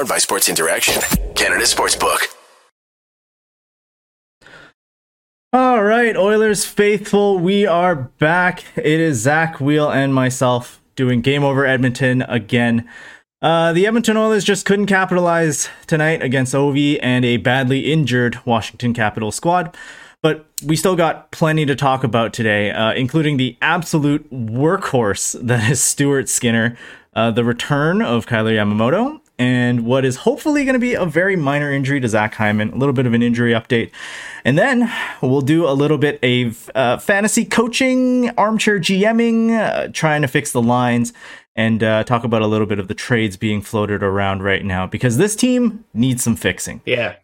Powered 0.00 0.08
by 0.08 0.16
Sports 0.16 0.48
Interaction, 0.48 1.02
Canada 1.34 1.64
Sportsbook. 1.64 2.34
All 5.52 5.82
right, 5.82 6.16
Oilers 6.16 6.64
faithful, 6.64 7.38
we 7.38 7.66
are 7.66 7.94
back. 7.94 8.64
It 8.76 8.98
is 8.98 9.18
Zach 9.18 9.60
Wheel 9.60 9.90
and 9.90 10.14
myself 10.14 10.80
doing 10.96 11.20
Game 11.20 11.44
Over 11.44 11.66
Edmonton 11.66 12.22
again. 12.22 12.88
Uh, 13.42 13.74
the 13.74 13.86
Edmonton 13.86 14.16
Oilers 14.16 14.42
just 14.42 14.64
couldn't 14.64 14.86
capitalize 14.86 15.68
tonight 15.86 16.22
against 16.22 16.54
Ovi 16.54 16.98
and 17.02 17.26
a 17.26 17.36
badly 17.36 17.92
injured 17.92 18.38
Washington 18.46 18.94
Capital 18.94 19.30
squad. 19.30 19.76
But 20.22 20.46
we 20.64 20.76
still 20.76 20.96
got 20.96 21.30
plenty 21.30 21.66
to 21.66 21.76
talk 21.76 22.04
about 22.04 22.32
today, 22.32 22.70
uh, 22.70 22.94
including 22.94 23.36
the 23.36 23.58
absolute 23.60 24.30
workhorse 24.30 25.38
that 25.46 25.70
is 25.70 25.82
Stuart 25.82 26.30
Skinner, 26.30 26.78
uh, 27.12 27.30
the 27.32 27.44
return 27.44 28.00
of 28.00 28.26
Kailer 28.26 28.52
Yamamoto, 28.52 29.20
and 29.40 29.86
what 29.86 30.04
is 30.04 30.16
hopefully 30.16 30.64
going 30.66 30.74
to 30.74 30.78
be 30.78 30.92
a 30.92 31.06
very 31.06 31.34
minor 31.34 31.72
injury 31.72 31.98
to 31.98 32.06
Zach 32.06 32.34
Hyman, 32.34 32.74
a 32.74 32.76
little 32.76 32.92
bit 32.92 33.06
of 33.06 33.14
an 33.14 33.22
injury 33.22 33.52
update. 33.52 33.90
And 34.44 34.58
then 34.58 34.92
we'll 35.22 35.40
do 35.40 35.66
a 35.66 35.72
little 35.72 35.96
bit 35.96 36.22
of 36.22 36.70
uh, 36.74 36.98
fantasy 36.98 37.46
coaching, 37.46 38.28
armchair 38.36 38.78
GMing, 38.78 39.58
uh, 39.58 39.88
trying 39.94 40.20
to 40.20 40.28
fix 40.28 40.52
the 40.52 40.60
lines, 40.60 41.14
and 41.56 41.82
uh, 41.82 42.04
talk 42.04 42.22
about 42.22 42.42
a 42.42 42.46
little 42.46 42.66
bit 42.66 42.78
of 42.78 42.88
the 42.88 42.94
trades 42.94 43.38
being 43.38 43.62
floated 43.62 44.02
around 44.02 44.42
right 44.42 44.62
now 44.64 44.86
because 44.86 45.16
this 45.16 45.34
team 45.34 45.86
needs 45.94 46.22
some 46.22 46.36
fixing. 46.36 46.82
Yeah. 46.84 47.16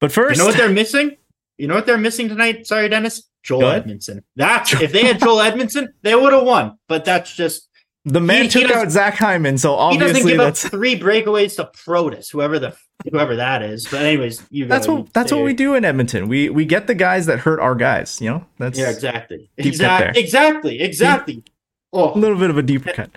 But 0.00 0.12
first, 0.12 0.36
you 0.36 0.44
know 0.44 0.48
what 0.48 0.56
they're 0.56 0.68
missing? 0.68 1.16
You 1.58 1.66
know 1.66 1.74
what 1.74 1.84
they're 1.84 1.98
missing 1.98 2.28
tonight? 2.28 2.68
Sorry, 2.68 2.88
Dennis. 2.88 3.24
Joel 3.42 3.62
Edmundson. 3.62 4.22
That's 4.36 4.72
if 4.80 4.92
they 4.92 5.04
had 5.04 5.18
Joel 5.18 5.38
Edmundson, 5.38 5.88
they 6.02 6.14
would 6.14 6.32
have 6.32 6.44
won. 6.44 6.78
But 6.88 7.04
that's 7.04 7.34
just 7.34 7.69
the 8.04 8.20
man 8.20 8.44
he, 8.44 8.48
took 8.48 8.66
he 8.66 8.72
out 8.72 8.90
Zach 8.90 9.14
Hyman, 9.14 9.58
so 9.58 9.74
obviously 9.74 10.06
he 10.06 10.12
doesn't 10.12 10.28
give 10.28 10.38
that's... 10.38 10.64
up 10.64 10.70
three 10.70 10.98
breakaways 10.98 11.56
to 11.56 11.64
Protas, 11.64 12.30
whoever 12.30 12.58
the 12.58 12.76
whoever 13.10 13.36
that 13.36 13.62
is. 13.62 13.86
But 13.86 14.02
anyways, 14.02 14.42
you 14.50 14.66
that's 14.66 14.88
what 14.88 15.12
that's 15.12 15.32
what 15.32 15.44
we 15.44 15.52
do 15.52 15.74
in 15.74 15.84
Edmonton. 15.84 16.28
We 16.28 16.48
we 16.48 16.64
get 16.64 16.86
the 16.86 16.94
guys 16.94 17.26
that 17.26 17.40
hurt 17.40 17.60
our 17.60 17.74
guys. 17.74 18.20
You 18.20 18.30
know, 18.30 18.46
that's 18.58 18.78
yeah, 18.78 18.90
exactly, 18.90 19.50
exactly, 19.56 20.22
exactly, 20.22 20.80
exactly. 20.80 21.44
Oh, 21.92 22.14
a 22.14 22.18
little 22.18 22.38
bit 22.38 22.50
of 22.50 22.56
a 22.56 22.62
deeper 22.62 22.92
cut. 22.92 23.10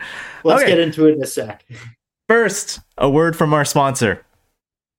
Let's 0.43 0.63
okay. 0.63 0.71
get 0.71 0.79
into 0.79 1.07
it 1.07 1.15
in 1.15 1.23
a 1.23 1.27
sec. 1.27 1.65
First, 2.27 2.79
a 2.97 3.09
word 3.09 3.35
from 3.35 3.53
our 3.53 3.65
sponsor. 3.65 4.25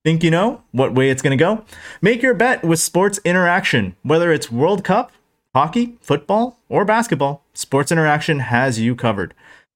Think 0.05 0.23
you 0.23 0.31
know 0.31 0.63
what 0.71 0.95
way 0.95 1.11
it's 1.11 1.23
going 1.23 1.37
to 1.37 1.43
go? 1.43 1.65
Make 2.03 2.23
your 2.23 2.35
bet 2.35 2.63
with 2.63 2.79
Sports 2.79 3.19
Interaction. 3.25 3.97
Whether 4.03 4.33
it's 4.33 4.53
World 4.53 4.85
Cup, 4.85 5.11
hockey, 5.55 5.97
football, 6.01 6.59
or 6.69 6.85
basketball, 6.85 7.43
Sports 7.55 7.91
Interaction 7.91 8.41
has 8.41 8.79
you 8.79 8.95
covered. 8.95 9.35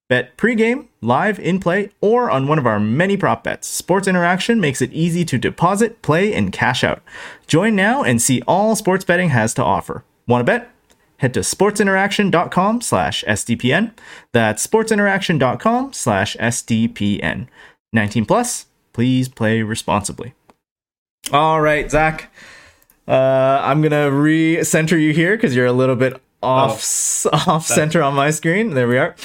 Bet 0.09 0.37
pregame, 0.39 0.89
live, 1.03 1.39
in 1.39 1.61
play, 1.61 1.91
or 2.01 2.31
on 2.31 2.48
one 2.48 2.59
of 2.59 2.67
our 2.67 2.81
many 2.81 3.17
prop 3.17 3.45
bets. 3.45 3.69
Sports 3.69 4.09
Interaction 4.09 4.59
makes 4.59 4.81
it 4.81 4.92
easy 4.92 5.25
to 5.27 5.37
deposit, 5.39 6.00
play, 6.00 6.33
and 6.33 6.53
cash 6.53 6.83
out. 6.83 7.03
Join 7.47 7.77
now 7.77 8.03
and 8.03 8.20
see 8.20 8.42
all 8.48 8.75
sports 8.75 9.05
betting 9.05 9.28
has 9.31 9.53
to 9.55 9.62
offer. 9.62 10.05
Want 10.27 10.41
to 10.41 10.45
bet? 10.45 10.70
Head 11.19 11.34
to 11.34 11.41
sportsinteraction.com 11.41 12.81
slash 12.81 13.25
SDPN. 13.25 13.92
That's 14.33 14.67
sportsinteraction.com 14.67 15.92
slash 15.92 16.37
SDPN. 16.37 17.48
19 17.93 18.25
plus, 18.25 18.67
please 18.93 19.28
play 19.28 19.62
responsibly. 19.62 20.34
All 21.33 21.61
right, 21.61 21.91
Zach. 21.91 22.33
Uh, 23.06 23.61
I'm 23.62 23.83
gonna 23.83 24.11
re-center 24.11 24.98
you 24.98 25.12
here 25.12 25.37
because 25.37 25.56
you're 25.56 25.67
a 25.67 25.72
little 25.72 25.97
bit 25.97 26.20
off 26.43 27.27
oh, 27.27 27.31
off 27.33 27.67
center 27.67 28.03
on 28.03 28.15
my 28.15 28.31
screen. 28.31 28.75
There 28.75 28.87
we 28.87 28.98
are. 28.98 29.17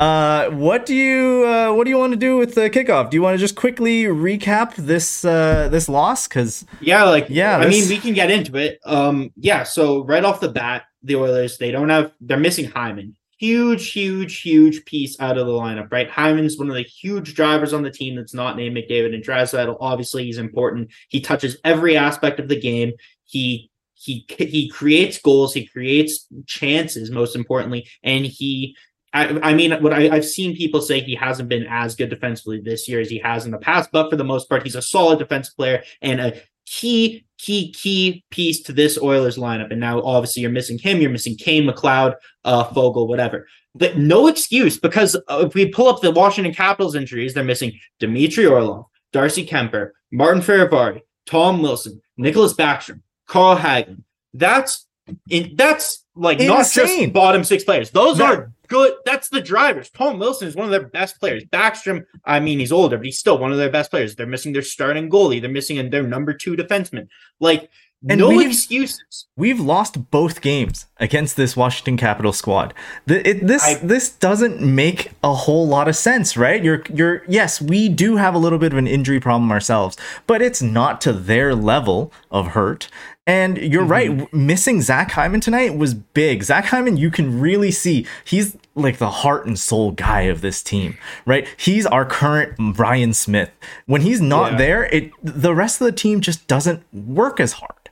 Uh, 0.00 0.50
what 0.50 0.86
do 0.86 0.94
you 0.94 1.46
uh, 1.46 1.72
what 1.72 1.84
do 1.84 1.90
you 1.90 1.96
want 1.96 2.12
to 2.12 2.18
do 2.18 2.36
with 2.36 2.54
the 2.56 2.68
kickoff? 2.68 3.10
Do 3.10 3.16
you 3.16 3.22
want 3.22 3.34
to 3.34 3.38
just 3.38 3.54
quickly 3.54 4.04
recap 4.04 4.74
this 4.74 5.24
uh, 5.24 5.68
this 5.70 5.88
loss? 5.88 6.26
Because 6.26 6.64
yeah, 6.80 7.04
like 7.04 7.26
yeah, 7.28 7.58
I 7.58 7.68
mean 7.68 7.88
we 7.88 7.98
can 7.98 8.12
get 8.12 8.30
into 8.30 8.56
it. 8.56 8.80
Um, 8.84 9.30
yeah. 9.36 9.62
So 9.62 10.04
right 10.04 10.24
off 10.24 10.40
the 10.40 10.48
bat, 10.48 10.84
the 11.02 11.14
Oilers 11.14 11.58
they 11.58 11.70
don't 11.70 11.90
have 11.90 12.10
they're 12.20 12.38
missing 12.38 12.64
Hyman. 12.64 13.14
Huge, 13.38 13.90
huge, 13.90 14.40
huge 14.40 14.84
piece 14.84 15.20
out 15.20 15.36
of 15.36 15.46
the 15.46 15.52
lineup, 15.52 15.92
right? 15.92 16.08
Hyman's 16.08 16.56
one 16.56 16.70
of 16.70 16.74
the 16.74 16.82
huge 16.82 17.34
drivers 17.34 17.72
on 17.72 17.82
the 17.82 17.90
team 17.90 18.16
that's 18.16 18.34
not 18.34 18.56
named 18.56 18.76
McDavid 18.76 19.14
and 19.14 19.24
Draisaitl. 19.24 19.76
Obviously, 19.80 20.24
he's 20.24 20.38
important. 20.38 20.90
He 21.08 21.20
touches 21.20 21.56
every 21.64 21.96
aspect 21.96 22.40
of 22.40 22.48
the 22.48 22.58
game. 22.58 22.92
He 23.24 23.70
he 23.94 24.26
he 24.38 24.68
creates 24.68 25.20
goals. 25.20 25.54
He 25.54 25.66
creates 25.66 26.26
chances, 26.46 27.12
most 27.12 27.36
importantly, 27.36 27.88
and 28.02 28.26
he 28.26 28.76
I, 29.14 29.50
I 29.50 29.54
mean, 29.54 29.72
what 29.80 29.92
I, 29.92 30.14
have 30.14 30.24
seen 30.24 30.56
people 30.56 30.82
say 30.82 31.00
he 31.00 31.14
hasn't 31.14 31.48
been 31.48 31.66
as 31.68 31.94
good 31.94 32.10
defensively 32.10 32.60
this 32.60 32.88
year 32.88 33.00
as 33.00 33.08
he 33.08 33.18
has 33.20 33.46
in 33.46 33.52
the 33.52 33.58
past, 33.58 33.90
but 33.92 34.10
for 34.10 34.16
the 34.16 34.24
most 34.24 34.48
part, 34.48 34.64
he's 34.64 34.74
a 34.74 34.82
solid 34.82 35.20
defensive 35.20 35.56
player 35.56 35.84
and 36.02 36.20
a 36.20 36.40
key, 36.66 37.24
key, 37.38 37.72
key 37.72 38.24
piece 38.30 38.60
to 38.64 38.72
this 38.72 38.98
Oilers 38.98 39.38
lineup. 39.38 39.70
And 39.70 39.80
now, 39.80 40.02
obviously, 40.02 40.42
you're 40.42 40.50
missing 40.50 40.78
him. 40.78 41.00
You're 41.00 41.10
missing 41.10 41.36
Kane, 41.36 41.68
McLeod, 41.68 42.14
uh, 42.44 42.68
Foegele, 42.70 43.06
whatever. 43.06 43.46
But 43.76 43.98
no 43.98 44.26
excuse 44.26 44.78
because 44.78 45.16
uh, 45.28 45.44
if 45.46 45.54
we 45.54 45.68
pull 45.68 45.88
up 45.88 46.00
the 46.00 46.10
Washington 46.10 46.52
Capitals 46.52 46.94
injuries, 46.94 47.34
they're 47.34 47.44
missing 47.44 47.78
Dmitry 48.00 48.46
Orlov, 48.46 48.86
Darcy 49.12 49.46
Kuemper, 49.46 49.90
Martin 50.12 50.42
Fehervary, 50.42 51.02
Tom 51.26 51.62
Wilson, 51.62 52.00
Nicklas 52.18 52.54
Backstrom, 52.54 53.00
Carl 53.26 53.56
Hagelin. 53.56 54.02
That's 54.32 54.86
in, 55.28 55.54
that's 55.56 56.04
like 56.14 56.38
Insane. 56.38 56.48
not 56.48 56.66
just 56.66 57.12
bottom 57.12 57.44
six 57.44 57.64
players. 57.64 57.90
Those 57.90 58.20
are 58.20 58.52
good. 58.68 58.94
That's 59.04 59.28
the 59.28 59.40
drivers. 59.40 59.90
Tom 59.90 60.18
Wilson 60.18 60.48
is 60.48 60.56
one 60.56 60.66
of 60.66 60.70
their 60.70 60.88
best 60.88 61.18
players. 61.20 61.44
Backstrom, 61.44 62.04
I 62.24 62.40
mean, 62.40 62.58
he's 62.58 62.72
older, 62.72 62.96
but 62.96 63.06
he's 63.06 63.18
still 63.18 63.38
one 63.38 63.52
of 63.52 63.58
their 63.58 63.70
best 63.70 63.90
players. 63.90 64.16
They're 64.16 64.26
missing 64.26 64.52
their 64.52 64.62
starting 64.62 65.10
goalie. 65.10 65.40
They're 65.40 65.50
missing 65.50 65.90
their 65.90 66.02
number 66.02 66.32
two 66.32 66.56
defenseman. 66.56 67.08
Like, 67.40 67.70
and 68.08 68.20
no 68.20 68.28
we've, 68.28 68.48
excuses. 68.48 69.26
We've 69.36 69.60
lost 69.60 70.10
both 70.10 70.40
games 70.40 70.86
against 70.98 71.36
this 71.36 71.56
Washington 71.56 71.96
Capital 71.96 72.32
squad. 72.32 72.74
The, 73.06 73.26
it, 73.28 73.46
this 73.46 73.64
I, 73.64 73.74
this 73.74 74.10
doesn't 74.10 74.60
make 74.60 75.12
a 75.22 75.34
whole 75.34 75.66
lot 75.66 75.88
of 75.88 75.96
sense, 75.96 76.36
right? 76.36 76.62
You're 76.62 76.82
you're 76.92 77.22
yes, 77.28 77.60
we 77.60 77.88
do 77.88 78.16
have 78.16 78.34
a 78.34 78.38
little 78.38 78.58
bit 78.58 78.72
of 78.72 78.78
an 78.78 78.86
injury 78.86 79.20
problem 79.20 79.50
ourselves, 79.50 79.96
but 80.26 80.42
it's 80.42 80.60
not 80.62 81.00
to 81.02 81.12
their 81.12 81.54
level 81.54 82.12
of 82.30 82.48
hurt. 82.48 82.88
And 83.26 83.56
you're 83.56 83.82
mm-hmm. 83.82 84.18
right, 84.20 84.34
missing 84.34 84.82
Zach 84.82 85.12
Hyman 85.12 85.40
tonight 85.40 85.78
was 85.78 85.94
big. 85.94 86.42
Zach 86.42 86.66
Hyman, 86.66 86.98
you 86.98 87.10
can 87.10 87.40
really 87.40 87.70
see 87.70 88.06
he's 88.22 88.54
like 88.74 88.98
the 88.98 89.08
heart 89.08 89.46
and 89.46 89.58
soul 89.58 89.92
guy 89.92 90.22
of 90.22 90.42
this 90.42 90.62
team, 90.62 90.98
right? 91.24 91.48
He's 91.56 91.86
our 91.86 92.04
current 92.04 92.54
Ryan 92.78 93.14
Smyth. 93.14 93.50
When 93.86 94.02
he's 94.02 94.20
not 94.20 94.52
yeah. 94.52 94.58
there, 94.58 94.84
it 94.84 95.10
the 95.22 95.54
rest 95.54 95.80
of 95.80 95.86
the 95.86 95.92
team 95.92 96.20
just 96.20 96.46
doesn't 96.46 96.82
work 96.92 97.40
as 97.40 97.54
hard. 97.54 97.83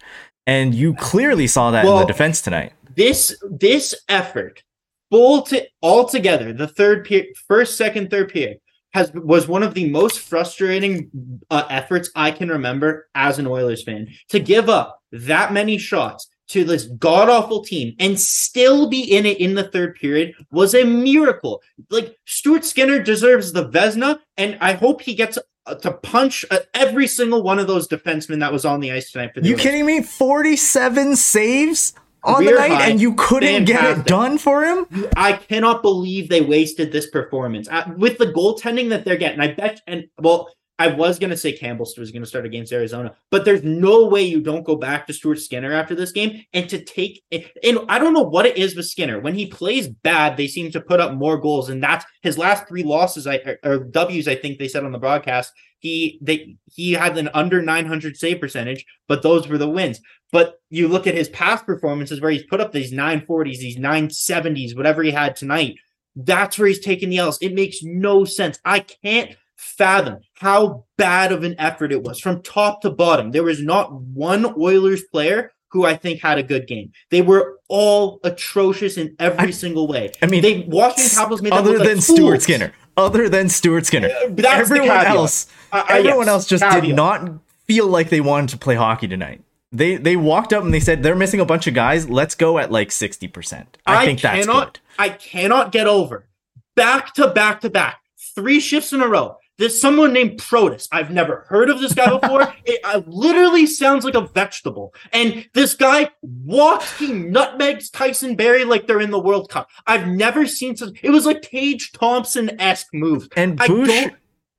And 0.47 0.75
you 0.75 0.95
clearly 0.95 1.47
saw 1.47 1.71
that 1.71 1.85
well, 1.85 1.99
in 1.99 2.01
the 2.01 2.13
defense 2.13 2.41
tonight. 2.43 2.73
This 2.97 3.37
this 3.51 3.95
effort, 4.09 4.63
full 5.11 5.43
to 5.43 5.67
all 5.81 6.09
together, 6.09 6.53
the 6.53 6.69
third 6.69 7.05
period, 7.05 7.35
first, 7.47 7.77
second, 7.77 8.11
third 8.11 8.31
period, 8.31 8.59
has 8.93 9.13
was 9.15 9.49
one 9.49 9.63
of 9.63 9.75
the 9.75 9.89
most 9.89 10.21
frustrating 10.21 11.11
uh, 11.51 11.65
efforts 11.71 12.11
I 12.15 12.31
can 12.31 12.49
remember 12.49 13.09
as 13.15 13.39
an 13.39 13.47
Oilers 13.47 13.85
fan. 13.85 14.09
To 14.31 14.41
give 14.41 14.69
up 14.69 15.01
that 15.13 15.53
many 15.53 15.79
shots 15.79 16.29
to 16.49 16.65
this 16.65 16.85
god 16.85 17.31
awful 17.31 17.65
team 17.65 17.95
and 17.99 18.21
still 18.21 18.89
be 18.89 19.01
in 19.01 19.25
it 19.25 19.39
in 19.39 19.55
the 19.55 19.65
third 19.65 19.95
period 19.95 20.35
was 20.51 20.75
a 20.75 20.85
miracle. 20.85 21.63
Like 21.89 22.17
Stuart 22.27 22.65
Skinner 22.65 23.03
deserves 23.03 23.53
the 23.53 23.69
Vezina, 23.69 24.19
and 24.37 24.59
I 24.61 24.75
hope 24.75 25.01
he 25.01 25.15
gets 25.15 25.39
to 25.81 25.93
punch 25.93 26.45
uh, 26.51 26.59
every 26.75 27.07
single 27.07 27.43
one 27.43 27.59
of 27.59 27.67
those 27.67 27.87
defensemen 27.89 28.41
that 28.41 28.53
was 28.53 28.65
on 28.65 28.81
the 28.81 28.93
ice 28.93 29.13
tonight. 29.13 29.33
For 29.35 29.41
the 29.41 29.49
you 29.49 29.57
kidding 29.57 29.87
me? 29.87 30.03
Forty-seven 30.03 31.17
saves 31.17 31.95
on 32.25 32.45
the 32.45 32.53
night, 32.53 32.71
high, 32.71 32.89
and 32.89 33.01
you 33.01 33.15
couldn't 33.15 33.67
fantastic. 33.67 33.97
get 33.97 33.99
it 33.99 34.07
done 34.07 34.39
for 34.39 34.65
him. 34.65 34.87
I 35.17 35.33
cannot 35.33 35.83
believe 35.83 36.29
they 36.29 36.41
wasted 36.41 36.93
this 36.93 37.11
performance 37.11 37.69
uh, 37.69 37.93
with 37.97 38.19
the 38.19 38.27
goaltending 38.27 38.89
that 38.91 39.05
they're 39.05 39.17
getting. 39.17 39.41
I 39.41 39.53
bet, 39.53 39.81
and 39.87 40.05
well, 40.19 40.49
I 40.83 40.89
was 40.89 41.21
going 41.21 41.31
to 41.31 41.37
say 41.37 41.53
Campbell 41.53 41.87
was 41.97 42.11
going 42.11 42.23
to 42.23 42.29
start 42.29 42.45
against 42.45 42.73
Arizona, 42.73 43.15
but 43.31 43.45
there's 43.45 43.63
no 43.63 44.09
way 44.09 44.23
you 44.23 44.41
don't 44.41 44.65
go 44.65 44.75
back 44.75 45.07
to 45.07 45.13
Stuart 45.13 45.39
Skinner 45.39 45.73
after 45.73 45.95
this 45.95 46.11
game 46.11 46.43
and 46.53 46.69
to 46.69 46.83
take. 46.83 47.23
And 47.31 47.79
I 47.89 48.01
don't 48.01 48.13
know 48.13 48.25
what 48.25 48.47
it 48.47 48.57
is 48.57 48.75
with 48.75 48.87
Skinner. 48.87 49.21
When 49.21 49.35
he 49.35 49.47
plays 49.47 49.87
bad, 49.87 50.37
they 50.37 50.49
seem 50.49 50.73
to 50.73 50.81
put 50.81 50.99
up 50.99 51.15
more 51.15 51.39
goals, 51.39 51.69
and 51.69 51.81
that's 51.81 52.05
his 52.23 52.37
last 52.37 52.67
three 52.67 52.83
losses. 52.83 53.29
I 53.29 53.39
or 53.63 53.79
W's. 53.79 54.27
I 54.27 54.35
think 54.35 54.59
they 54.59 54.67
said 54.67 54.85
on 54.85 54.91
the 54.91 54.99
broadcast 54.99 55.53
he 55.79 56.19
they 56.21 56.57
he 56.73 56.95
had 56.95 57.17
an 57.17 57.31
under 57.33 57.63
900 57.63 58.17
save 58.17 58.41
percentage, 58.41 58.85
but 59.07 59.23
those 59.23 59.47
were 59.47 59.59
the 59.59 59.71
wins. 59.71 60.01
But 60.33 60.55
you 60.69 60.89
look 60.89 61.07
at 61.07 61.15
his 61.15 61.29
past 61.29 61.65
performances 61.65 62.21
where 62.21 62.33
he's 62.33 62.47
put 62.47 62.61
up 62.61 62.73
these 62.73 62.93
940s, 62.93 63.59
these 63.59 63.79
970s, 63.79 64.77
whatever 64.77 65.05
he 65.05 65.13
had 65.13 65.37
tonight. 65.37 65.77
That's 66.17 66.59
where 66.59 66.67
he's 66.67 66.81
taking 66.81 67.09
the 67.09 67.19
L's. 67.19 67.39
It 67.41 67.55
makes 67.55 67.85
no 67.85 68.25
sense. 68.25 68.59
I 68.65 68.81
can't 68.81 69.37
fathom 69.63 70.19
how 70.35 70.85
bad 70.97 71.33
of 71.33 71.45
an 71.45 71.55
effort 71.59 71.93
it 71.93 72.03
was 72.03 72.19
from 72.19 72.43
top 72.43 72.83
to 72.83 72.91
bottom. 72.91 73.31
There 73.31 73.45
was 73.45 73.63
not 73.63 73.93
one 73.93 74.55
Oilers 74.59 75.03
player 75.05 75.53
who 75.69 75.87
I 75.87 75.97
think 75.97 76.21
had 76.21 76.39
a 76.39 76.43
good 76.43 76.67
game. 76.67 76.93
They 77.11 77.23
were 77.23 77.59
all 77.69 78.21
atrocious 78.25 78.99
in 78.99 79.15
every 79.19 79.49
I, 79.49 79.51
single 79.51 79.87
way. 79.87 80.13
I 80.21 80.27
mean, 80.27 80.43
they 80.43 80.61
Washington 80.69 81.17
Capitals 81.17 81.43
made 81.43 81.53
other 81.53 81.79
than 81.79 81.97
like 81.97 82.03
Stuart 82.03 82.43
Skinner. 82.43 82.73
other 82.97 83.29
than 83.29 83.49
Stuart 83.49 83.87
Skinner. 83.87 84.09
Uh, 84.09 84.29
that's 84.31 84.71
everyone 84.71 85.07
else, 85.07 85.47
Uh, 85.73 85.77
uh, 85.77 85.87
everyone 85.89 86.27
yes, 86.27 86.29
else 86.29 86.47
just 86.47 86.63
caveat. 86.65 86.83
did 86.83 86.97
not 86.97 87.31
feel 87.67 87.87
like 87.87 88.11
they 88.11 88.21
wanted 88.21 88.51
to 88.51 88.59
play 88.59 88.75
hockey 88.75 89.09
tonight. 89.09 89.41
They 89.71 89.97
they 89.97 90.17
walked 90.17 90.53
up 90.53 90.65
and 90.65 90.75
they 90.75 90.81
said 90.81 91.03
they're 91.03 91.17
missing 91.17 91.41
a 91.41 91.47
bunch 91.47 91.67
of 91.67 91.73
guys. 91.73 92.11
Let's 92.11 92.35
go 92.35 92.59
at 92.59 92.71
like 92.71 92.93
sixty 92.93 93.29
percent. 93.29 93.79
I, 93.87 94.05
think 94.05 94.21
that's 94.21 94.45
cannot, 94.45 94.75
good. 94.75 94.81
I 94.99 95.09
cannot 95.09 95.73
get 95.73 95.87
over 95.87 96.27
back 96.75 97.15
to 97.15 97.29
back 97.29 97.63
to 97.63 97.71
back, 97.71 98.01
three 98.35 98.61
shifts 98.61 98.93
in 98.93 99.01
a 99.01 99.09
row. 99.09 99.37
There's 99.59 99.79
someone 99.81 100.13
named 100.13 100.41
Protas. 100.41 100.89
I've 100.93 101.11
never 101.11 101.45
heard 101.49 101.71
of 101.71 101.81
this 101.81 101.95
guy 101.95 102.09
before. 102.19 102.53
it 102.65 102.81
uh, 102.85 103.03
literally 103.07 103.67
sounds 103.67 104.05
like 104.05 104.15
a 104.15 104.23
vegetable. 104.23 104.95
And 105.13 105.49
this 105.53 105.75
guy 105.75 106.11
walks, 106.23 106.99
he 106.99 107.13
nutmegs 107.13 107.91
Tyson 107.91 108.35
Barrie 108.35 108.65
like 108.65 108.87
they're 108.87 109.01
in 109.01 109.11
the 109.11 109.21
World 109.21 109.51
Cup. 109.51 109.69
I've 109.87 110.09
never 110.09 110.47
seen 110.47 110.77
such. 110.77 110.99
It 111.03 111.11
was 111.11 111.27
like 111.27 111.43
Tage 111.43 111.93
Thompson 111.93 112.61
esque 112.61 112.93
move. 112.95 113.29
And 113.37 113.61
I 113.61 113.67
Bush, 113.69 113.89
don't- 113.89 114.15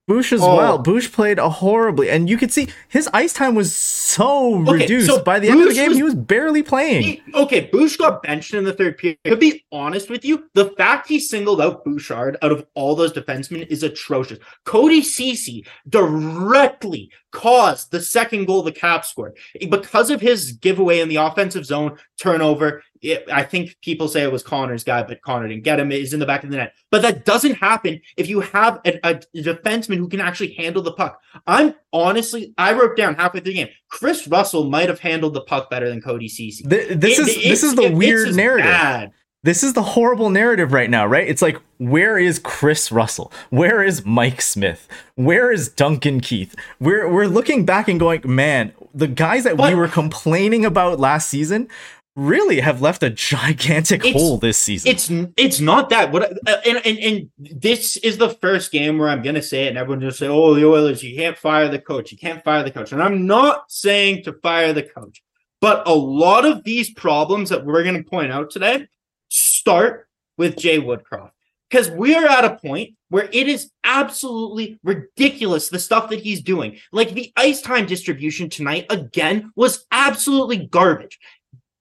Bush 0.07 0.33
as 0.33 0.41
Oh. 0.41 0.57
well. 0.57 0.77
Bush 0.77 1.09
played 1.11 1.39
horribly, 1.39 2.09
and 2.09 2.29
you 2.29 2.37
could 2.37 2.51
see 2.51 2.67
his 2.89 3.07
ice 3.13 3.31
time 3.31 3.55
was 3.55 3.73
so 3.73 4.61
Okay, 4.63 4.71
reduced. 4.83 5.07
so 5.07 5.23
By 5.23 5.39
the 5.39 5.47
end 5.49 5.61
of 5.61 5.69
the 5.69 5.73
game, 5.73 5.87
was- 5.89 5.97
he 5.97 6.03
was 6.03 6.13
barely 6.15 6.61
playing. 6.61 7.03
He- 7.03 7.21
okay, 7.33 7.69
Bush 7.71 7.95
got 7.95 8.21
benched 8.21 8.53
in 8.53 8.65
the 8.65 8.73
third 8.73 8.97
period. 8.97 9.17
To 9.25 9.37
be 9.37 9.63
honest 9.71 10.09
with 10.09 10.25
you, 10.25 10.43
the 10.55 10.65
fact 10.77 11.07
he 11.07 11.19
singled 11.19 11.61
out 11.61 11.85
Bouchard 11.85 12.35
out 12.41 12.51
of 12.51 12.65
all 12.73 12.95
those 12.95 13.13
defensemen 13.13 13.65
is 13.69 13.81
atrocious. 13.81 14.39
Cody 14.65 15.01
Ceci 15.01 15.65
directly 15.89 17.09
caused 17.33 17.91
the 17.91 17.99
second 17.99 18.45
goal 18.45 18.61
the 18.63 18.71
Caps 18.71 19.09
scored 19.09 19.35
because 19.69 20.09
of 20.09 20.21
his 20.21 20.53
giveaway 20.53 20.99
in 20.99 21.09
the 21.09 21.15
offensive 21.17 21.65
zone 21.65 21.97
turnover. 22.17 22.83
It, 23.01 23.25
I 23.29 23.43
think 23.43 23.75
people 23.81 24.07
say 24.07 24.21
it 24.23 24.31
was 24.31 24.43
Connor's 24.43 24.85
guy, 24.85 25.03
but 25.03 25.21
Connor 25.21 25.49
didn't 25.49 25.63
get 25.65 25.79
him. 25.79 25.91
Is 25.91 26.13
in 26.13 26.21
the 26.21 26.25
back 26.25 26.45
of 26.45 26.51
the 26.51 26.57
net, 26.57 26.73
but 26.89 27.01
that 27.01 27.25
doesn't 27.25 27.55
happen 27.55 27.99
if 28.15 28.29
you 28.29 28.39
have 28.39 28.79
a, 28.85 28.97
a 29.03 29.15
defenseman 29.35 29.97
who 29.97 30.07
can 30.07 30.21
actually 30.21 30.53
handle 30.53 30.81
the 30.81 30.93
puck. 30.93 31.19
I'm 31.45 31.73
honestly, 31.91 32.53
I 32.57 32.71
wrote 32.73 32.95
down 32.95 33.15
halfway 33.15 33.41
through 33.41 33.51
the 33.53 33.57
game. 33.65 33.69
Kris 33.89 34.25
Russell 34.27 34.69
might 34.69 34.87
have 34.87 34.99
handled 34.99 35.33
the 35.33 35.41
puck 35.41 35.69
better 35.69 35.89
than 35.89 36.01
Cody 36.01 36.29
Ceci. 36.29 36.63
Th- 36.63 36.97
this 36.97 37.19
It- 37.19 37.21
is 37.23 37.29
it's- 37.29 37.43
this 37.49 37.63
is 37.63 37.75
the 37.75 37.91
weird 37.91 38.33
narrative. 38.35 38.65
bad. 38.65 39.11
This 39.43 39.61
is 39.61 39.73
the 39.73 39.83
horrible 39.83 40.29
narrative 40.29 40.71
right 40.71 40.89
now, 40.89 41.05
right? 41.05 41.27
It's 41.27 41.41
like, 41.41 41.59
where 41.77 42.17
is 42.17 42.39
Kris 42.39 42.93
Russell? 42.93 43.31
Where 43.49 43.83
is 43.83 44.05
Mike 44.05 44.41
Smith? 44.41 44.87
Where 45.15 45.51
is 45.51 45.67
Duncan 45.67 46.21
Keith? 46.21 46.55
We're 46.79 47.09
we're 47.11 47.27
looking 47.27 47.65
back 47.65 47.89
and 47.89 47.99
going, 47.99 48.21
man, 48.23 48.71
the 48.93 49.07
guys 49.07 49.43
that 49.43 49.57
we 49.57 49.75
were 49.75 49.89
complaining 49.89 50.63
about 50.63 50.97
last 50.97 51.29
season 51.29 51.67
really 52.15 52.61
have 52.61 52.81
left 52.81 53.03
a 53.03 53.09
gigantic 53.09 54.05
hole 54.05 54.37
this 54.37 54.57
season. 54.57 54.91
It's 54.91 55.09
it's 55.35 55.59
not 55.59 55.89
that. 55.89 56.13
What 56.13 56.23
uh, 56.47 56.57
and, 56.65 56.79
and 56.85 56.97
and 56.99 57.29
this 57.37 57.97
is 57.97 58.17
the 58.17 58.29
first 58.29 58.71
game 58.71 58.97
where 58.97 59.09
I'm 59.09 59.23
gonna 59.23 59.41
say 59.41 59.65
it, 59.65 59.69
and 59.69 59.77
everyone 59.77 59.99
just 59.99 60.19
say, 60.19 60.27
"Oh, 60.27 60.53
the 60.53 60.65
Oilers, 60.65 61.03
you 61.03 61.17
can't 61.17 61.37
fire 61.37 61.67
the 61.67 61.79
coach. 61.79 62.13
You 62.13 62.17
can't 62.17 62.41
fire 62.45 62.63
the 62.63 62.71
coach." 62.71 62.93
And 62.93 63.03
I'm 63.03 63.25
not 63.25 63.69
saying 63.69 64.23
to 64.23 64.33
fire 64.41 64.71
the 64.71 64.83
coach, 64.83 65.21
but 65.59 65.85
a 65.85 65.93
lot 65.93 66.45
of 66.45 66.63
these 66.63 66.93
problems 66.93 67.49
that 67.49 67.65
we're 67.65 67.83
gonna 67.83 68.03
point 68.03 68.31
out 68.31 68.49
today 68.49 68.87
start 69.63 70.09
with 70.37 70.57
Jay 70.57 70.77
Woodcroft 70.77 71.31
because 71.69 71.89
we 71.89 72.13
are 72.15 72.25
at 72.25 72.43
a 72.43 72.57
point 72.57 72.95
where 73.07 73.29
it 73.31 73.47
is 73.47 73.71
absolutely 73.85 74.77
ridiculous 74.83 75.69
the 75.69 75.79
stuff 75.79 76.09
that 76.09 76.19
he's 76.19 76.41
doing. 76.41 76.79
Like 76.91 77.11
the 77.13 77.31
ice 77.37 77.61
time 77.61 77.85
distribution 77.85 78.49
tonight 78.49 78.87
again 78.89 79.53
was 79.55 79.85
absolutely 79.89 80.57
garbage. 80.67 81.17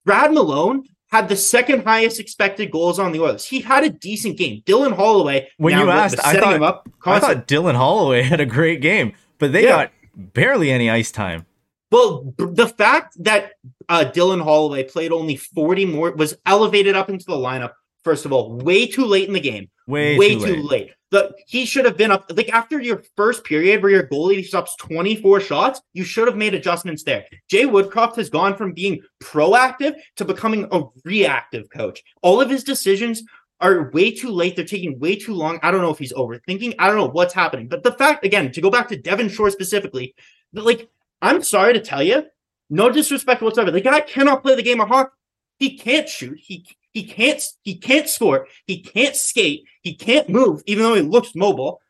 Brad 0.05 0.33
Malone 0.33 0.85
had 1.11 1.29
the 1.29 1.35
second 1.35 1.83
highest 1.85 2.21
expected 2.21 2.71
goals 2.71 3.01
on 3.01 3.11
the 3.11 3.21
Oilers. 3.21 3.45
He 3.47 3.61
had 3.61 3.83
a 3.83 3.91
decent 3.91 4.39
game. 4.39 4.63
Dylan 4.65 4.95
Holloway. 4.95 5.49
When 5.57 5.77
you 5.77 5.91
asked, 5.91 6.21
I 6.25 6.39
thought- 6.39 6.55
him 6.55 6.63
up. 6.63 6.89
I 7.05 7.19
thought 7.19 7.49
Dylan 7.49 7.75
Holloway 7.75 8.23
had 8.33 8.41
a 8.41 8.47
great 8.47 8.81
game, 8.81 9.13
but 9.41 9.53
they 9.53 9.65
Yeah. 9.65 9.71
got 9.71 9.93
barely 10.15 10.71
any 10.71 10.89
ice 10.89 11.11
time. 11.11 11.47
Well, 11.93 12.33
the 12.39 12.67
fact 12.67 13.23
that 13.23 13.53
uh, 13.87 14.07
Dylan 14.07 14.43
Holloway 14.43 14.85
played 14.85 15.13
only 15.13 15.37
40 15.37 15.85
more 15.85 16.11
was 16.13 16.35
elevated 16.47 16.97
up 16.97 17.11
into 17.11 17.27
the 17.27 17.37
lineup. 17.37 17.73
First 18.03 18.25
of 18.25 18.33
all, 18.33 18.57
way 18.57 18.87
too 18.87 19.05
late 19.05 19.29
in 19.29 19.35
the 19.35 19.41
game. 19.41 19.71
Way, 19.87 20.17
way 20.17 20.35
too, 20.37 20.47
too, 20.47 20.63
late. 20.63 20.65
late. 20.65 20.91
The, 21.11 21.35
he 21.47 21.67
should 21.67 21.85
have 21.85 21.99
been 21.99 22.11
up 22.11 22.33
like 22.35 22.49
after 22.49 22.81
your 22.81 23.03
first 23.15 23.45
period 23.45 23.83
where 23.83 23.93
your 23.93 24.09
goalie 24.09 24.43
stops 24.43 24.75
24 24.77 25.41
shots, 25.41 25.83
you 25.93 26.03
should 26.03 26.27
have 26.27 26.37
made 26.37 26.55
adjustments 26.55 27.03
there. 27.03 27.27
Jay 27.51 27.65
Woodcroft 27.65 28.17
has 28.17 28.31
gone 28.31 28.57
from 28.57 28.73
being 28.73 29.03
proactive 29.23 29.95
to 30.17 30.25
becoming 30.25 30.67
a 30.73 30.85
reactive 31.05 31.69
coach. 31.69 32.03
All 32.23 32.41
of 32.41 32.49
his 32.49 32.65
decisions 32.65 33.23
are 33.61 33.91
way 33.91 34.11
too 34.11 34.31
late. 34.31 34.57
They're 34.57 34.65
taking 34.65 34.99
way 34.99 35.17
too 35.17 35.35
long. 35.35 35.61
I 35.63 35.71
don't 35.71 35.83
know 35.83 35.91
if 35.91 35.99
he's 35.99 36.15
overthinking. 36.15 36.77
I 36.79 36.87
don't 36.87 36.97
know 36.97 37.11
what's 37.11 37.35
happening. 37.35 37.69
But 37.69 37.83
the 37.83 37.93
fact, 37.93 38.25
again, 38.25 38.51
to 38.53 38.63
go 38.63 38.71
back 38.71 38.89
to 38.89 38.97
Devin 38.97 39.29
Shore 39.29 39.51
specifically, 39.51 40.15
like, 40.55 40.89
I'm 41.23 41.43
sorry 41.43 41.73
to 41.73 41.81
tell 41.81 42.03
you, 42.03 42.25
no 42.69 42.91
disrespect 42.91 43.41
whatsoever. 43.43 43.71
The 43.71 43.81
guy 43.81 44.01
cannot 44.01 44.43
play 44.43 44.55
the 44.57 44.63
game 44.63 44.81
of 44.81 44.89
hockey. 44.89 45.11
He 45.59 45.79
can't 45.79 46.09
shoot. 46.09 46.39
He 46.41 46.67
he 46.93 47.05
can't 47.05 47.43
he 47.63 47.77
can't 47.77 48.09
score. 48.09 48.47
He 48.67 48.81
can't 48.83 49.15
skate. 49.17 49.65
He 49.83 49.95
can't 49.95 50.29
move, 50.29 50.63
even 50.67 50.83
though 50.83 50.95
he 50.95 51.03
looks 51.03 51.35
mobile. 51.35 51.81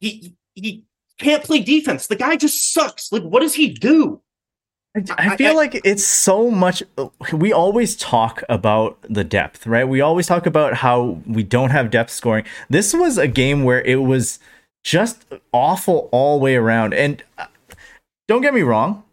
He 0.00 0.34
he 0.54 0.84
can't 1.18 1.42
play 1.44 1.60
defense. 1.60 2.06
The 2.06 2.16
guy 2.16 2.36
just 2.36 2.72
sucks. 2.72 3.10
Like, 3.12 3.22
what 3.22 3.40
does 3.40 3.54
he 3.54 3.68
do? 3.68 4.20
I, 4.94 5.00
I- 5.18 5.28
I 5.32 5.36
feel 5.36 5.52
I- 5.52 5.54
like 5.54 5.80
it's 5.84 6.04
so 6.04 6.50
much. 6.50 6.82
We 7.32 7.52
always 7.52 7.96
talk 7.96 8.42
about 8.48 8.98
the 9.08 9.24
depth, 9.24 9.66
right? 9.66 9.88
We 9.88 10.00
always 10.00 10.26
talk 10.26 10.46
about 10.46 10.74
how 10.74 11.18
we 11.26 11.42
don't 11.42 11.70
have 11.70 11.90
depth 11.90 12.10
scoring. 12.10 12.44
This 12.70 12.92
was 12.94 13.18
a 13.18 13.26
game 13.28 13.64
where 13.64 13.80
it 13.82 14.02
was 14.02 14.38
just 14.84 15.24
awful 15.52 16.08
all 16.12 16.38
the 16.38 16.44
way 16.44 16.56
around. 16.56 16.92
And 16.94 17.22
uh, 17.38 17.46
don't 18.32 18.42
get 18.42 18.54
me 18.54 18.62
wrong, 18.62 19.04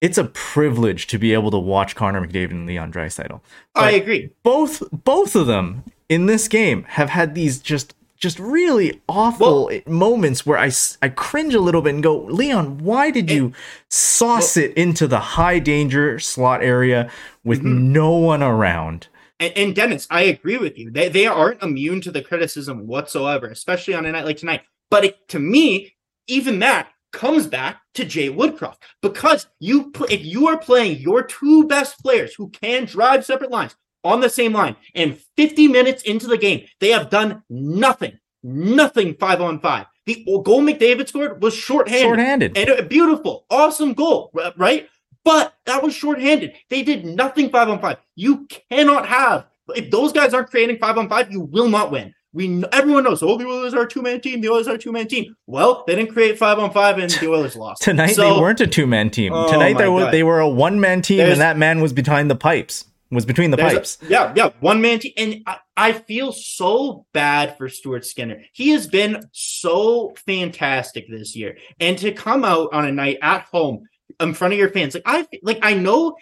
it's 0.00 0.18
a 0.18 0.24
privilege 0.24 1.06
to 1.06 1.18
be 1.18 1.32
able 1.32 1.50
to 1.52 1.58
watch 1.58 1.94
Connor 1.94 2.26
McDavid 2.26 2.50
and 2.50 2.66
Leon 2.66 2.92
Draisaitl. 2.92 3.40
I 3.74 3.92
agree. 3.92 4.30
both 4.42 4.82
both 4.92 5.36
of 5.36 5.46
them 5.46 5.84
in 6.08 6.26
this 6.26 6.48
game 6.48 6.82
have 6.88 7.08
had 7.10 7.34
these 7.34 7.60
just 7.60 7.94
just 8.16 8.38
really 8.38 9.00
awful 9.08 9.70
moments 9.86 10.44
where 10.46 10.58
I, 10.58 10.70
I 11.02 11.08
cringe 11.10 11.54
a 11.54 11.60
little 11.60 11.82
bit 11.82 11.94
and 11.94 12.02
go, 12.02 12.16
Leon, 12.24 12.78
why 12.78 13.10
did 13.10 13.30
you 13.30 13.52
sauce 13.90 14.56
it 14.56 14.72
into 14.76 15.06
the 15.06 15.20
high 15.20 15.58
danger 15.58 16.18
slot 16.18 16.62
area 16.62 17.10
with 17.44 17.58
Mm-hmm. 17.60 17.92
no 17.92 18.12
one 18.12 18.42
around? 18.42 19.08
And, 19.38 19.52
and 19.56 19.74
Dennis, 19.74 20.06
I 20.10 20.22
agree 20.22 20.58
with 20.58 20.78
you. 20.78 20.90
They 20.90 21.08
they 21.08 21.26
aren't 21.26 21.62
immune 21.62 22.00
to 22.02 22.10
the 22.10 22.22
criticism 22.22 22.86
whatsoever, 22.86 23.46
especially 23.46 23.94
on 23.94 24.04
a 24.04 24.12
night 24.12 24.24
like 24.24 24.38
tonight. 24.38 24.62
But 24.90 25.04
it, 25.04 25.28
to 25.28 25.38
me, 25.38 25.94
even 26.26 26.58
that 26.60 26.88
comes 27.14 27.46
back 27.46 27.80
to 27.94 28.04
Jay 28.04 28.28
Woodcroft 28.28 28.76
because 29.00 29.46
you 29.60 29.90
if 30.10 30.22
you 30.24 30.48
are 30.48 30.58
playing 30.58 30.98
your 31.00 31.22
two 31.22 31.66
best 31.66 31.98
players 32.00 32.34
who 32.34 32.50
can 32.50 32.84
drive 32.84 33.24
separate 33.24 33.50
lines 33.50 33.74
on 34.02 34.20
the 34.20 34.28
same 34.28 34.52
line, 34.52 34.76
and 34.94 35.18
50 35.38 35.68
minutes 35.68 36.02
into 36.02 36.26
the 36.26 36.36
game, 36.36 36.66
they 36.80 36.90
have 36.90 37.08
done 37.08 37.42
nothing, 37.48 38.18
nothing 38.42 39.14
five 39.14 39.40
on 39.40 39.60
five. 39.60 39.86
The 40.04 40.22
goal 40.44 40.60
McDavid 40.60 41.08
scored 41.08 41.42
was 41.42 41.54
shorthanded. 41.54 42.02
Shorthanded. 42.02 42.58
And 42.58 42.68
a 42.68 42.82
beautiful, 42.82 43.46
awesome 43.48 43.94
goal, 43.94 44.30
right? 44.58 44.90
But 45.24 45.54
that 45.64 45.82
was 45.82 45.94
shorthanded. 45.94 46.52
They 46.68 46.82
did 46.82 47.06
nothing 47.06 47.48
five 47.48 47.70
on 47.70 47.80
five. 47.80 47.96
You 48.14 48.46
cannot 48.68 49.06
have 49.06 49.46
if 49.74 49.90
those 49.90 50.12
guys 50.12 50.34
aren't 50.34 50.50
creating 50.50 50.78
five 50.78 50.98
on 50.98 51.08
five, 51.08 51.30
you 51.30 51.40
will 51.40 51.68
not 51.68 51.90
win. 51.90 52.14
We 52.34 52.64
everyone 52.72 53.04
knows. 53.04 53.22
Oh, 53.22 53.38
the 53.38 53.46
Oilers 53.46 53.72
are 53.74 53.82
a 53.84 53.88
two 53.88 54.02
man 54.02 54.20
team. 54.20 54.40
The 54.42 54.48
Oilers 54.50 54.68
are 54.68 54.74
a 54.74 54.78
two 54.78 54.92
man 54.92 55.06
team. 55.08 55.34
Well, 55.46 55.84
they 55.86 55.94
didn't 55.94 56.12
create 56.12 56.36
five 56.36 56.58
on 56.58 56.72
five, 56.72 56.98
and 56.98 57.08
the 57.10 57.30
Oilers 57.30 57.54
lost 57.56 57.80
Tonight 57.88 58.08
So- 58.14 58.34
they 58.34 58.40
weren't 58.40 58.60
a 58.60 58.66
two 58.66 58.86
man 58.86 59.08
team. 59.10 59.32
Oh 59.32 59.50
Tonight 59.50 59.78
they 59.78 59.88
were 59.88 60.00
God. 60.02 60.12
they 60.12 60.22
were 60.24 60.40
a 60.40 60.48
one 60.48 60.80
man 60.80 61.00
team, 61.00 61.18
There's- 61.18 61.32
and 61.32 61.40
that 61.40 61.56
man 61.56 61.80
was 61.80 61.92
behind 61.94 62.30
the 62.30 62.36
pipes. 62.36 62.84
Was 63.10 63.24
between 63.24 63.52
the 63.52 63.56
There's 63.56 63.72
a- 63.72 63.76
pipes. 63.76 63.98
yeah, 64.08 64.32
yeah, 64.34 64.50
one 64.58 64.80
man 64.80 64.98
team, 64.98 65.12
and 65.16 65.42
I, 65.46 65.58
I 65.76 65.92
feel 65.92 66.32
so 66.32 67.06
bad 67.12 67.56
for 67.56 67.68
Stuart 67.68 68.04
Skinner. 68.04 68.42
He 68.52 68.70
has 68.70 68.88
been 68.88 69.28
so 69.30 70.14
fantastic 70.26 71.06
this 71.08 71.36
year, 71.36 71.56
and 71.78 71.96
to 71.98 72.10
come 72.10 72.44
out 72.44 72.70
on 72.72 72.84
a 72.86 72.90
night 72.90 73.18
at 73.22 73.42
home 73.52 73.84
in 74.18 74.34
front 74.34 74.52
of 74.54 74.58
your 74.58 74.70
fans, 74.70 74.94
like 74.94 75.04
I 75.06 75.26
like 75.42 75.58
I 75.62 75.74
know 75.74 76.16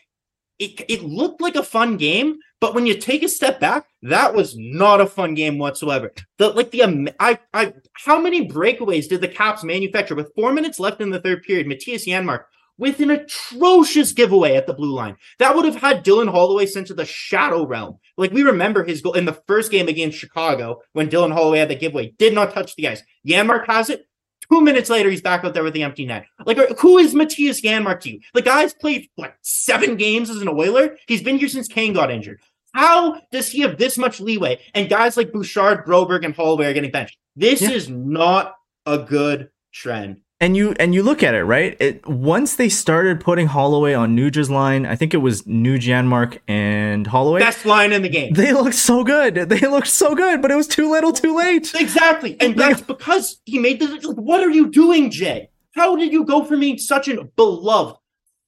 it 0.58 0.82
it 0.88 1.02
looked 1.02 1.40
like 1.40 1.56
a 1.56 1.62
fun 1.62 1.96
game, 1.96 2.36
but 2.62 2.76
when 2.76 2.86
you 2.86 2.94
take 2.94 3.24
a 3.24 3.28
step 3.28 3.58
back, 3.58 3.88
that 4.02 4.34
was 4.34 4.56
not 4.56 5.00
a 5.00 5.06
fun 5.06 5.34
game 5.34 5.58
whatsoever. 5.58 6.12
The 6.38 6.50
like 6.50 6.70
the 6.70 7.12
I 7.18 7.40
I 7.52 7.72
how 7.94 8.20
many 8.20 8.48
breakaways 8.48 9.08
did 9.08 9.20
the 9.20 9.26
Caps 9.26 9.64
manufacture 9.64 10.14
with 10.14 10.32
four 10.36 10.52
minutes 10.52 10.78
left 10.78 11.00
in 11.00 11.10
the 11.10 11.20
third 11.20 11.42
period? 11.42 11.66
Mattias 11.66 12.06
Janmark 12.06 12.44
with 12.78 13.00
an 13.00 13.10
atrocious 13.10 14.12
giveaway 14.12 14.54
at 14.54 14.68
the 14.68 14.74
blue 14.74 14.94
line. 14.94 15.16
That 15.40 15.56
would 15.56 15.64
have 15.64 15.74
had 15.74 16.04
Dylan 16.04 16.30
Holloway 16.30 16.66
sent 16.66 16.86
to 16.86 16.94
the 16.94 17.04
shadow 17.04 17.66
realm. 17.66 17.98
Like 18.16 18.30
we 18.30 18.44
remember 18.44 18.84
his 18.84 19.02
goal 19.02 19.14
in 19.14 19.24
the 19.24 19.42
first 19.48 19.72
game 19.72 19.88
against 19.88 20.18
Chicago 20.18 20.82
when 20.92 21.10
Dylan 21.10 21.32
Holloway 21.32 21.58
had 21.58 21.68
the 21.68 21.74
giveaway, 21.74 22.14
did 22.16 22.32
not 22.32 22.54
touch 22.54 22.76
the 22.76 22.86
ice. 22.86 23.02
Janmark 23.26 23.66
has 23.66 23.90
it. 23.90 24.06
Two 24.52 24.60
minutes 24.60 24.90
later, 24.90 25.08
he's 25.08 25.22
back 25.22 25.44
out 25.44 25.54
there 25.54 25.64
with 25.64 25.72
the 25.72 25.82
empty 25.82 26.04
net. 26.04 26.26
Like, 26.44 26.58
uh, 26.58 26.74
who 26.74 26.98
is 26.98 27.14
Mattias 27.14 27.62
Janmark 27.62 28.00
to 28.00 28.10
you? 28.10 28.20
The 28.34 28.42
guy's 28.42 28.74
played 28.74 29.08
what 29.14 29.34
seven 29.40 29.96
games 29.96 30.28
as 30.28 30.42
an 30.42 30.48
Oiler. 30.48 30.96
He's 31.06 31.22
been 31.22 31.38
here 31.38 31.48
since 31.48 31.68
Kane 31.68 31.94
got 31.94 32.10
injured. 32.10 32.40
How 32.74 33.20
does 33.30 33.48
he 33.50 33.60
have 33.60 33.78
this 33.78 33.98
much 33.98 34.20
leeway? 34.20 34.58
And 34.74 34.88
guys 34.88 35.16
like 35.16 35.32
Bouchard, 35.32 35.84
Broberg, 35.86 36.24
and 36.24 36.34
Holloway 36.34 36.66
are 36.66 36.72
getting 36.72 36.90
benched. 36.90 37.16
This 37.36 37.60
Yeah. 37.62 37.70
is 37.70 37.88
not 37.88 38.54
a 38.86 38.98
good 38.98 39.50
trend. 39.72 40.18
and 40.40 40.56
you 40.56 40.74
and 40.80 40.92
you 40.92 41.04
look 41.04 41.22
at 41.22 41.34
it 41.36 41.44
right 41.44 41.76
it 41.80 42.04
once 42.06 42.56
they 42.56 42.68
started 42.68 43.20
putting 43.20 43.46
holloway 43.46 43.94
on 43.94 44.16
nuge's 44.16 44.50
line 44.50 44.84
i 44.84 44.96
think 44.96 45.14
it 45.14 45.18
was 45.18 45.42
nuge 45.42 45.82
janmark 45.82 46.38
and 46.48 47.06
holloway 47.06 47.38
Best 47.38 47.64
line 47.64 47.92
in 47.92 48.02
the 48.02 48.08
game. 48.08 48.32
they 48.34 48.52
looked 48.52 48.74
so 48.74 49.04
good 49.04 49.36
they 49.36 49.60
looked 49.68 49.86
so 49.86 50.16
good 50.16 50.42
but 50.42 50.50
it 50.50 50.56
was 50.56 50.66
too 50.66 50.90
little 50.90 51.12
too 51.12 51.36
late 51.36 51.72
Exactly. 51.78 52.36
And 52.40 52.56
that's 52.56 52.80
because 52.80 53.40
he 53.44 53.60
made 53.60 53.78
this. 53.78 54.04
like, 54.04 54.16
What 54.16 54.42
are 54.42 54.50
you 54.50 54.68
doing, 54.68 55.12
Jay? 55.12 55.48
How 55.76 55.94
did 55.94 56.12
you 56.12 56.24
go 56.24 56.44
from 56.44 56.58
being 56.58 56.76
such 56.76 57.06
a 57.08 57.22
beloved, 57.36 57.96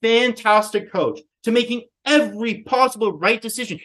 fantastic 0.02 0.93
coach 0.93 1.21
to 1.45 1.50
making 1.52 1.83
every 2.04 2.62
possible 2.64 3.12
right 3.12 3.40
decision 3.40 3.78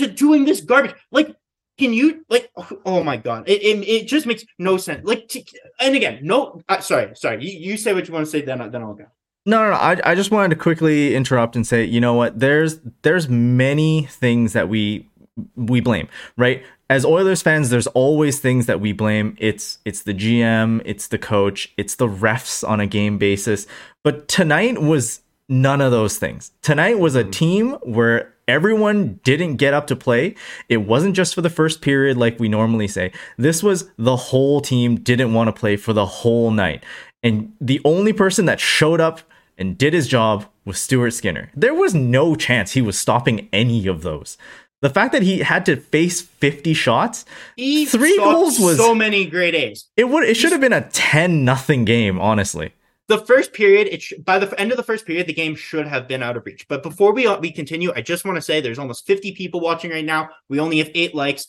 to 0.00 0.06
doing 0.08 0.44
this 0.44 0.60
garbage? 0.60 0.94
Like, 1.10 1.34
can 1.78 1.92
you, 1.94 2.24
like, 2.28 2.50
oh 2.84 3.02
my 3.02 3.16
God. 3.16 3.48
It, 3.48 3.62
it, 3.62 3.88
it 3.88 4.06
just 4.06 4.26
makes 4.26 4.44
no 4.58 4.76
sense. 4.76 5.06
Like, 5.06 5.28
t- 5.28 5.46
and 5.80 5.96
again, 5.96 6.18
no, 6.22 6.60
uh, 6.68 6.80
sorry, 6.80 7.14
sorry. 7.14 7.42
You, 7.44 7.70
you 7.70 7.76
say 7.78 7.94
what 7.94 8.06
you 8.06 8.12
want 8.12 8.26
to 8.26 8.30
say, 8.30 8.42
then, 8.42 8.60
I- 8.60 8.68
then 8.68 8.82
I'll 8.82 8.94
go. 8.94 9.06
No, 9.46 9.62
no, 9.64 9.70
no. 9.70 9.76
I, 9.76 9.98
I 10.04 10.14
just 10.14 10.30
wanted 10.30 10.50
to 10.50 10.56
quickly 10.56 11.14
interrupt 11.14 11.56
and 11.56 11.66
say, 11.66 11.84
you 11.84 11.98
know 12.00 12.12
what? 12.12 12.38
There's 12.38 12.78
there's 13.00 13.30
many 13.30 14.02
things 14.04 14.52
that 14.52 14.68
we 14.68 15.08
we 15.56 15.80
blame, 15.80 16.08
right? 16.36 16.62
As 16.90 17.06
Oilers 17.06 17.40
fans, 17.40 17.70
there's 17.70 17.86
always 17.88 18.38
things 18.38 18.66
that 18.66 18.80
we 18.82 18.92
blame. 18.92 19.36
It's 19.40 19.78
it's 19.86 20.02
the 20.02 20.12
GM, 20.12 20.82
it's 20.84 21.06
the 21.08 21.16
coach, 21.16 21.72
it's 21.78 21.94
the 21.94 22.06
refs 22.06 22.68
on 22.68 22.80
a 22.80 22.86
game 22.86 23.16
basis. 23.16 23.66
But 24.04 24.28
tonight 24.28 24.82
was 24.82 25.22
none 25.48 25.80
of 25.80 25.90
those 25.90 26.18
things. 26.18 26.52
Tonight 26.60 26.98
was 26.98 27.14
a 27.14 27.24
team 27.24 27.72
where 27.82 28.34
everyone 28.50 29.20
didn't 29.24 29.56
get 29.56 29.72
up 29.72 29.86
to 29.86 29.96
play. 29.96 30.34
It 30.68 30.78
wasn't 30.78 31.14
just 31.16 31.34
for 31.34 31.40
the 31.40 31.48
first 31.50 31.80
period 31.80 32.16
like 32.16 32.38
we 32.38 32.48
normally 32.48 32.88
say. 32.88 33.12
This 33.38 33.62
was 33.62 33.88
the 33.96 34.16
whole 34.16 34.60
team 34.60 34.96
didn't 34.96 35.32
want 35.32 35.48
to 35.48 35.52
play 35.58 35.76
for 35.76 35.92
the 35.92 36.06
whole 36.06 36.50
night. 36.50 36.84
And 37.22 37.52
the 37.60 37.80
only 37.84 38.12
person 38.12 38.46
that 38.46 38.60
showed 38.60 39.00
up 39.00 39.20
and 39.56 39.76
did 39.78 39.92
his 39.94 40.08
job 40.08 40.46
was 40.64 40.80
Stuart 40.80 41.10
Skinner. 41.12 41.50
There 41.54 41.74
was 41.74 41.94
no 41.94 42.34
chance 42.34 42.72
he 42.72 42.82
was 42.82 42.98
stopping 42.98 43.48
any 43.52 43.86
of 43.86 44.02
those. 44.02 44.36
The 44.82 44.88
fact 44.88 45.12
that 45.12 45.22
he 45.22 45.40
had 45.40 45.66
to 45.66 45.76
face 45.76 46.22
50 46.22 46.72
shots, 46.72 47.26
He 47.56 47.84
Three 47.84 48.16
goals 48.16 48.58
was- 48.58 48.78
so 48.78 48.94
many 48.94 49.26
great 49.26 49.54
A's. 49.54 49.86
it 49.96 50.08
would 50.08 50.24
it 50.24 50.36
should 50.38 50.52
have 50.52 50.60
been 50.62 50.72
a 50.72 50.88
10 50.90 51.44
nothing 51.44 51.84
game, 51.84 52.18
honestly. 52.18 52.72
The 53.10 53.18
first 53.18 53.52
period 53.52 53.88
it 53.88 54.02
sh- 54.02 54.12
by 54.24 54.38
the 54.38 54.58
end 54.58 54.70
of 54.70 54.76
the 54.76 54.84
first 54.84 55.04
period 55.04 55.26
the 55.26 55.32
game 55.32 55.56
should 55.56 55.86
have 55.86 56.06
been 56.06 56.22
out 56.22 56.36
of 56.36 56.46
reach. 56.46 56.66
But 56.68 56.84
before 56.84 57.12
we 57.12 57.26
uh, 57.26 57.40
we 57.40 57.50
continue 57.50 57.92
i 57.94 58.00
just 58.00 58.24
want 58.24 58.36
to 58.36 58.42
say 58.42 58.60
there's 58.60 58.78
almost 58.78 59.04
50 59.04 59.32
people 59.32 59.60
watching 59.60 59.90
right 59.90 60.04
now. 60.04 60.30
We 60.48 60.60
only 60.60 60.78
have 60.78 60.90
eight 60.94 61.14
likes. 61.14 61.46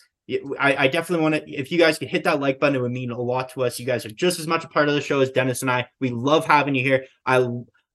I, 0.60 0.75
I 0.75 0.88
definitely 0.88 1.22
want 1.22 1.36
to 1.36 1.51
if 1.51 1.72
you 1.72 1.77
guys 1.77 2.00
could 2.00 2.08
hit 2.08 2.24
that 2.24 2.39
like 2.39 2.60
button 2.60 2.75
it 2.75 2.82
would 2.82 2.91
mean 2.91 3.12
a 3.12 3.22
lot 3.22 3.50
to 3.50 3.63
us. 3.63 3.80
You 3.80 3.86
guys 3.86 4.06
are 4.06 4.12
just 4.12 4.39
as 4.39 4.48
much 4.48 4.63
a 4.63 4.70
part 4.70 4.89
of 4.89 4.96
the 4.96 5.01
show 5.01 5.20
as 5.22 5.30
dennis 5.30 5.62
and 5.62 5.70
i. 5.70 5.88
We 6.00 6.10
love 6.10 6.46
having 6.46 6.74
you 6.74 6.84
here. 6.84 7.06
I 7.25 7.48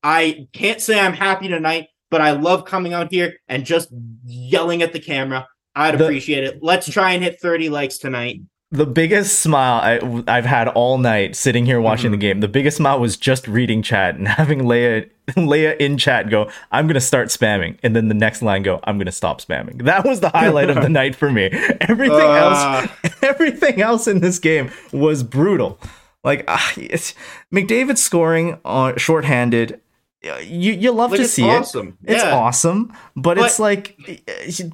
i 0.04 0.46
can't 0.52 0.80
say 0.80 1.00
i'm 1.00 1.14
happy 1.14 1.49
tonight 1.49 1.88
but 2.11 2.20
i 2.20 2.30
love 2.30 2.64
coming 2.64 2.92
out 2.92 3.11
here 3.11 3.35
and 3.49 3.66
just 3.66 3.88
yelling 4.25 4.82
at 4.82 4.92
the 4.92 5.00
camera. 5.00 5.49
I'd 5.75 6.00
appreciate 6.00 6.44
it. 6.44 6.61
Let's 6.62 6.88
try 6.88 7.12
and 7.12 7.23
hit 7.23 7.40
30 7.40 7.68
likes 7.68 7.99
tonight 7.99 8.40
The 8.73 8.85
biggest 8.87 9.38
smile 9.38 9.80
I, 9.80 10.25
I've 10.26 10.44
had 10.44 10.66
all 10.68 10.99
night 10.99 11.37
sitting 11.37 11.66
here 11.66 11.80
watching 11.80 12.11
the 12.11 12.16
game, 12.16 12.40
the 12.40 12.49
biggest 12.49 12.78
smile 12.78 12.99
was 12.99 13.16
just 13.16 13.46
reading 13.46 13.80
chat 13.80 14.16
and 14.16 14.26
having 14.42 14.62
Leia 14.62 15.08
Leia 15.30 15.76
in 15.78 15.99
chat 15.99 16.30
go, 16.30 16.50
I'm 16.73 16.87
gonna 16.88 17.00
start 17.00 17.28
spamming, 17.28 17.78
and 17.85 17.94
then 17.94 18.08
the 18.08 18.14
next 18.14 18.42
line 18.42 18.62
go, 18.62 18.80
I'm 18.85 18.99
gonna 18.99 19.12
stop 19.12 19.40
spamming. 19.40 19.85
That 19.85 20.04
was 20.04 20.18
the 20.20 20.30
highlight 20.30 20.68
of 20.70 20.76
the 20.82 20.88
night 21.00 21.14
for 21.14 21.30
me. 21.30 21.44
Everything 21.80 22.20
Uh. 22.20 22.87
else, 22.88 23.14
everything 23.23 23.80
else 23.80 24.08
in 24.08 24.20
this 24.20 24.38
game 24.40 24.70
was 24.92 25.23
brutal. 25.23 25.78
Like 26.25 26.44
ah, 26.49 26.73
it's, 26.76 27.14
McDavid 27.54 27.99
scoring 27.99 28.58
on 28.64 28.96
shorthanded. 28.99 29.80
You 30.23 30.73
you 30.73 30.90
love 30.90 31.12
Like, 31.12 31.20
to 31.20 31.28
see 31.28 31.44
awesome. 31.49 31.99
it. 32.02 32.14
It's 32.14 32.25
Yeah. 32.25 32.35
awesome, 32.35 32.92
but, 33.14 33.38
it's 33.38 33.61
like 33.61 33.96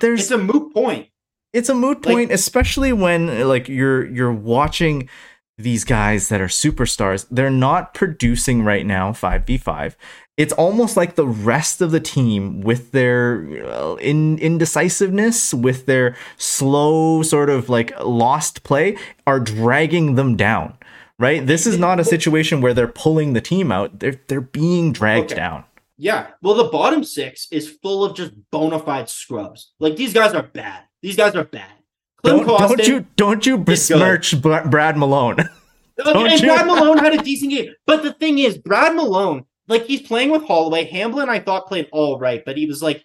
there's 0.01 0.21
it's 0.23 0.31
a 0.31 0.39
moot 0.39 0.73
point 0.73 1.09
it's 1.53 1.69
a 1.69 1.75
moot 1.75 2.05
Like- 2.05 2.15
point 2.15 2.33
especially 2.33 2.93
when 2.93 3.47
like 3.49 3.69
you're 3.69 4.05
you're 4.07 4.33
watching 4.33 5.09
these 5.59 5.85
guys 5.85 6.29
that 6.31 6.41
are 6.41 6.47
superstars 6.49 7.27
they're 7.31 7.51
not 7.51 7.95
producing 7.95 8.65
right 8.65 8.87
now 8.87 9.13
5v5 9.13 9.95
it's 10.39 10.53
almost 10.55 10.97
like 10.97 11.15
the 11.15 11.27
rest 11.27 11.83
of 11.83 11.91
the 11.91 12.01
team 12.01 12.63
with 12.63 12.91
their 12.93 13.47
uh, 13.67 13.95
in 13.97 14.39
indecisiveness 14.39 15.53
with 15.53 15.85
their 15.87 16.17
slow 16.39 17.23
sort 17.23 17.51
of 17.51 17.69
like 17.69 17.93
lost 18.03 18.63
play 18.65 18.97
are 19.27 19.39
dragging 19.39 20.15
them 20.15 20.37
down 20.37 20.75
right 21.19 21.47
this 21.47 21.67
is 21.67 21.79
not 21.79 22.01
a 22.01 22.05
situation 22.05 22.61
where 22.63 22.73
they're 22.75 22.89
pulling 22.89 23.35
the 23.35 23.41
team 23.41 23.71
out 23.71 23.99
they're 24.01 24.19
they're 24.29 24.41
being 24.41 24.93
dragged 24.93 25.27
Okay. 25.33 25.37
down 25.37 25.65
Yeah. 25.99 26.29
Well, 26.43 26.55
the 26.55 26.65
bottom 26.65 27.05
six 27.05 27.47
is 27.53 27.69
full 27.83 28.03
of 28.05 28.17
just 28.17 28.33
bona 28.51 28.79
fide 28.81 29.09
scrubs. 29.09 29.73
Like 29.79 29.95
these 29.97 30.13
guys 30.13 30.35
are 30.35 30.43
bad. 30.43 30.83
These 31.03 31.17
guys 31.17 31.35
are 31.35 31.45
bad. 31.45 31.71
Don't, 32.25 32.47
don't 32.47 32.87
you 32.87 33.07
don't 33.17 33.45
you 33.45 33.59
besmirch 33.59 34.41
Brad 34.41 34.97
Malone 34.97 35.37
don't 35.99 36.27
and 36.29 36.41
you- 36.41 36.47
Brad 36.47 36.67
Malone 36.69 36.99
had 36.99 37.15
a 37.15 37.23
decent 37.23 37.51
game. 37.51 37.75
But 37.87 38.03
the 38.05 38.13
thing 38.13 38.39
is, 38.39 38.57
Brad 38.57 38.95
Malone, 38.95 39.45
like 39.67 39.87
he's 39.87 40.03
playing 40.03 40.31
with 40.31 40.45
Holloway. 40.45 40.85
Hamblin, 40.85 41.29
I 41.29 41.41
thought 41.41 41.67
played 41.67 41.89
all 41.91 42.19
right, 42.19 42.45
but 42.45 42.57
he 42.57 42.67
was 42.67 42.81
like 42.83 43.05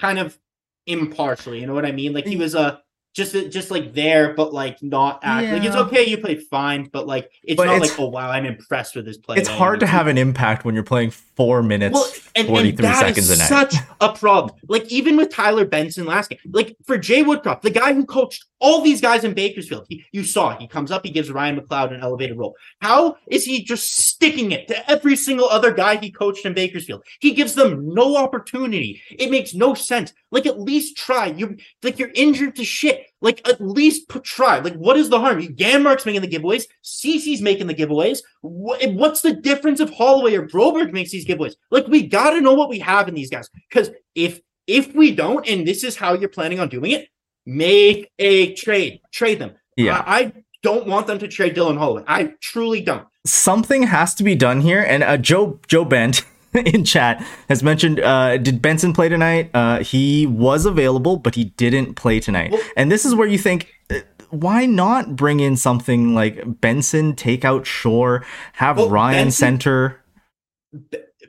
kind 0.00 0.18
of 0.18 0.38
impartially. 0.86 1.60
You 1.60 1.66
know 1.66 1.74
what 1.74 1.84
I 1.86 1.92
mean? 1.92 2.14
Like 2.14 2.26
he 2.26 2.36
was 2.36 2.54
uh, 2.54 2.78
just 3.14 3.32
just 3.50 3.70
like 3.70 3.94
there, 3.94 4.34
but 4.34 4.52
like 4.52 4.82
not 4.82 5.20
act. 5.22 5.52
Like 5.52 5.62
it's 5.64 5.76
okay, 5.76 6.04
you 6.04 6.18
played 6.18 6.42
fine, 6.50 6.90
but 6.92 7.06
like 7.06 7.30
it's 7.44 7.56
But 7.56 7.66
not 7.66 7.76
it's- 7.76 7.90
like 7.92 8.00
oh 8.00 8.08
wow, 8.08 8.30
I'm 8.30 8.44
impressed 8.44 8.96
with 8.96 9.06
his 9.06 9.18
play. 9.18 9.36
it's 9.38 9.48
hard 9.48 9.80
to 9.80 9.86
have 9.86 10.08
an 10.08 10.18
impact 10.18 10.64
when 10.64 10.74
you're 10.74 10.82
playing 10.84 11.10
four 11.10 11.62
minutes, 11.62 11.94
Well, 11.94 12.06
and, 12.36 12.46
43 12.48 12.86
seconds 12.94 13.30
is 13.30 13.36
a 13.38 13.38
night. 13.38 13.48
such 13.70 13.74
a 14.00 14.12
problem. 14.12 14.56
Like 14.68 14.90
even 14.90 15.16
with 15.16 15.30
Tyler 15.30 15.64
Benson 15.64 16.06
last 16.06 16.30
game, 16.30 16.38
like 16.52 16.76
for 16.84 16.98
Jay 16.98 17.22
Woodcroft, 17.22 17.62
the 17.62 17.70
guy 17.70 17.92
who 17.92 18.04
coached 18.04 18.44
all 18.60 18.80
these 18.82 19.00
guys 19.00 19.24
in 19.24 19.34
Bakersfield, 19.34 19.86
he, 19.88 20.04
you 20.12 20.24
saw 20.24 20.56
he 20.56 20.66
comes 20.66 20.90
up, 20.90 21.04
he 21.04 21.10
gives 21.10 21.30
Ryan 21.30 21.60
McLeod 21.60 21.92
an 21.94 22.00
elevated 22.00 22.36
role. 22.38 22.54
How 22.80 23.16
is 23.28 23.44
he 23.44 23.62
just 23.62 23.96
sticking 23.96 24.52
it 24.52 24.68
to 24.68 24.90
every 24.90 25.16
single 25.16 25.48
other 25.48 25.72
guy 25.72 25.96
he 25.96 26.10
coached 26.10 26.46
in 26.46 26.54
Bakersfield? 26.54 27.04
He 27.20 27.32
gives 27.32 27.54
them 27.54 27.92
no 27.94 28.16
opportunity. 28.16 29.02
It 29.10 29.30
makes 29.30 29.54
no 29.54 29.74
sense. 29.74 30.12
Like 30.30 30.46
at 30.46 30.58
least 30.60 30.96
try. 30.96 31.26
You 31.26 31.56
like 31.82 31.98
you're 31.98 32.12
injured 32.14 32.56
to 32.56 32.64
shit. 32.64 33.03
Like 33.20 33.46
at 33.48 33.60
least 33.60 34.08
put 34.08 34.24
try. 34.24 34.58
Like 34.58 34.74
what 34.74 34.96
is 34.96 35.08
the 35.08 35.20
harm? 35.20 35.40
You 35.40 35.50
Janmark's 35.50 36.06
making 36.06 36.22
the 36.22 36.28
giveaways. 36.28 36.64
Ceci's 36.82 37.40
making 37.40 37.66
the 37.66 37.74
giveaways. 37.74 38.18
What, 38.42 38.84
what's 38.92 39.22
the 39.22 39.34
difference 39.34 39.80
if 39.80 39.90
Holloway 39.90 40.34
or 40.34 40.46
Broberg 40.46 40.92
makes 40.92 41.10
these 41.10 41.26
giveaways? 41.26 41.54
Like 41.70 41.86
we 41.86 42.06
got 42.06 42.30
to 42.30 42.40
know 42.40 42.54
what 42.54 42.68
we 42.68 42.78
have 42.80 43.08
in 43.08 43.14
these 43.14 43.30
guys. 43.30 43.48
Because 43.68 43.90
if 44.14 44.40
if 44.66 44.94
we 44.94 45.14
don't, 45.14 45.46
and 45.48 45.66
this 45.66 45.84
is 45.84 45.96
how 45.96 46.14
you're 46.14 46.28
planning 46.28 46.60
on 46.60 46.68
doing 46.68 46.90
it, 46.90 47.08
make 47.46 48.10
a 48.18 48.54
trade. 48.54 49.00
Trade 49.12 49.38
them. 49.38 49.52
Yeah. 49.76 50.02
I, 50.06 50.18
I 50.18 50.32
don't 50.62 50.86
want 50.86 51.06
them 51.06 51.18
to 51.18 51.28
trade 51.28 51.54
Dylan 51.54 51.78
Holloway. 51.78 52.04
I 52.06 52.32
truly 52.40 52.80
don't. 52.80 53.06
Something 53.26 53.84
has 53.84 54.14
to 54.14 54.24
be 54.24 54.34
done 54.34 54.60
here. 54.60 54.80
And 54.80 55.02
uh, 55.02 55.16
Joe 55.16 55.60
Joe 55.66 55.84
Bent 55.84 56.24
in 56.66 56.84
chat 56.84 57.24
has 57.48 57.62
mentioned 57.62 58.00
uh, 58.00 58.36
did 58.38 58.62
Benson 58.62 58.92
play 58.92 59.08
tonight? 59.08 59.50
Uh, 59.54 59.80
he 59.82 60.26
was 60.26 60.66
available, 60.66 61.16
but 61.16 61.34
he 61.34 61.44
didn't 61.44 61.94
play 61.94 62.20
tonight. 62.20 62.52
Well- 62.52 62.62
and 62.76 62.90
this 62.92 63.04
is 63.04 63.14
where 63.14 63.28
you 63.28 63.38
think. 63.38 63.72
uh, 63.90 64.00
Why 64.30 64.66
not 64.66 65.16
bring 65.16 65.40
in 65.40 65.56
something 65.56 66.14
like 66.14 66.60
Benson, 66.60 67.14
take 67.14 67.44
out 67.44 67.66
Shore, 67.66 68.24
have 68.54 68.76
Well, 68.78 68.88
Ryan 68.90 69.24
Benson- 69.26 69.32
center? 69.60 70.00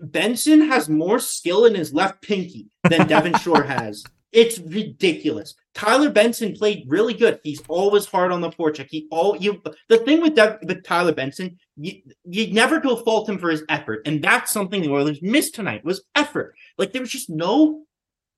Benson 0.01 0.61
has 0.67 0.89
more 0.89 1.19
skill 1.19 1.65
in 1.65 1.75
his 1.75 1.93
left 1.93 2.21
pinky 2.21 2.67
than 2.89 3.07
Devin 3.07 3.35
Shore 3.39 3.63
has. 3.63 4.03
It's 4.35 4.59
ridiculous. 4.59 5.55
Tyler 5.73 6.09
Benson 6.09 6.53
played 6.53 6.83
really 6.89 7.13
good. 7.13 7.39
He's 7.41 7.61
always 7.69 8.05
hard 8.05 8.33
on 8.33 8.41
the 8.41 8.49
forecheck. 8.49 8.87
He 8.89 9.07
all 9.09 9.37
you. 9.37 9.61
The 9.87 9.99
thing 9.99 10.21
with 10.21 10.35
Dev, 10.35 10.59
with 10.61 10.83
Tyler 10.83 11.13
Benson, 11.13 11.57
you 11.77 12.01
you 12.25 12.53
never 12.53 12.81
go 12.81 12.97
fault 12.97 13.29
him 13.29 13.37
for 13.37 13.49
his 13.49 13.63
effort, 13.69 14.01
and 14.05 14.21
that's 14.21 14.51
something 14.51 14.81
the 14.81 14.91
Oilers 14.91 15.21
missed 15.21 15.55
tonight 15.55 15.85
was 15.85 16.03
effort. 16.15 16.53
Like 16.77 16.91
there 16.91 17.01
was 17.01 17.11
just 17.11 17.29
no 17.29 17.85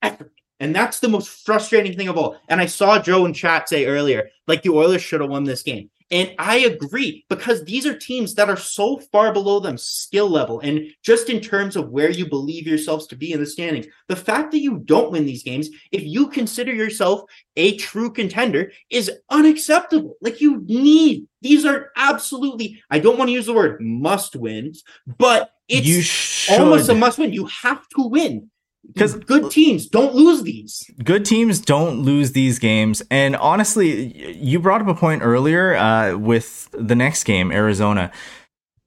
effort, 0.04 0.34
and 0.60 0.76
that's 0.76 1.00
the 1.00 1.10
most 1.10 1.46
frustrating 1.46 1.98
thing 1.98 2.10
of 2.10 2.18
all. 2.18 2.38
And 2.48 2.62
I 2.62 2.68
saw 2.68 3.00
Joe 3.00 3.26
in 3.26 3.34
chat 3.34 3.68
say 3.68 3.88
earlier, 3.88 4.30
like 4.46 4.62
the 4.62 4.70
Oilers 4.70 5.02
should 5.02 5.22
have 5.22 5.32
won 5.32 5.46
this 5.46 5.64
game. 5.64 5.90
And 6.10 6.34
I 6.40 6.60
agree 6.60 7.26
because 7.30 7.64
these 7.64 7.86
are 7.86 7.98
teams 7.98 8.34
that 8.36 8.50
are 8.50 8.58
so 8.58 8.98
far 9.12 9.34
below 9.34 9.60
them 9.60 9.78
skill 9.78 10.30
level 10.30 10.62
and 10.62 10.88
just 11.04 11.30
in 11.30 11.42
terms 11.42 11.76
of 11.76 11.90
where 11.90 12.10
you 12.10 12.26
believe 12.26 12.66
yourselves 12.66 13.08
to 13.08 13.18
be 13.18 13.34
in 13.34 13.42
the 13.42 13.46
standings. 13.46 13.88
The 14.08 14.16
fact 14.16 14.52
that 14.52 14.60
you 14.60 14.80
don't 14.80 15.12
win 15.12 15.26
these 15.26 15.44
games, 15.44 15.70
if 15.92 16.04
you 16.04 16.28
consider 16.28 16.74
yourself 16.74 17.30
a 17.58 17.76
true 17.76 18.10
contender, 18.10 18.72
is 18.90 19.12
unacceptable. 19.30 20.16
Like 20.22 20.40
you 20.40 20.64
need 20.66 21.28
these 21.42 21.66
are 21.66 21.92
absolutely, 21.96 22.82
I 22.90 23.00
don't 23.00 23.18
want 23.18 23.28
to 23.30 23.34
use 23.34 23.46
the 23.46 23.54
word 23.54 23.82
must 23.82 24.36
wins, 24.36 24.84
but 25.06 25.52
it's 25.68 26.50
almost 26.50 26.90
a 26.90 26.96
must 26.96 27.18
win. 27.20 27.34
You 27.34 27.46
have 27.48 27.88
to 27.90 28.08
win. 28.08 28.50
'Cause- 28.96 29.16
good 29.16 29.52
teams 29.52 29.86
don't 29.88 30.16
lose 30.16 30.44
these. 30.44 30.90
good 31.04 31.26
teams 31.26 31.60
don't 31.60 32.02
lose 32.04 32.32
these 32.34 32.60
games. 32.60 33.02
And 33.12 33.36
honestly, 33.36 34.36
you 34.38 34.60
brought 34.60 34.82
up 34.82 34.88
a 34.88 34.94
point 34.96 35.22
earlier 35.24 35.76
uh, 35.76 36.16
with 36.18 36.70
the 36.72 36.96
next 36.96 37.24
game, 37.24 37.52
Arizona. 37.52 38.12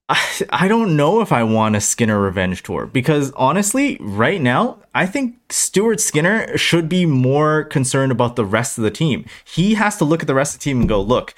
I, 0.09 0.19
I 0.51 0.69
don't 0.69 0.97
know 0.97 1.21
if 1.21 1.31
I 1.33 1.43
want 1.45 1.77
a 1.77 1.81
Skinner 1.81 2.21
revenge 2.21 2.63
tour 2.63 2.87
because 2.87 3.31
honestly, 3.33 3.97
right 4.01 4.41
now, 4.41 4.79
I 4.95 5.07
think 5.07 5.37
Stuart 5.51 6.01
Skinner 6.01 6.57
should 6.59 6.89
be 6.89 7.07
more 7.07 7.65
concerned 7.65 8.11
about 8.11 8.35
the 8.37 8.45
rest 8.45 8.77
of 8.79 8.83
the 8.85 8.91
team. 8.91 9.25
He 9.45 9.75
has 9.75 9.97
to 9.99 10.05
look 10.05 10.23
at 10.23 10.27
the 10.27 10.35
rest 10.35 10.55
of 10.55 10.61
the 10.61 10.65
team 10.65 10.81
and 10.81 10.89
go, 10.89 11.01
look, 11.01 11.35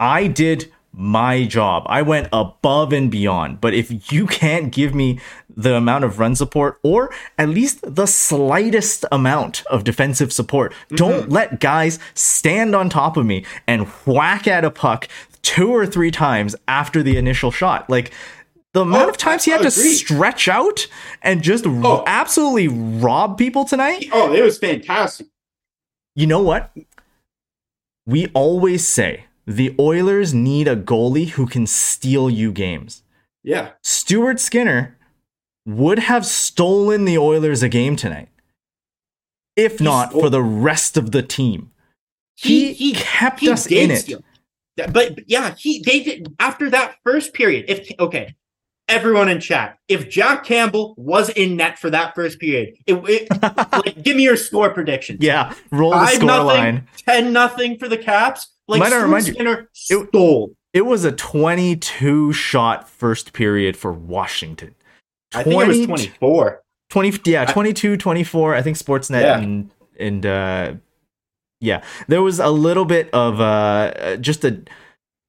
I 0.00 0.26
did 0.26 0.72
my 0.92 1.44
job. 1.44 1.84
I 1.86 2.02
went 2.02 2.28
above 2.32 2.92
and 2.92 3.10
beyond. 3.10 3.60
But 3.60 3.74
if 3.74 4.10
you 4.12 4.26
can't 4.26 4.72
give 4.72 4.92
me 4.94 5.20
the 5.56 5.74
amount 5.74 6.04
of 6.04 6.18
run 6.18 6.34
support 6.36 6.78
or 6.82 7.10
at 7.38 7.48
least 7.48 7.80
the 7.82 8.06
slightest 8.06 9.04
amount 9.10 9.64
of 9.70 9.84
defensive 9.84 10.32
support, 10.32 10.72
mm-hmm. 10.72 10.96
don't 10.96 11.30
let 11.30 11.60
guys 11.60 11.98
stand 12.14 12.74
on 12.74 12.88
top 12.90 13.16
of 13.16 13.24
me 13.24 13.44
and 13.66 13.86
whack 14.04 14.46
at 14.46 14.64
a 14.64 14.70
puck 14.70 15.08
two 15.42 15.70
or 15.74 15.86
three 15.86 16.10
times 16.10 16.54
after 16.68 17.02
the 17.02 17.16
initial 17.16 17.50
shot. 17.50 17.88
Like 17.88 18.12
the 18.74 18.82
amount 18.82 19.06
Oh, 19.06 19.10
of 19.10 19.16
times 19.16 19.44
he 19.44 19.50
had 19.50 19.62
to 19.62 19.70
stretch 19.70 20.48
out 20.48 20.86
and 21.22 21.42
just 21.42 21.64
Oh. 21.66 22.04
absolutely 22.06 22.68
rob 22.68 23.38
people 23.38 23.64
tonight. 23.64 24.08
Oh, 24.12 24.34
it 24.34 24.42
was 24.42 24.58
fantastic. 24.58 25.28
You 26.14 26.26
know 26.26 26.42
what? 26.42 26.70
We 28.04 28.26
always 28.34 28.86
say 28.86 29.24
the 29.46 29.74
Oilers 29.78 30.34
need 30.34 30.68
a 30.68 30.76
goalie 30.76 31.30
who 31.30 31.46
can 31.46 31.66
steal 31.66 32.28
you 32.28 32.52
games. 32.52 33.02
Yeah. 33.42 33.70
Stuart 33.82 34.40
Skinner 34.40 34.95
would 35.66 35.98
have 35.98 36.24
stolen 36.24 37.04
the 37.04 37.18
Oilers 37.18 37.62
a 37.62 37.68
game 37.68 37.96
tonight, 37.96 38.28
if 39.56 39.80
not 39.80 40.10
stole- 40.10 40.20
for 40.22 40.30
the 40.30 40.42
rest 40.42 40.96
of 40.96 41.10
the 41.12 41.22
team. 41.22 41.70
He, 42.36 42.72
he 42.74 42.92
kept 42.92 43.40
he 43.40 43.50
us 43.50 43.66
in 43.66 43.90
it. 43.90 43.96
steal. 44.00 44.22
But, 44.92 45.18
yeah, 45.28 45.54
he 45.58 45.82
they 45.82 46.02
did 46.02 46.34
after 46.38 46.68
that 46.70 46.96
first 47.02 47.32
period. 47.32 47.64
If 47.68 47.88
okay, 47.98 48.34
everyone 48.88 49.30
in 49.30 49.40
chat, 49.40 49.78
if 49.88 50.10
Jack 50.10 50.44
Campbell 50.44 50.94
was 50.98 51.30
in 51.30 51.56
net 51.56 51.78
for 51.78 51.88
that 51.88 52.14
first 52.14 52.38
period, 52.38 52.74
it, 52.86 52.94
it 53.08 53.26
like 53.72 54.02
give 54.02 54.16
me 54.18 54.24
your 54.24 54.36
score 54.36 54.68
prediction. 54.68 55.16
Yeah, 55.18 55.54
roll 55.70 55.92
the 55.92 55.96
Five 55.96 56.14
score 56.16 56.26
nothing, 56.26 56.46
line. 56.46 56.88
ten 57.08 57.32
nothing 57.32 57.78
for 57.78 57.88
the 57.88 57.96
Caps. 57.96 58.48
Like 58.68 58.80
Might 58.80 58.92
I 58.92 59.00
remind 59.00 59.26
you- 59.28 59.32
Skinner 59.32 59.70
it- 59.90 60.08
stole. 60.10 60.52
It 60.74 60.84
was 60.84 61.06
a 61.06 61.12
22 61.12 62.34
shot 62.34 62.86
first 62.86 63.32
period 63.32 63.78
for 63.78 63.90
Washington. 63.94 64.74
I 65.34 65.42
think 65.42 65.60
it 65.62 65.68
was 65.68 65.76
20 65.78 65.86
twenty 65.86 66.06
four. 66.08 66.62
20 66.90 67.20
yeah 67.30 67.44
22 67.46 67.96
24 67.96 68.54
i 68.54 68.62
think 68.62 68.76
sportsnet 68.76 69.22
Yeah. 69.22 69.38
and 69.40 69.70
and 69.98 70.24
uh 70.24 70.74
yeah 71.60 71.82
there 72.06 72.22
was 72.22 72.38
a 72.38 72.50
little 72.50 72.84
bit 72.84 73.10
of 73.12 73.40
uh 73.40 74.16
just 74.18 74.44
a, 74.44 74.62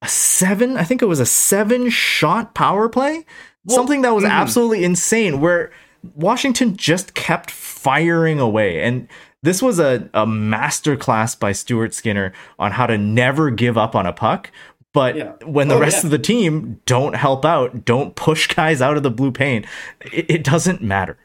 a 0.03 0.07
seven 0.07 0.77
i 0.77 0.83
think 0.83 1.01
it 1.01 1.07
was 1.07 1.19
a 1.19 1.25
seven 1.25 1.89
shot 1.89 2.53
power 2.53 2.87
play 2.89 3.25
Well, 3.65 3.75
something 3.75 4.03
that 4.03 4.13
was 4.13 4.23
mhm. 4.23 4.29
absolutely 4.29 4.83
insane 4.83 5.41
where 5.41 5.71
washington 6.15 6.77
just 6.77 7.15
kept 7.15 7.49
firing 7.49 8.39
away 8.39 8.83
and 8.83 9.07
this 9.43 9.61
was 9.61 9.79
a, 9.79 10.09
a 10.13 10.27
master 10.27 10.95
class 10.95 11.33
by 11.33 11.53
stuart 11.53 11.93
skinner 11.93 12.33
on 12.59 12.71
how 12.71 12.85
to 12.85 12.97
never 12.99 13.49
give 13.49 13.77
up 13.77 13.95
on 13.95 14.05
a 14.05 14.13
puck 14.13 14.51
but 14.93 15.15
Yeah. 15.15 15.33
when 15.45 15.67
the 15.67 15.75
Oh, 15.75 15.79
rest 15.79 16.03
yeah. 16.03 16.07
of 16.07 16.11
the 16.11 16.19
team 16.19 16.81
don't 16.85 17.15
help 17.15 17.45
out 17.45 17.85
don't 17.85 18.15
push 18.15 18.47
guys 18.47 18.81
out 18.81 18.97
of 18.97 19.03
the 19.03 19.11
blue 19.11 19.31
paint 19.31 19.65
it, 20.13 20.25
it 20.29 20.43
doesn't 20.43 20.81
matter 20.81 21.17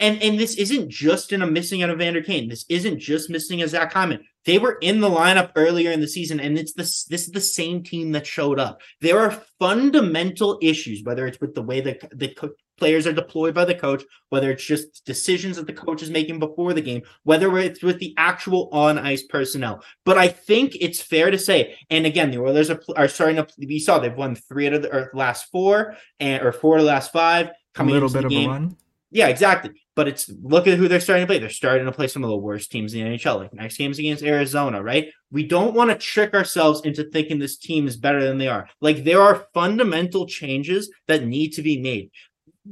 And 0.00 0.22
and 0.22 0.38
this 0.38 0.54
isn't 0.56 0.88
just 0.90 1.32
in 1.32 1.42
a 1.42 1.46
missing 1.46 1.82
out 1.82 1.90
of 1.90 1.98
Vander 1.98 2.22
Kane. 2.22 2.48
This 2.48 2.64
isn't 2.68 3.00
just 3.00 3.28
missing 3.30 3.62
a 3.62 3.66
Zach 3.66 3.92
Hyman. 3.92 4.20
They 4.44 4.56
were 4.58 4.78
in 4.80 5.00
the 5.00 5.10
lineup 5.10 5.50
earlier 5.56 5.90
in 5.90 6.00
the 6.00 6.06
season, 6.06 6.38
and 6.38 6.56
it's 6.56 6.72
this 6.74 7.02
this 7.06 7.26
is 7.26 7.32
the 7.32 7.40
same 7.40 7.82
team 7.82 8.12
that 8.12 8.24
showed 8.24 8.60
up. 8.60 8.80
There 9.00 9.18
are 9.18 9.42
fundamental 9.58 10.56
issues, 10.62 11.02
whether 11.02 11.26
it's 11.26 11.40
with 11.40 11.54
the 11.56 11.62
way 11.62 11.80
that 11.80 11.98
the 12.16 12.28
co- 12.28 12.54
players 12.78 13.06
are 13.06 13.12
deployed 13.12 13.54
by 13.54 13.64
the 13.64 13.74
coach, 13.74 14.02
whether 14.30 14.50
it's 14.50 14.64
just 14.64 15.04
decisions 15.04 15.56
that 15.56 15.66
the 15.66 15.72
coach 15.72 16.02
is 16.02 16.10
making 16.10 16.38
before 16.38 16.72
the 16.72 16.80
game, 16.80 17.02
whether 17.24 17.58
it's 17.58 17.82
with 17.82 17.98
the 17.98 18.14
actual 18.16 18.68
on 18.72 18.98
ice 18.98 19.22
personnel. 19.24 19.82
But 20.04 20.18
I 20.18 20.28
think 20.28 20.76
it's 20.80 21.00
fair 21.00 21.30
to 21.30 21.38
say, 21.38 21.76
and 21.90 22.06
again, 22.06 22.30
the 22.30 22.38
Oilers 22.38 22.70
are, 22.70 22.80
are 22.96 23.08
starting 23.08 23.36
to. 23.36 23.46
We 23.58 23.78
saw 23.78 23.98
they've 23.98 24.14
won 24.14 24.34
three 24.34 24.66
out 24.66 24.74
of 24.74 24.82
the 24.82 25.08
last 25.14 25.50
four, 25.50 25.96
and 26.20 26.42
or 26.42 26.52
four 26.52 26.76
of 26.76 26.82
the 26.82 26.88
last 26.88 27.12
five. 27.12 27.46
a 27.46 27.52
Coming 27.74 27.94
little 27.94 28.08
into 28.08 28.18
bit 28.18 28.22
the 28.22 28.26
of 28.26 28.30
game. 28.32 28.48
a 28.50 28.52
run 28.52 28.76
Yeah, 29.10 29.28
exactly. 29.28 29.70
But 29.94 30.06
it's 30.06 30.30
look 30.42 30.66
at 30.68 30.78
who 30.78 30.86
they're 30.86 31.00
starting 31.00 31.24
to 31.24 31.26
play. 31.26 31.38
They're 31.40 31.50
starting 31.50 31.86
to 31.86 31.92
play 31.92 32.06
some 32.06 32.22
of 32.22 32.30
the 32.30 32.36
worst 32.36 32.70
teams 32.70 32.94
in 32.94 33.04
the 33.04 33.18
NHL. 33.18 33.38
Like 33.38 33.52
next 33.52 33.76
game's 33.76 33.98
against 33.98 34.22
Arizona, 34.22 34.80
right? 34.82 35.08
We 35.32 35.44
don't 35.44 35.74
want 35.74 35.90
to 35.90 35.96
trick 35.96 36.34
ourselves 36.34 36.82
into 36.82 37.02
thinking 37.04 37.38
this 37.38 37.56
team 37.58 37.88
is 37.88 37.96
better 37.96 38.24
than 38.24 38.38
they 38.38 38.46
are. 38.48 38.68
Like 38.80 39.02
there 39.02 39.20
are 39.20 39.46
fundamental 39.52 40.26
changes 40.26 40.90
that 41.08 41.24
need 41.24 41.52
to 41.54 41.62
be 41.62 41.80
made. 41.80 42.10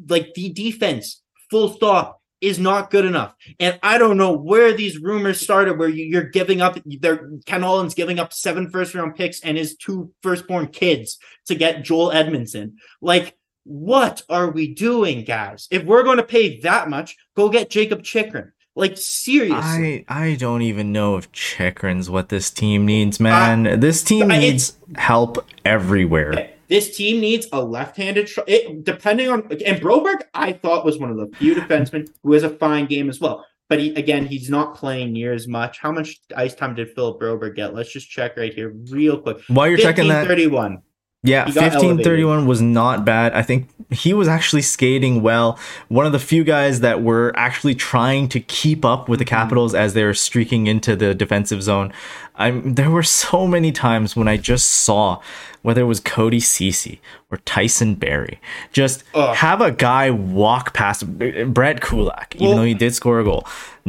Like 0.08 0.34
the 0.34 0.52
defense, 0.52 1.22
full 1.50 1.70
stop, 1.70 2.20
is 2.40 2.58
not 2.58 2.90
good 2.90 3.04
enough. 3.04 3.34
And 3.58 3.78
I 3.82 3.98
don't 3.98 4.18
know 4.18 4.32
where 4.32 4.72
these 4.72 4.98
rumors 4.98 5.40
started 5.40 5.78
where 5.78 5.88
you, 5.88 6.04
you're 6.04 6.30
giving 6.30 6.60
up 6.60 6.78
they're 7.00 7.30
Ken 7.46 7.62
Holland's 7.62 7.94
giving 7.94 8.18
up 8.18 8.32
seven 8.32 8.70
first 8.70 8.94
round 8.94 9.14
picks 9.14 9.40
and 9.40 9.56
his 9.56 9.76
two 9.76 10.12
firstborn 10.22 10.68
kids 10.68 11.18
to 11.46 11.54
get 11.54 11.82
Joel 11.82 12.10
Edmundson. 12.10 12.74
Like 13.00 13.36
what 13.64 14.22
are 14.28 14.50
we 14.50 14.74
doing, 14.74 15.24
guys? 15.24 15.66
If 15.72 15.84
we're 15.84 16.04
going 16.04 16.18
to 16.18 16.22
pay 16.22 16.60
that 16.60 16.88
much, 16.88 17.16
go 17.34 17.48
get 17.48 17.68
Jakob 17.68 18.04
Chychrun. 18.04 18.52
Like 18.76 18.98
seriously, 18.98 20.04
I 20.06 20.24
I 20.24 20.34
don't 20.36 20.60
even 20.60 20.92
know 20.92 21.16
if 21.16 21.32
Chychrun's 21.32 22.10
what 22.10 22.28
this 22.28 22.50
team 22.50 22.84
needs, 22.84 23.18
man. 23.18 23.80
this 23.80 24.04
team 24.04 24.28
needs 24.28 24.76
help 24.96 25.44
everywhere. 25.64 26.50
This 26.68 26.96
team 26.96 27.20
needs 27.20 27.46
a 27.52 27.62
left-handed. 27.62 28.28
Sh- 28.28 28.38
it, 28.46 28.84
depending 28.84 29.28
on 29.28 29.42
and 29.64 29.80
Broberg, 29.80 30.22
I 30.34 30.52
thought 30.52 30.84
was 30.84 30.98
one 30.98 31.10
of 31.10 31.16
the 31.16 31.28
few 31.36 31.54
defensemen 31.54 32.08
who 32.22 32.32
has 32.32 32.42
a 32.42 32.50
fine 32.50 32.86
game 32.86 33.08
as 33.08 33.20
well. 33.20 33.44
But 33.68 33.80
he, 33.80 33.94
again, 33.94 34.26
he's 34.26 34.48
not 34.48 34.76
playing 34.76 35.12
near 35.12 35.32
as 35.32 35.48
much. 35.48 35.80
How 35.80 35.90
much 35.90 36.20
ice 36.36 36.54
time 36.54 36.74
did 36.76 36.94
Philip 36.94 37.20
Broberg 37.20 37.56
get? 37.56 37.74
Let's 37.74 37.92
just 37.92 38.08
check 38.08 38.36
right 38.36 38.54
here, 38.54 38.72
real 38.90 39.20
quick. 39.20 39.38
While 39.48 39.68
you're 39.68 39.78
checking 39.78 40.08
that, 40.08 40.26
31. 40.26 40.82
Yeah, 41.26 41.44
he 41.46 41.52
got 41.52 41.72
fifteen 41.72 42.02
thirty 42.02 42.24
one 42.24 42.46
was 42.46 42.60
not 42.62 43.04
bad. 43.04 43.32
I 43.34 43.42
think 43.42 43.68
he 43.90 44.12
was 44.14 44.26
actually 44.28 44.62
skating 44.62 45.22
well. 45.22 45.58
One 45.88 46.06
of 46.06 46.12
the 46.12 46.18
few 46.18 46.42
guys 46.44 46.80
that 46.80 47.02
were 47.02 47.32
actually 47.36 47.74
trying 47.74 48.28
to 48.30 48.40
keep 48.40 48.84
up 48.84 49.08
with 49.08 49.18
the 49.20 49.24
Mm-hmm. 49.24 49.34
Capitals 49.36 49.74
as 49.74 49.94
they 49.94 50.04
were 50.04 50.14
streaking 50.14 50.66
into 50.66 50.96
the 50.96 51.14
defensive 51.14 51.62
zone. 51.62 51.92
I'm 52.36 52.74
there 52.74 52.90
were 52.90 53.02
so 53.02 53.46
many 53.46 53.72
times 53.72 54.14
when 54.16 54.28
I 54.28 54.36
just 54.36 54.68
saw 54.68 55.20
whether 55.62 55.80
it 55.80 55.84
was 55.84 55.98
Cody 56.00 56.38
Ceci 56.38 57.00
or 57.30 57.38
Tyson 57.38 57.94
Barrie, 57.96 58.38
just 58.72 59.02
Ugh. 59.14 59.34
have 59.36 59.60
a 59.60 59.72
guy 59.72 60.10
walk 60.10 60.72
past 60.74 61.04
Brett 61.52 61.80
Kulak, 61.80 62.34
even 62.36 62.46
Well- 62.48 62.56
though 62.58 62.62
he 62.64 62.74
did 62.74 62.94
score 62.94 63.18
a 63.20 63.24
goal. 63.24 63.46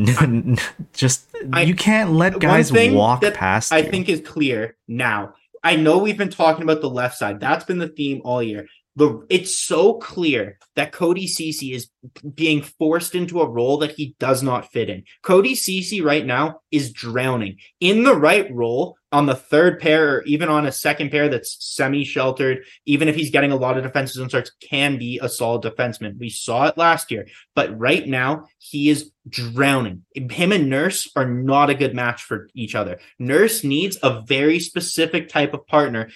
just 0.94 1.26
I- 1.54 1.62
you 1.64 1.76
can't 1.76 2.12
let 2.12 2.40
guys 2.40 2.72
walk 2.72 3.22
that 3.22 3.34
past. 3.36 3.72
I 3.72 3.80
you. 3.80 3.90
think 3.92 4.10
is 4.10 4.22
clear 4.22 4.76
now. 4.88 5.34
I 5.64 5.76
know 5.76 5.98
we've 5.98 6.18
been 6.18 6.30
talking 6.30 6.64
about 6.64 6.82
the 6.82 6.90
left 6.90 7.18
side. 7.18 7.40
That's 7.40 7.66
been 7.66 7.80
the 7.80 7.88
theme 7.88 8.22
all 8.24 8.42
year. 8.42 8.68
The 8.96 9.26
it's 9.30 9.56
so 9.58 9.96
clear 9.96 10.58
that 10.76 10.92
Cody 10.92 11.28
Ceci 11.28 11.74
is 11.74 11.90
being 12.34 12.64
forced 12.64 13.14
into 13.14 13.42
a 13.42 13.50
role 13.50 13.78
that 13.80 13.92
he 13.92 14.16
does 14.20 14.42
not 14.42 14.72
fit 14.72 14.90
in. 14.90 15.04
Cody 15.22 15.54
Ceci 15.54 16.02
right 16.02 16.26
now 16.26 16.62
is 16.72 16.92
drowning 16.92 17.58
in 17.80 18.04
the 18.04 18.16
right 18.16 18.52
role 18.52 18.96
on 19.12 19.26
the 19.26 19.36
third 19.36 19.80
pair 19.80 20.16
or 20.16 20.24
even 20.24 20.50
on 20.50 20.66
a 20.66 20.72
second 20.72 21.12
pair 21.12 21.30
that's 21.30 21.56
semi-sheltered, 21.60 22.66
even 22.86 23.08
if 23.08 23.16
he's 23.16 23.32
getting 23.32 23.52
a 23.52 23.56
lot 23.56 23.78
of 23.78 23.84
defenses 23.84 24.18
and 24.18 24.30
starts, 24.30 24.52
can 24.62 24.98
be 24.98 25.18
a 25.22 25.30
solid 25.30 25.62
defenseman. 25.62 26.20
We 26.20 26.30
saw 26.30 26.68
it 26.68 26.78
last 26.78 27.10
year, 27.10 27.26
but 27.56 27.78
right 27.80 28.06
now 28.06 28.48
he 28.60 28.90
is 28.90 29.12
drowning. 29.30 30.04
Him 30.14 30.52
and 30.52 30.70
Nurse 30.70 31.10
are 31.16 31.26
not 31.26 31.70
a 31.70 31.76
good 31.76 31.96
match 31.96 32.24
for 32.24 32.50
each 32.54 32.76
other. 32.76 33.00
Nurse 33.18 33.64
needs 33.64 33.98
a 34.04 34.22
very 34.22 34.60
specific 34.60 35.30
type 35.30 35.54
of 35.54 35.66
partner. 35.68 36.10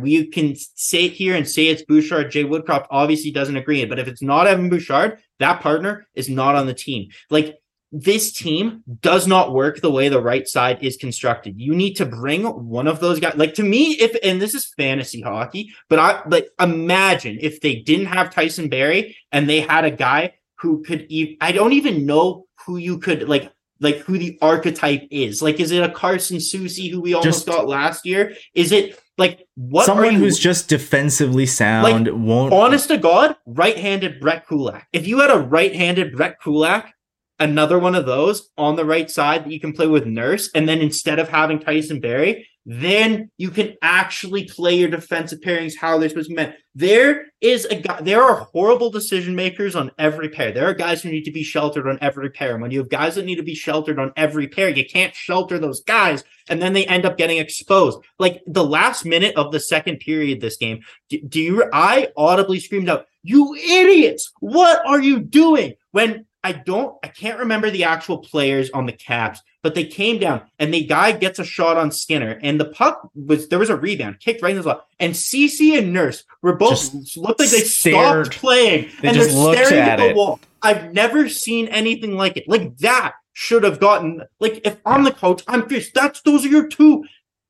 We 0.00 0.28
can 0.28 0.54
say 0.54 1.06
it 1.06 1.12
here 1.12 1.34
and 1.34 1.48
say 1.48 1.66
it's 1.66 1.82
Bouchard. 1.82 2.30
Jay 2.30 2.44
Woodcroft 2.44 2.86
obviously 2.90 3.32
doesn't 3.32 3.56
agree, 3.56 3.84
but 3.86 3.98
if 3.98 4.06
it's 4.06 4.22
not 4.22 4.46
Evan 4.46 4.68
Bouchard, 4.68 5.18
that 5.40 5.60
partner 5.60 6.06
is 6.14 6.28
not 6.28 6.54
on 6.54 6.66
the 6.66 6.74
team. 6.74 7.08
Like 7.28 7.56
this 7.98 8.32
team 8.32 8.82
does 9.00 9.26
not 9.26 9.52
work 9.52 9.80
the 9.80 9.90
way 9.90 10.08
the 10.08 10.20
right 10.20 10.46
side 10.46 10.82
is 10.82 10.96
constructed. 10.96 11.60
You 11.60 11.74
need 11.74 11.94
to 11.94 12.06
bring 12.06 12.44
one 12.44 12.86
of 12.86 13.00
those 13.00 13.20
guys. 13.20 13.36
Like 13.36 13.54
to 13.54 13.62
me, 13.62 13.92
if 13.92 14.16
and 14.22 14.40
this 14.40 14.54
is 14.54 14.72
fantasy 14.76 15.20
hockey, 15.22 15.72
but 15.88 15.98
I 15.98 16.22
like 16.28 16.48
imagine 16.60 17.38
if 17.40 17.60
they 17.60 17.76
didn't 17.76 18.06
have 18.06 18.30
Tyson 18.34 18.68
Barrie 18.68 19.16
and 19.32 19.48
they 19.48 19.60
had 19.60 19.84
a 19.84 19.90
guy 19.90 20.34
who 20.56 20.82
could. 20.82 21.06
E- 21.10 21.36
I 21.40 21.52
don't 21.52 21.72
even 21.72 22.06
know 22.06 22.46
who 22.66 22.76
you 22.76 22.98
could 22.98 23.28
like. 23.28 23.52
Like 23.78 23.98
who 23.98 24.16
the 24.16 24.38
archetype 24.40 25.06
is. 25.10 25.42
Like, 25.42 25.60
is 25.60 25.70
it 25.70 25.82
a 25.82 25.90
Carson 25.90 26.38
Soucy 26.38 26.90
who 26.90 27.02
we 27.02 27.12
almost 27.12 27.44
Just- 27.44 27.46
got 27.46 27.68
last 27.68 28.06
year? 28.06 28.32
Is 28.54 28.72
it 28.72 28.98
like 29.18 29.46
what? 29.54 29.84
Someone 29.84 30.14
you- 30.14 30.18
who's 30.20 30.38
just 30.38 30.70
defensively 30.70 31.44
sound 31.44 32.08
won't. 32.26 32.54
honest 32.54 32.88
to 32.88 32.96
God, 32.96 33.36
right-handed 33.44 34.18
Brett 34.18 34.48
Kulak. 34.48 34.86
If 34.94 35.06
you 35.06 35.18
had 35.20 35.30
a 35.30 35.36
right-handed 35.38 36.16
Brett 36.16 36.40
Kulak, 36.40 36.90
another 37.38 37.78
one 37.78 37.94
of 37.94 38.06
those 38.06 38.50
on 38.56 38.76
the 38.76 38.84
right 38.84 39.10
side 39.10 39.44
that 39.44 39.52
you 39.52 39.60
can 39.60 39.72
play 39.72 39.86
with 39.86 40.06
Nurse, 40.06 40.50
and 40.54 40.68
then 40.68 40.80
instead 40.80 41.18
of 41.18 41.28
having 41.28 41.58
Tyson 41.58 42.00
Barrie, 42.00 42.46
then 42.68 43.30
you 43.38 43.50
can 43.50 43.74
actually 43.80 44.44
play 44.44 44.74
your 44.74 44.88
defensive 44.88 45.38
pairings 45.40 45.76
how 45.76 45.96
they're 45.98 46.08
supposed 46.08 46.28
to 46.28 46.34
be 46.34 46.42
meant. 46.42 46.56
There 46.74 47.26
is 47.40 47.64
a 47.66 47.76
guy, 47.76 48.00
there 48.00 48.22
are 48.22 48.48
horrible 48.52 48.90
decision 48.90 49.36
makers 49.36 49.76
on 49.76 49.92
every 49.98 50.28
pair. 50.28 50.50
There 50.50 50.68
are 50.68 50.74
guys 50.74 51.00
who 51.00 51.10
need 51.10 51.24
to 51.26 51.30
be 51.30 51.44
sheltered 51.44 51.86
on 51.86 51.98
every 52.00 52.28
pair. 52.28 52.54
And 52.54 52.62
when 52.62 52.72
you 52.72 52.80
have 52.80 52.88
guys 52.88 53.14
that 53.14 53.24
need 53.24 53.36
to 53.36 53.44
be 53.44 53.54
sheltered 53.54 54.00
on 54.00 54.12
every 54.16 54.48
pair, 54.48 54.68
you 54.68 54.84
can't 54.84 55.14
shelter 55.14 55.60
those 55.60 55.80
guys 55.82 56.24
and 56.48 56.60
then 56.60 56.72
they 56.72 56.86
end 56.86 57.06
up 57.06 57.16
getting 57.16 57.38
exposed. 57.38 57.98
Like 58.18 58.42
the 58.46 58.64
last 58.64 59.04
minute 59.04 59.36
of 59.36 59.52
the 59.52 59.60
second 59.60 60.00
period 60.00 60.40
this 60.40 60.56
game, 60.56 60.80
do, 61.08 61.20
do 61.20 61.40
you 61.40 61.64
I 61.72 62.08
audibly 62.16 62.58
screamed 62.58 62.88
out, 62.88 63.06
"You 63.22 63.54
idiots! 63.54 64.32
What 64.40 64.84
are 64.86 65.00
you 65.00 65.20
doing?" 65.20 65.74
When 65.92 66.26
I 66.46 66.52
don't, 66.52 66.96
I 67.02 67.08
can't 67.08 67.40
remember 67.40 67.72
the 67.72 67.82
actual 67.82 68.18
players 68.18 68.70
on 68.70 68.86
the 68.86 68.92
Caps, 68.92 69.40
but 69.64 69.74
they 69.74 69.82
came 69.82 70.20
down 70.20 70.42
and 70.60 70.72
the 70.72 70.84
guy 70.84 71.10
gets 71.10 71.40
a 71.40 71.44
shot 71.44 71.76
on 71.76 71.90
Skinner, 71.90 72.38
and 72.40 72.60
the 72.60 72.66
puck 72.66 73.10
was 73.16 73.48
there 73.48 73.58
was 73.58 73.68
a 73.68 73.74
rebound, 73.74 74.20
kicked 74.20 74.42
right 74.42 74.52
in 74.52 74.56
the 74.58 74.62
slot, 74.62 74.86
and 75.00 75.16
Ceci 75.16 75.74
and 75.74 75.92
Nurse 75.92 76.22
were 76.42 76.54
both 76.54 76.92
Just 76.92 77.16
looked 77.16 77.40
like 77.40 77.50
they 77.50 77.62
stared. 77.62 78.26
stopped 78.26 78.38
playing 78.38 78.90
They 79.02 79.08
and 79.08 79.16
they're 79.16 79.28
staring 79.28 79.80
at 79.80 79.98
at 79.98 80.10
the 80.10 80.14
wall. 80.14 80.38
I've 80.62 80.92
never 80.92 81.28
seen 81.28 81.66
anything 81.66 82.16
like 82.16 82.36
it. 82.36 82.48
Like 82.48 82.76
that 82.78 83.14
should 83.32 83.64
have 83.64 83.80
gotten 83.80 84.22
like 84.38 84.60
if 84.64 84.78
I'm 84.86 85.02
the 85.02 85.10
coach, 85.10 85.42
I'm 85.48 85.68
fierce. 85.68 85.90
That's 85.90 86.22
those 86.22 86.46
are 86.46 86.48
your 86.48 86.68
two 86.68 87.04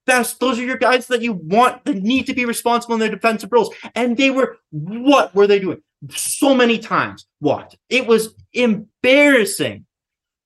best. 0.07 0.41
Those 0.41 0.59
are 0.59 0.65
your 0.65 0.79
guys 0.79 1.09
that 1.09 1.21
you 1.21 1.35
want 1.35 1.85
that 1.85 1.97
need 1.97 2.25
to 2.29 2.35
be 2.35 2.47
responsible 2.47 2.95
in 2.95 3.01
their 3.01 3.11
defensive 3.11 3.53
roles. 3.53 3.75
And 3.95 4.17
they 4.17 4.31
were 4.31 4.57
what 4.71 5.35
were 5.35 5.47
they 5.47 5.59
doing? 5.59 5.83
So 6.11 6.55
many 6.55 6.79
times. 6.79 7.27
What? 7.41 7.75
It 7.89 8.07
was 8.07 8.35
embarrassing. 8.53 9.87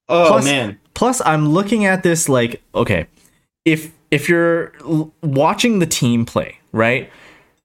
Oh 0.09 0.27
Plus- 0.27 0.45
man. 0.45 0.79
Plus, 0.93 1.21
I'm 1.25 1.49
looking 1.49 1.85
at 1.85 2.03
this 2.03 2.27
like, 2.29 2.61
okay, 2.75 3.07
if 3.65 3.91
if 4.11 4.27
you're 4.29 4.73
watching 5.23 5.79
the 5.79 5.85
team 5.85 6.25
play, 6.25 6.57
right? 6.71 7.09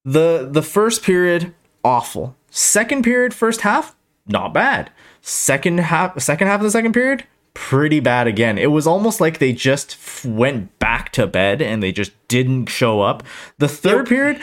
The 0.04 0.48
the 0.50 0.62
first 0.62 1.02
period 1.02 1.52
awful. 1.84 2.36
Second 2.50 3.02
period, 3.02 3.34
first 3.34 3.60
half, 3.62 3.94
not 4.26 4.54
bad. 4.54 4.90
Second 5.20 5.78
half, 5.80 6.18
second 6.20 6.46
half 6.46 6.60
of 6.60 6.64
the 6.64 6.70
second 6.70 6.92
period, 6.92 7.24
pretty 7.52 8.00
bad 8.00 8.26
again. 8.26 8.58
It 8.58 8.70
was 8.70 8.86
almost 8.86 9.20
like 9.20 9.38
they 9.38 9.52
just 9.52 9.92
f- 9.94 10.24
went 10.24 10.78
back 10.78 11.10
to 11.12 11.26
bed 11.26 11.60
and 11.60 11.82
they 11.82 11.90
just 11.92 12.12
didn't 12.28 12.66
show 12.66 13.00
up. 13.02 13.22
The 13.58 13.68
third 13.68 13.98
Yep. 13.98 14.08
period, 14.08 14.42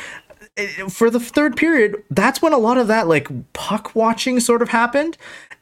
Uh, 0.58 0.90
for 0.90 1.10
the 1.10 1.20
third 1.20 1.56
period, 1.58 2.04
that's 2.12 2.42
when 2.42 2.54
a 2.54 2.58
lot 2.58 2.78
of 2.78 2.88
that 2.88 3.08
like 3.08 3.28
puck 3.54 3.96
watching 3.96 4.40
sort 4.40 4.62
of 4.62 4.70
happened. 4.70 5.18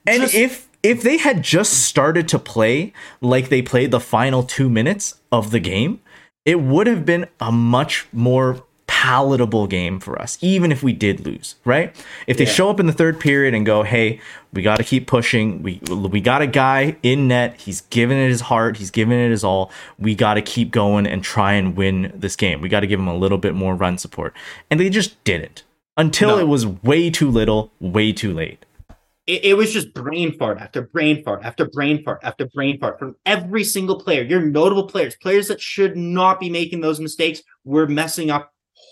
And 0.05 0.23
Just- 0.23 0.35
if 0.35 0.67
if 0.83 1.03
they 1.03 1.17
had 1.17 1.43
just 1.43 1.83
started 1.83 2.27
to 2.29 2.39
play 2.39 2.91
like 3.21 3.49
they 3.49 3.61
played 3.61 3.91
the 3.91 3.99
final 3.99 4.41
2 4.41 4.67
minutes 4.67 5.21
of 5.31 5.51
the 5.51 5.59
game, 5.59 6.01
it 6.43 6.59
would 6.59 6.87
have 6.87 7.05
been 7.05 7.27
a 7.39 7.51
much 7.51 8.07
more 8.11 8.63
palatable 8.91 9.67
game 9.67 10.01
for 10.01 10.21
us 10.21 10.37
even 10.41 10.69
if 10.69 10.83
we 10.83 10.91
did 10.91 11.25
lose, 11.25 11.55
right? 11.63 11.95
If 12.27 12.35
they 12.37 12.43
Yeah. 12.43 12.51
show 12.51 12.69
up 12.69 12.77
in 12.77 12.87
the 12.87 12.93
third 12.93 13.21
period 13.21 13.53
and 13.53 13.65
go, 13.65 13.83
"Hey, 13.83 14.19
we 14.51 14.61
got 14.61 14.75
to 14.77 14.83
keep 14.83 15.07
pushing. 15.07 15.63
We 15.63 15.79
we 15.89 16.19
got 16.19 16.41
a 16.41 16.47
guy 16.47 16.97
in 17.01 17.29
net. 17.29 17.55
He's 17.57 17.81
giving 17.89 18.17
it 18.17 18.27
his 18.27 18.41
heart. 18.41 18.75
He's 18.75 18.91
giving 18.91 19.17
it 19.17 19.29
his 19.29 19.45
all. 19.45 19.71
We 19.97 20.13
got 20.13 20.33
to 20.33 20.41
keep 20.41 20.71
going 20.71 21.07
and 21.07 21.23
try 21.23 21.53
and 21.53 21.77
win 21.77 22.11
this 22.13 22.35
game. 22.35 22.59
We 22.59 22.67
got 22.67 22.81
to 22.81 22.87
give 22.87 22.99
him 22.99 23.07
a 23.07 23.15
little 23.15 23.37
bit 23.37 23.55
more 23.55 23.75
run 23.75 23.97
support." 23.97 24.33
And 24.69 24.77
they 24.77 24.89
just 24.89 25.23
didn't 25.23 25.63
until 25.95 26.31
No. 26.35 26.39
it 26.39 26.47
was 26.49 26.67
way 26.67 27.09
too 27.09 27.31
little, 27.31 27.71
way 27.79 28.11
too 28.11 28.33
late. 28.33 28.65
it, 29.27 29.45
it 29.45 29.53
was 29.55 29.71
just 29.71 29.93
brain 29.93 30.35
fart 30.37 30.59
after 30.59 30.81
brain 30.81 31.23
fart 31.23 31.41
after 31.43 31.63
brain 31.65 32.03
fart 32.03 32.19
after 32.23 32.45
brain 32.47 32.77
fart 32.79 32.97
from 32.99 33.15
every 33.25 33.63
single 33.63 33.97
player. 33.99 34.23
Your 34.23 34.41
notable 34.41 34.87
players, 34.87 35.15
players 35.15 35.47
that 35.47 35.61
should 35.61 35.95
not 35.95 36.39
be 36.39 36.49
making 36.49 36.81
those 36.81 36.99
mistakes, 36.99 37.41
were 37.63 37.85
messing 37.87 38.31
up 38.31 38.50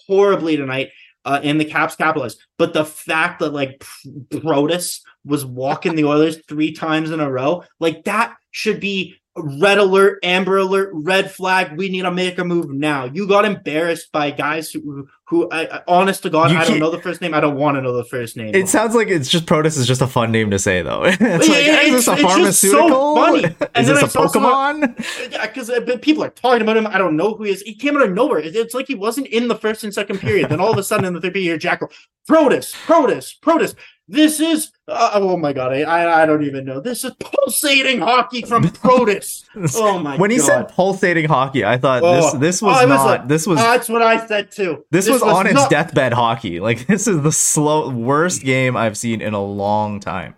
horribly 0.10 0.58
tonight. 0.58 0.90
Uh, 1.26 1.40
and 1.44 1.60
the 1.60 1.66
Caps 1.66 1.96
capitalized. 1.96 2.42
But 2.58 2.74
the 2.74 2.86
fact 2.86 3.40
that 3.40 3.52
like 3.52 3.86
Brodus 4.30 5.02
was 5.26 5.46
walking 5.46 5.96
the 5.96 6.06
Oilers 6.06 6.42
three 6.48 6.72
times 6.72 7.12
in 7.12 7.20
a 7.20 7.30
row, 7.30 7.64
like 7.80 8.06
that 8.06 8.36
should 8.52 8.80
be 8.80 9.19
red 9.36 9.78
alert, 9.78 10.20
amber 10.24 10.58
alert, 10.58 10.90
red 10.94 11.32
flag. 11.32 11.78
We 11.78 11.90
need 11.90 12.02
to 12.02 12.12
make 12.12 12.38
a 12.40 12.44
move 12.44 12.70
now. 12.72 13.06
You 13.06 13.28
got 13.28 13.46
embarrassed 13.46 14.12
by 14.12 14.32
guys 14.32 14.72
who, 14.72 15.08
who, 15.26 15.50
I, 15.52 15.82
honest 15.88 16.24
to 16.24 16.30
God, 16.30 16.52
You 16.52 16.58
I 16.58 16.66
don't 16.66 16.80
know 16.80 16.90
the 16.92 17.02
first 17.02 17.22
name. 17.22 17.34
I 17.34 17.40
don't 17.40 17.56
want 17.56 17.78
to 17.78 17.82
know 17.82 17.96
the 17.96 18.04
first 18.04 18.36
name. 18.36 18.54
It 18.54 18.68
sounds 18.68 18.96
like 18.96 19.08
it's 19.08 19.30
just 19.30 19.46
Protas 19.46 19.78
is 19.78 19.88
just 19.88 20.02
a 20.02 20.08
fun 20.08 20.32
name 20.32 20.52
to 20.52 20.60
say 20.60 20.82
though. 20.82 21.04
it's 21.06 21.22
like, 21.22 21.66
Yeah, 21.66 21.82
is 21.82 22.06
this 22.06 22.08
a 22.08 22.18
so 22.18 22.28
pharmaceutical? 22.28 23.16
funny. 23.16 23.44
And 23.76 23.88
is 23.88 23.88
this 23.88 24.16
a 24.16 24.18
Pokemon? 24.18 25.32
Yeah, 25.32 25.48
because 25.48 25.70
uh, 25.70 25.98
people 26.02 26.24
are 26.24 26.30
talking 26.30 26.62
about 26.62 26.78
him. 26.78 26.88
I 26.88 26.98
don't 26.98 27.16
know 27.16 27.36
who 27.36 27.44
he 27.44 27.52
is. 27.52 27.62
He 27.62 27.76
came 27.76 27.96
out 27.96 28.04
of 28.04 28.12
nowhere. 28.12 28.40
It's 28.40 28.74
like 28.74 28.88
he 28.88 28.96
wasn't 28.96 29.28
in 29.28 29.48
the 29.48 29.56
first 29.56 29.84
and 29.84 29.94
second 29.94 30.20
period. 30.20 30.50
then 30.50 30.60
all 30.60 30.72
of 30.72 30.78
a 30.78 30.84
sudden 30.84 31.06
in 31.06 31.14
the 31.14 31.22
third 31.22 31.34
period, 31.34 31.62
Jackal, 31.62 31.92
Protas, 32.30 32.74
Protas, 32.86 33.40
Protas. 33.40 33.76
This 34.12 34.40
is 34.40 34.72
uh, 34.88 35.12
oh 35.14 35.38
my 35.38 35.54
god, 35.54 35.72
I, 35.72 35.82
I 35.82 36.24
I 36.24 36.26
don't 36.26 36.44
even 36.44 36.66
know. 36.66 36.80
This 36.80 37.04
is 37.04 37.12
pulsating 37.20 38.00
hockey 38.02 38.42
from 38.42 38.64
Protas. 38.84 39.44
Oh 39.76 40.00
my 40.00 40.18
when 40.18 40.32
he 40.32 40.38
god. 40.38 40.46
said 40.46 40.68
pulsating 40.70 41.26
hockey, 41.28 41.64
I 41.64 41.78
thought 41.78 42.02
Oh. 42.04 42.16
this 42.16 42.32
this 42.40 42.62
was 42.62 42.76
Oh, 42.76 42.88
was 42.88 42.90
not 42.90 43.06
like- 43.06 43.28
this 43.28 43.46
was 43.46 43.60
That's 43.60 43.88
what 43.88 44.02
I 44.02 44.26
said 44.26 44.50
too. 44.52 44.84
this, 44.90 45.08
was, 45.08 45.22
on 45.22 45.46
its 45.46 45.68
deathbed 45.68 46.14
hockey. 46.14 46.60
Like 46.68 46.88
this 46.88 47.08
is 47.08 47.22
the 47.22 47.32
slow 47.32 47.90
worst 47.92 48.42
game 48.44 48.76
I've 48.76 48.98
seen 48.98 49.22
in 49.22 49.34
a 49.36 49.44
long 49.44 50.00
time. 50.00 50.34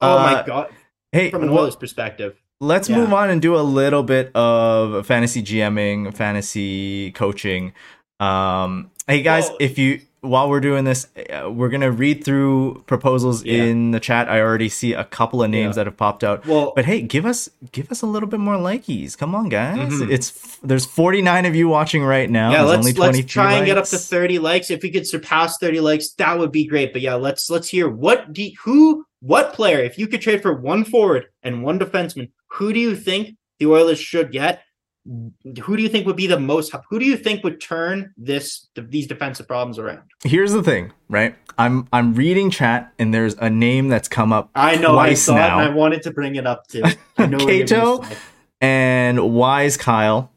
Oh 0.00 0.18
Uh, 0.18 0.22
my 0.32 0.42
god, 0.44 0.68
Hey, 1.12 1.30
from 1.30 1.44
an 1.44 1.52
wha- 1.52 1.60
Oilers 1.62 1.76
perspective. 1.76 2.34
let's 2.60 2.88
Yeah. 2.88 2.96
move 2.96 3.12
on 3.12 3.30
and 3.30 3.40
do 3.40 3.54
a 3.54 3.62
little 3.62 4.02
bit 4.02 4.34
of 4.34 5.06
fantasy 5.06 5.42
GMing, 5.44 6.12
fantasy 6.16 7.12
coaching. 7.12 7.72
Um, 8.18 8.90
hey 9.06 9.22
guys, 9.22 9.48
Well- 9.48 9.58
if 9.60 9.78
you 9.78 10.00
while 10.22 10.48
we're 10.48 10.60
doing 10.60 10.84
this, 10.84 11.06
uh, 11.30 11.50
we're 11.50 11.68
gonna 11.68 11.90
read 11.90 12.24
through 12.24 12.82
proposals 12.86 13.44
Yeah. 13.44 13.64
in 13.64 13.90
the 13.90 14.00
chat. 14.00 14.28
I 14.28 14.40
already 14.40 14.68
see 14.68 14.92
a 14.94 15.04
couple 15.04 15.42
of 15.42 15.50
names 15.50 15.76
Yeah. 15.76 15.80
that 15.82 15.86
have 15.88 15.96
popped 15.96 16.24
out. 16.24 16.46
Well, 16.46 16.72
But 16.74 16.84
hey, 16.86 17.02
give 17.02 17.26
us 17.26 17.50
give 17.72 17.90
us 17.92 18.02
a 18.02 18.06
little 18.06 18.28
bit 18.28 18.40
more 18.40 18.54
likies. 18.56 19.16
Come 19.18 19.34
on, 19.34 19.48
guys. 19.48 19.92
Mhm. 19.92 20.10
It's 20.10 20.58
there's 20.62 20.86
49 20.86 21.44
of 21.44 21.54
you 21.54 21.68
watching 21.68 22.02
right 22.04 22.30
now. 22.30 22.50
yeah, 22.52 22.58
There's 22.64 22.70
let's 22.86 22.86
let's 22.86 22.96
23 22.96 23.22
try 23.28 23.52
and 23.54 23.66
get 23.66 23.76
up 23.78 23.84
to 23.86 23.98
30 23.98 24.38
likes. 24.38 24.70
If 24.70 24.82
we 24.82 24.90
could 24.90 25.06
surpass 25.06 25.58
30 25.58 25.80
likes, 25.80 26.10
that 26.14 26.38
would 26.38 26.52
be 26.52 26.66
great. 26.66 26.92
But 26.92 27.02
yeah, 27.02 27.14
let's 27.14 27.50
let's 27.50 27.68
hear 27.68 27.88
what 27.88 28.32
do 28.32 28.48
who 28.64 29.04
what 29.20 29.52
player, 29.52 29.78
if 29.78 29.98
you 29.98 30.06
could 30.08 30.20
trade 30.20 30.42
for 30.42 30.52
one 30.52 30.84
forward 30.84 31.26
and 31.42 31.62
one 31.62 31.78
defenseman, 31.78 32.30
who 32.48 32.72
do 32.72 32.80
you 32.80 32.96
think 32.96 33.36
the 33.60 33.66
Oilers 33.66 33.98
should 34.00 34.32
get? 34.32 34.62
Who 35.04 35.76
do 35.76 35.82
you 35.82 35.88
think 35.88 36.06
would 36.06 36.16
be 36.16 36.28
the 36.28 36.38
most 36.38 36.72
who 36.88 36.98
do 37.00 37.04
you 37.04 37.16
think 37.16 37.42
would 37.42 37.60
turn 37.60 38.12
this 38.16 38.68
these 38.76 39.06
defensive 39.08 39.48
problems 39.48 39.78
around? 39.78 40.02
Here's 40.24 40.52
the 40.52 40.62
thing, 40.62 40.92
right? 41.08 41.34
I'm 41.58 41.88
I'm 41.92 42.14
reading 42.14 42.50
chat 42.50 42.92
and 42.98 43.12
there's 43.12 43.34
a 43.34 43.50
name 43.50 43.88
that's 43.88 44.06
come 44.08 44.32
up 44.32 44.50
I 44.54 44.76
know 44.76 44.96
I 44.98 45.14
saw 45.14 45.34
it 45.36 45.40
and 45.40 45.60
I 45.60 45.68
wanted 45.70 46.02
to 46.02 46.12
bring 46.12 46.36
it 46.36 46.46
up 46.46 46.68
too. 46.68 46.82
I 47.18 47.26
know 47.26 47.38
what 47.38 47.52
you're 47.54 47.66
gonna 47.66 47.98
Kato? 47.98 48.16
and 48.60 49.34
Wise 49.34 49.76
Kyle, 49.76 50.30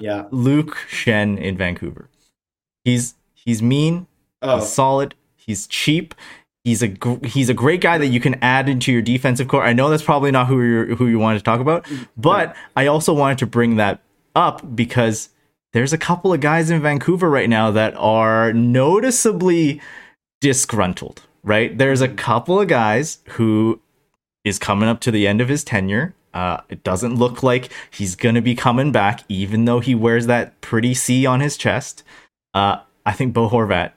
Yeah. 0.00 0.24
Luke 0.30 0.76
Schenn 0.90 1.38
in 1.38 1.56
Vancouver. 1.56 2.10
He's 2.84 3.14
he's 3.32 3.62
mean, 3.62 4.06
Oh, 4.42 4.56
he's 4.58 4.68
solid, 4.68 5.14
he's 5.34 5.66
cheap. 5.66 6.14
He's 6.64 6.82
a 6.82 6.94
he's 7.24 7.50
a 7.50 7.54
great 7.54 7.82
guy 7.82 7.98
that 7.98 8.06
you 8.06 8.20
can 8.20 8.36
add 8.42 8.70
into 8.70 8.90
your 8.90 9.02
defensive 9.02 9.48
core. 9.48 9.62
I 9.62 9.74
know 9.74 9.90
that's 9.90 10.02
probably 10.02 10.30
not 10.30 10.46
who 10.46 10.62
you 10.62 10.96
who 10.96 11.06
you 11.06 11.18
wanted 11.18 11.38
to 11.38 11.44
talk 11.44 11.60
about, 11.60 11.86
but 12.16 12.56
I 12.74 12.86
also 12.86 13.12
wanted 13.12 13.38
to 13.38 13.46
bring 13.46 13.76
that 13.76 14.00
up 14.34 14.74
because 14.74 15.28
there's 15.74 15.92
a 15.92 15.98
couple 15.98 16.32
of 16.32 16.40
guys 16.40 16.70
in 16.70 16.80
Vancouver 16.80 17.28
right 17.28 17.50
now 17.50 17.70
that 17.72 17.94
are 17.96 18.52
noticeably 18.54 19.80
disgruntled, 20.40 21.22
right? 21.42 21.76
There's 21.76 22.00
a 22.00 22.08
couple 22.08 22.58
of 22.58 22.68
guys 22.68 23.18
who 23.30 23.80
is 24.44 24.58
coming 24.58 24.88
up 24.88 25.00
to 25.00 25.10
the 25.10 25.26
end 25.26 25.40
of 25.40 25.48
his 25.48 25.64
tenure. 25.64 26.14
Uh, 26.32 26.60
it 26.68 26.82
doesn't 26.82 27.16
look 27.16 27.42
like 27.42 27.70
he's 27.90 28.16
going 28.16 28.34
to 28.34 28.40
be 28.40 28.54
coming 28.54 28.90
back, 28.90 29.22
even 29.28 29.66
though 29.66 29.80
he 29.80 29.94
wears 29.94 30.26
that 30.26 30.60
pretty 30.60 30.94
C 30.94 31.26
on 31.26 31.40
his 31.40 31.56
chest. 31.56 32.02
Uh, 32.54 32.78
I 33.04 33.12
think 33.12 33.34
Bo 33.34 33.48
Horvat 33.48 33.92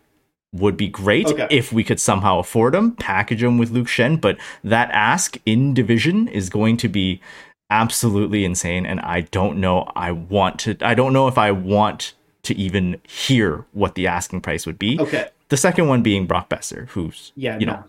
would 0.57 0.77
be 0.77 0.87
great 0.87 1.27
Okay. 1.27 1.47
if 1.49 1.71
we 1.73 1.83
could 1.83 1.99
somehow 1.99 2.39
afford 2.39 2.75
him, 2.75 2.91
package 2.93 3.43
him 3.43 3.57
with 3.57 3.71
Luke 3.71 3.87
Schenn, 3.87 4.19
but 4.19 4.37
that 4.63 4.89
ask 4.91 5.37
in 5.45 5.73
division 5.73 6.27
is 6.27 6.49
going 6.49 6.77
to 6.77 6.87
be 6.87 7.21
absolutely 7.69 8.45
insane. 8.45 8.85
And 8.85 8.99
I 9.01 9.21
don't 9.21 9.59
know, 9.59 9.91
I 9.95 10.11
want 10.11 10.59
to, 10.61 10.77
I 10.81 10.93
don't 10.93 11.13
know 11.13 11.27
if 11.27 11.37
I 11.37 11.51
want 11.51 12.13
to 12.43 12.55
even 12.55 13.01
hear 13.07 13.65
what 13.73 13.95
the 13.95 14.07
asking 14.07 14.41
price 14.41 14.65
would 14.65 14.79
be. 14.79 14.99
okay. 14.99 15.29
The 15.49 15.57
second 15.57 15.87
one 15.87 16.01
being 16.03 16.27
Brock 16.27 16.49
Boeser, 16.49 16.89
who's, 16.89 17.31
Yeah, 17.35 17.57
you 17.57 17.65
no. 17.65 17.73
know, 17.73 17.83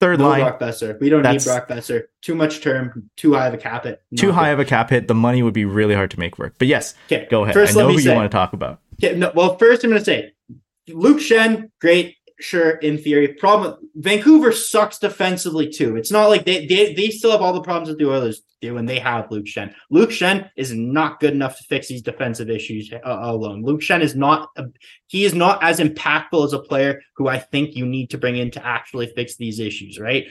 third 0.00 0.18
No 0.18 0.28
line, 0.28 0.40
Brock 0.42 0.60
Boeser. 0.60 1.00
We 1.00 1.08
don't 1.08 1.22
need 1.22 1.42
Brock 1.42 1.68
Boeser. 1.68 2.04
Too 2.20 2.34
much 2.34 2.60
term, 2.60 3.08
too 3.16 3.32
high 3.32 3.46
of 3.48 3.54
a 3.54 3.56
cap 3.56 3.86
it. 3.86 4.02
too 4.16 4.32
high 4.32 4.48
good. 4.50 4.52
of 4.54 4.60
a 4.60 4.64
cap 4.66 4.90
hit. 4.90 5.08
The 5.08 5.14
money 5.14 5.42
would 5.42 5.54
be 5.54 5.64
really 5.64 5.94
hard 5.94 6.10
to 6.10 6.18
make 6.20 6.38
work. 6.38 6.54
But 6.58 6.68
yes, 6.68 6.94
Okay, 7.06 7.26
go 7.30 7.44
ahead. 7.44 7.54
First, 7.54 7.72
I 7.76 7.80
know 7.80 7.86
let 7.86 7.92
who 7.92 7.96
me 7.96 8.02
you 8.02 8.08
say, 8.10 8.14
want 8.14 8.30
to 8.30 8.34
talk 8.36 8.52
about. 8.52 8.80
Okay, 9.02 9.16
no, 9.16 9.32
well, 9.34 9.56
first 9.56 9.84
I'm 9.84 9.90
going 9.90 10.00
to 10.00 10.04
say 10.04 10.33
Luke 10.88 11.18
Schenn, 11.18 11.70
great. 11.80 12.16
sure, 12.40 12.72
in 12.72 12.98
theory. 12.98 13.28
Problem 13.28 13.76
Vancouver 13.96 14.52
sucks 14.52 14.98
defensively 14.98 15.70
too. 15.70 15.96
It's 15.96 16.10
not 16.10 16.28
like 16.28 16.44
they 16.44 16.66
they, 16.66 16.94
they 16.94 17.10
still 17.10 17.30
have 17.30 17.42
all 17.42 17.52
the 17.52 17.62
problems 17.62 17.88
that 17.88 17.98
the 17.98 18.10
Oilers 18.10 18.42
do, 18.60 18.76
and 18.76 18.88
they 18.88 18.98
have 18.98 19.30
Luke 19.30 19.46
Schenn. 19.46 19.72
Luke 19.90 20.10
Schenn 20.10 20.50
is 20.56 20.72
not 20.72 21.20
good 21.20 21.32
enough 21.32 21.56
to 21.58 21.64
fix 21.64 21.88
these 21.88 22.02
defensive 22.02 22.50
issues 22.50 22.92
uh, 22.92 22.98
alone. 23.04 23.62
Luke 23.62 23.80
Schenn 23.80 24.02
is 24.02 24.14
not 24.14 24.50
a, 24.56 24.64
he 25.06 25.24
is 25.24 25.34
not 25.34 25.62
as 25.62 25.78
impactful 25.78 26.44
as 26.44 26.52
a 26.52 26.58
player 26.58 27.00
who 27.16 27.28
I 27.28 27.38
think 27.38 27.76
you 27.76 27.86
need 27.86 28.10
to 28.10 28.18
bring 28.18 28.36
in 28.36 28.50
to 28.52 28.66
actually 28.66 29.12
fix 29.14 29.36
these 29.36 29.60
issues. 29.60 29.98
Right, 29.98 30.26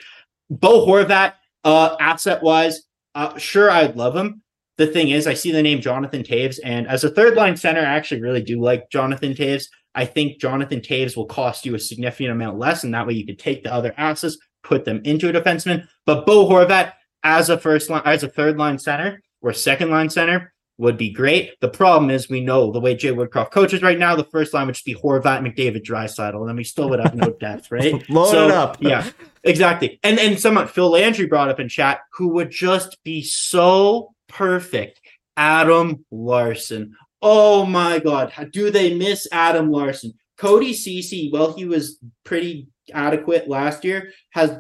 Bo 0.49 0.85
Horvat, 0.85 1.33
uh, 1.63 1.95
asset 1.99 2.43
wise, 2.43 2.83
uh, 3.15 3.37
sure, 3.37 3.71
I'd 3.71 3.95
love 3.95 4.15
him 4.15 4.43
the 4.77 4.87
thing 4.87 5.09
is, 5.09 5.27
I 5.27 5.35
see 5.35 5.51
the 5.51 5.61
name 5.61 5.81
Jonathan 5.81 6.23
Toews, 6.23 6.59
and 6.63 6.87
as 6.87 7.03
a 7.03 7.09
third 7.09 7.35
line 7.35 7.55
center, 7.55 7.81
I 7.81 7.95
actually 7.95 8.21
really 8.21 8.41
do 8.41 8.59
like 8.59 8.89
Jonathan 8.89 9.33
Toews. 9.33 9.67
I 9.95 10.06
think 10.06 10.39
Jonathan 10.39 10.82
Toews 10.82 11.15
will 11.15 11.25
cost 11.25 11.65
you 11.65 11.75
a 11.75 11.79
significant 11.79 12.32
amount 12.32 12.58
less, 12.58 12.84
and 12.84 12.93
that 12.93 13.08
way 13.08 13.13
you 13.13 13.25
could 13.25 13.39
take 13.39 13.63
the 13.63 13.73
other 13.73 13.93
assets, 13.97 14.38
put 14.63 14.86
them 14.86 15.01
into 15.03 15.29
a 15.29 15.34
defenseman. 15.34 15.88
But 16.06 16.25
Bo 16.25 16.47
Horvat 16.47 16.93
as 17.23 17.49
a 17.49 17.58
first 17.58 17.89
line, 17.89 18.01
as 18.06 18.23
a 18.23 18.27
third 18.27 18.58
line 18.58 18.79
center 18.79 19.21
or 19.41 19.53
second 19.53 19.91
line 19.91 20.10
center 20.10 20.53
would 20.77 20.97
be 20.97 21.12
great. 21.12 21.60
The 21.62 21.69
problem 21.69 22.10
is, 22.10 22.29
we 22.29 22.41
know 22.41 22.71
the 22.71 22.79
way 22.79 22.95
Jay 22.95 23.12
Woodcroft 23.12 23.51
coaches 23.51 23.84
right 23.84 23.99
now, 23.99 24.15
the 24.15 24.23
first 24.25 24.53
line 24.53 24.65
would 24.65 24.75
just 24.75 24.86
be 24.86 24.95
Horvat, 24.95 25.41
McDavid, 25.41 25.84
Draisaitl, 25.84 26.39
and 26.39 26.49
then 26.49 26.56
we 26.56 26.63
still 26.63 26.89
would 26.89 26.99
have 26.99 27.15
no 27.15 27.32
depth, 27.39 27.71
right? 27.71 28.03
Load 28.10 28.32
so, 28.32 28.45
it 28.45 28.51
up. 28.51 28.77
yeah, 28.82 29.08
exactly. 29.43 29.99
And 30.03 30.19
and 30.19 30.39
someone 30.39 30.67
Phil 30.67 30.89
Landry 30.89 31.27
brought 31.27 31.49
up 31.49 31.60
in 31.60 31.69
chat 31.69 32.01
who 32.13 32.29
would 32.29 32.49
just 32.49 33.03
be 33.03 33.21
so 33.21 34.13
perfect. 34.27 34.99
Adam 35.36 36.06
Larsson. 36.12 36.95
Oh 37.25 37.65
my 37.65 37.99
God. 37.99 38.33
Do 38.51 38.69
they 38.69 38.93
miss 38.93 39.27
Adam 39.31 39.71
Larsson? 39.71 40.13
Cody 40.38 40.73
Ceci, 40.73 41.29
well, 41.31 41.53
he 41.53 41.63
was 41.63 41.99
pretty 42.25 42.67
adequate 42.93 43.47
last 43.47 43.86
year, 43.86 44.12
has 44.31 44.59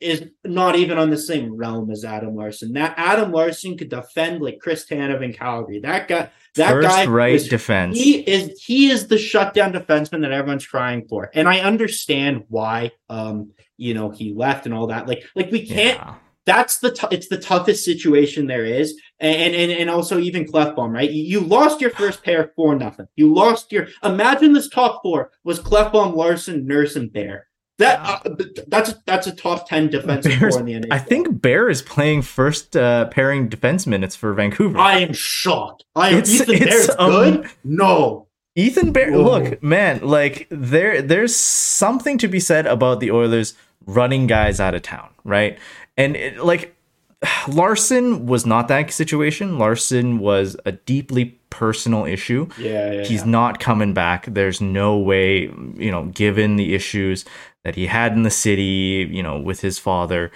is 0.00 0.24
not 0.44 0.76
even 0.76 0.96
on 0.96 1.10
the 1.10 1.18
same 1.18 1.54
realm 1.54 1.90
as 1.90 2.04
Adam 2.04 2.34
Larsson. 2.34 2.72
That 2.72 2.94
Adam 2.96 3.32
Larsson 3.32 3.76
could 3.76 3.90
defend 3.90 4.40
like 4.40 4.60
Chris 4.60 4.86
Tanev 4.88 5.22
in 5.22 5.34
Calgary. 5.34 5.80
That 5.80 6.08
guy, 6.08 6.30
that 6.54 6.70
First 6.70 6.88
guy, 6.88 7.04
right 7.06 7.34
is, 7.34 7.48
defense. 7.48 7.98
He 7.98 8.20
is 8.20 8.58
he 8.62 8.90
is 8.90 9.08
the 9.08 9.18
shutdown 9.18 9.74
defenseman 9.74 10.22
that 10.22 10.32
everyone's 10.32 10.66
crying 10.66 11.06
for, 11.06 11.30
and 11.34 11.46
I 11.46 11.60
understand 11.60 12.44
why. 12.48 12.92
Um, 13.10 13.52
you 13.76 13.94
know, 13.94 14.10
he 14.10 14.32
left 14.34 14.66
and 14.66 14.74
all 14.74 14.86
that. 14.88 15.06
Like, 15.06 15.24
like 15.34 15.50
we 15.50 15.66
can't. 15.66 15.98
Yeah. 15.98 16.14
That's 16.46 16.78
the 16.78 16.90
t- 16.92 17.06
it's 17.10 17.28
the 17.28 17.36
toughest 17.38 17.84
situation 17.84 18.46
there 18.46 18.64
is, 18.64 18.98
and 19.18 19.54
and 19.54 19.70
and 19.70 19.90
also 19.90 20.18
even 20.18 20.44
Klefbom, 20.46 20.92
right? 20.92 21.10
You, 21.10 21.40
lost 21.40 21.80
your 21.80 21.90
first 21.90 22.22
pair 22.22 22.52
for 22.56 22.74
nothing. 22.74 23.06
You 23.16 23.32
lost 23.32 23.70
your. 23.72 23.88
Imagine 24.02 24.52
this 24.54 24.68
top 24.68 25.00
four 25.02 25.30
was 25.44 25.60
Klefbom, 25.60 26.16
Larsson, 26.16 26.66
Nurse, 26.66 26.96
and 26.96 27.12
Bear. 27.12 27.46
That 27.78 28.00
uh, 28.26 28.34
that's 28.68 28.94
that's 29.06 29.26
a 29.26 29.34
top 29.34 29.68
ten 29.68 29.88
defensive 29.88 30.38
Bears- 30.40 30.56
in 30.56 30.64
the 30.66 30.72
NHL. 30.74 30.88
I 30.92 30.98
think 30.98 31.40
Bear 31.40 31.68
is 31.68 31.82
playing 31.82 32.22
first 32.22 32.76
uh, 32.76 33.06
pairing 33.08 33.48
defense 33.48 33.86
minutes 33.86 34.16
for 34.16 34.32
Vancouver. 34.34 34.78
I 34.78 34.98
am 35.00 35.12
shocked. 35.12 35.84
I 35.94 36.10
am 36.10 36.18
It's- 36.18 36.30
Ethan 36.40 36.54
it's, 36.54 36.64
Bear's 36.64 36.90
um, 36.98 37.10
good. 37.10 37.50
No, 37.64 38.28
Ethan 38.56 38.92
Bear, 38.92 39.12
Whoa. 39.12 39.22
look, 39.22 39.62
man, 39.62 40.00
like 40.02 40.46
there, 40.50 41.00
there's 41.00 41.34
something 41.36 42.18
to 42.18 42.28
be 42.28 42.40
said 42.40 42.66
about 42.66 43.00
the 43.00 43.10
Oilers 43.10 43.54
running 43.86 44.26
guys 44.26 44.60
out 44.60 44.74
of 44.74 44.82
town, 44.82 45.08
right? 45.24 45.58
And 46.00 46.16
it, 46.16 46.44
like 46.44 46.74
Larsson 47.48 48.26
was 48.26 48.46
not 48.46 48.68
that 48.68 48.92
situation. 48.92 49.58
Larsson 49.58 50.18
was 50.18 50.56
a 50.64 50.72
deeply 50.72 51.38
personal 51.50 52.04
issue. 52.04 52.48
yeah, 52.58 52.92
yeah, 52.92 53.04
He's 53.04 53.20
yeah. 53.20 53.30
not 53.30 53.60
coming 53.60 53.92
back. 53.92 54.26
There's 54.26 54.60
no 54.60 54.96
way, 54.96 55.42
you 55.76 55.90
know, 55.90 56.06
given 56.06 56.56
the 56.56 56.74
issues 56.74 57.24
that 57.64 57.74
he 57.74 57.86
had 57.86 58.12
in 58.12 58.22
the 58.22 58.30
city, 58.30 59.08
you 59.10 59.22
know, 59.22 59.38
with 59.38 59.60
his 59.60 59.78
father, 59.78 60.30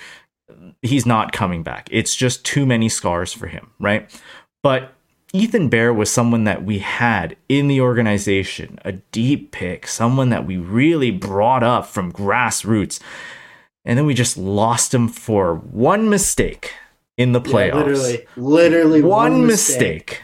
he's 0.83 1.07
not 1.07 1.33
coming 1.33 1.63
back. 1.63 1.89
It's 1.91 2.15
just 2.15 2.45
too 2.45 2.67
many 2.67 2.89
scars 2.89 3.33
for 3.33 3.47
him, 3.47 3.71
right? 3.79 4.11
But 4.63 4.93
Ethan 5.33 5.69
Bear 5.69 5.93
was 5.93 6.11
someone 6.11 6.45
that 6.45 6.65
we 6.65 6.79
had 6.79 7.37
in 7.49 7.69
the 7.69 7.81
organization, 7.81 8.79
a 8.85 8.93
deep 8.93 9.53
pick, 9.53 9.87
someone 9.87 10.31
that 10.31 10.47
we 10.47 10.57
really 10.57 11.11
brought 11.11 11.63
up 11.63 11.87
from 11.87 12.13
grassroots. 12.13 13.01
And 13.85 13.99
then 13.99 14.07
we 14.07 14.15
just 14.15 14.37
lost 14.39 14.95
him 14.95 15.09
for 15.09 15.57
one 15.57 16.09
mistake 16.09 16.73
in 17.19 17.33
the 17.33 17.41
Yeah, 17.41 17.53
playoffs. 17.53 17.75
literally, 17.75 18.27
literally 18.37 19.03
one, 19.03 19.47
mistake. 19.47 19.79
mistake. 20.07 20.21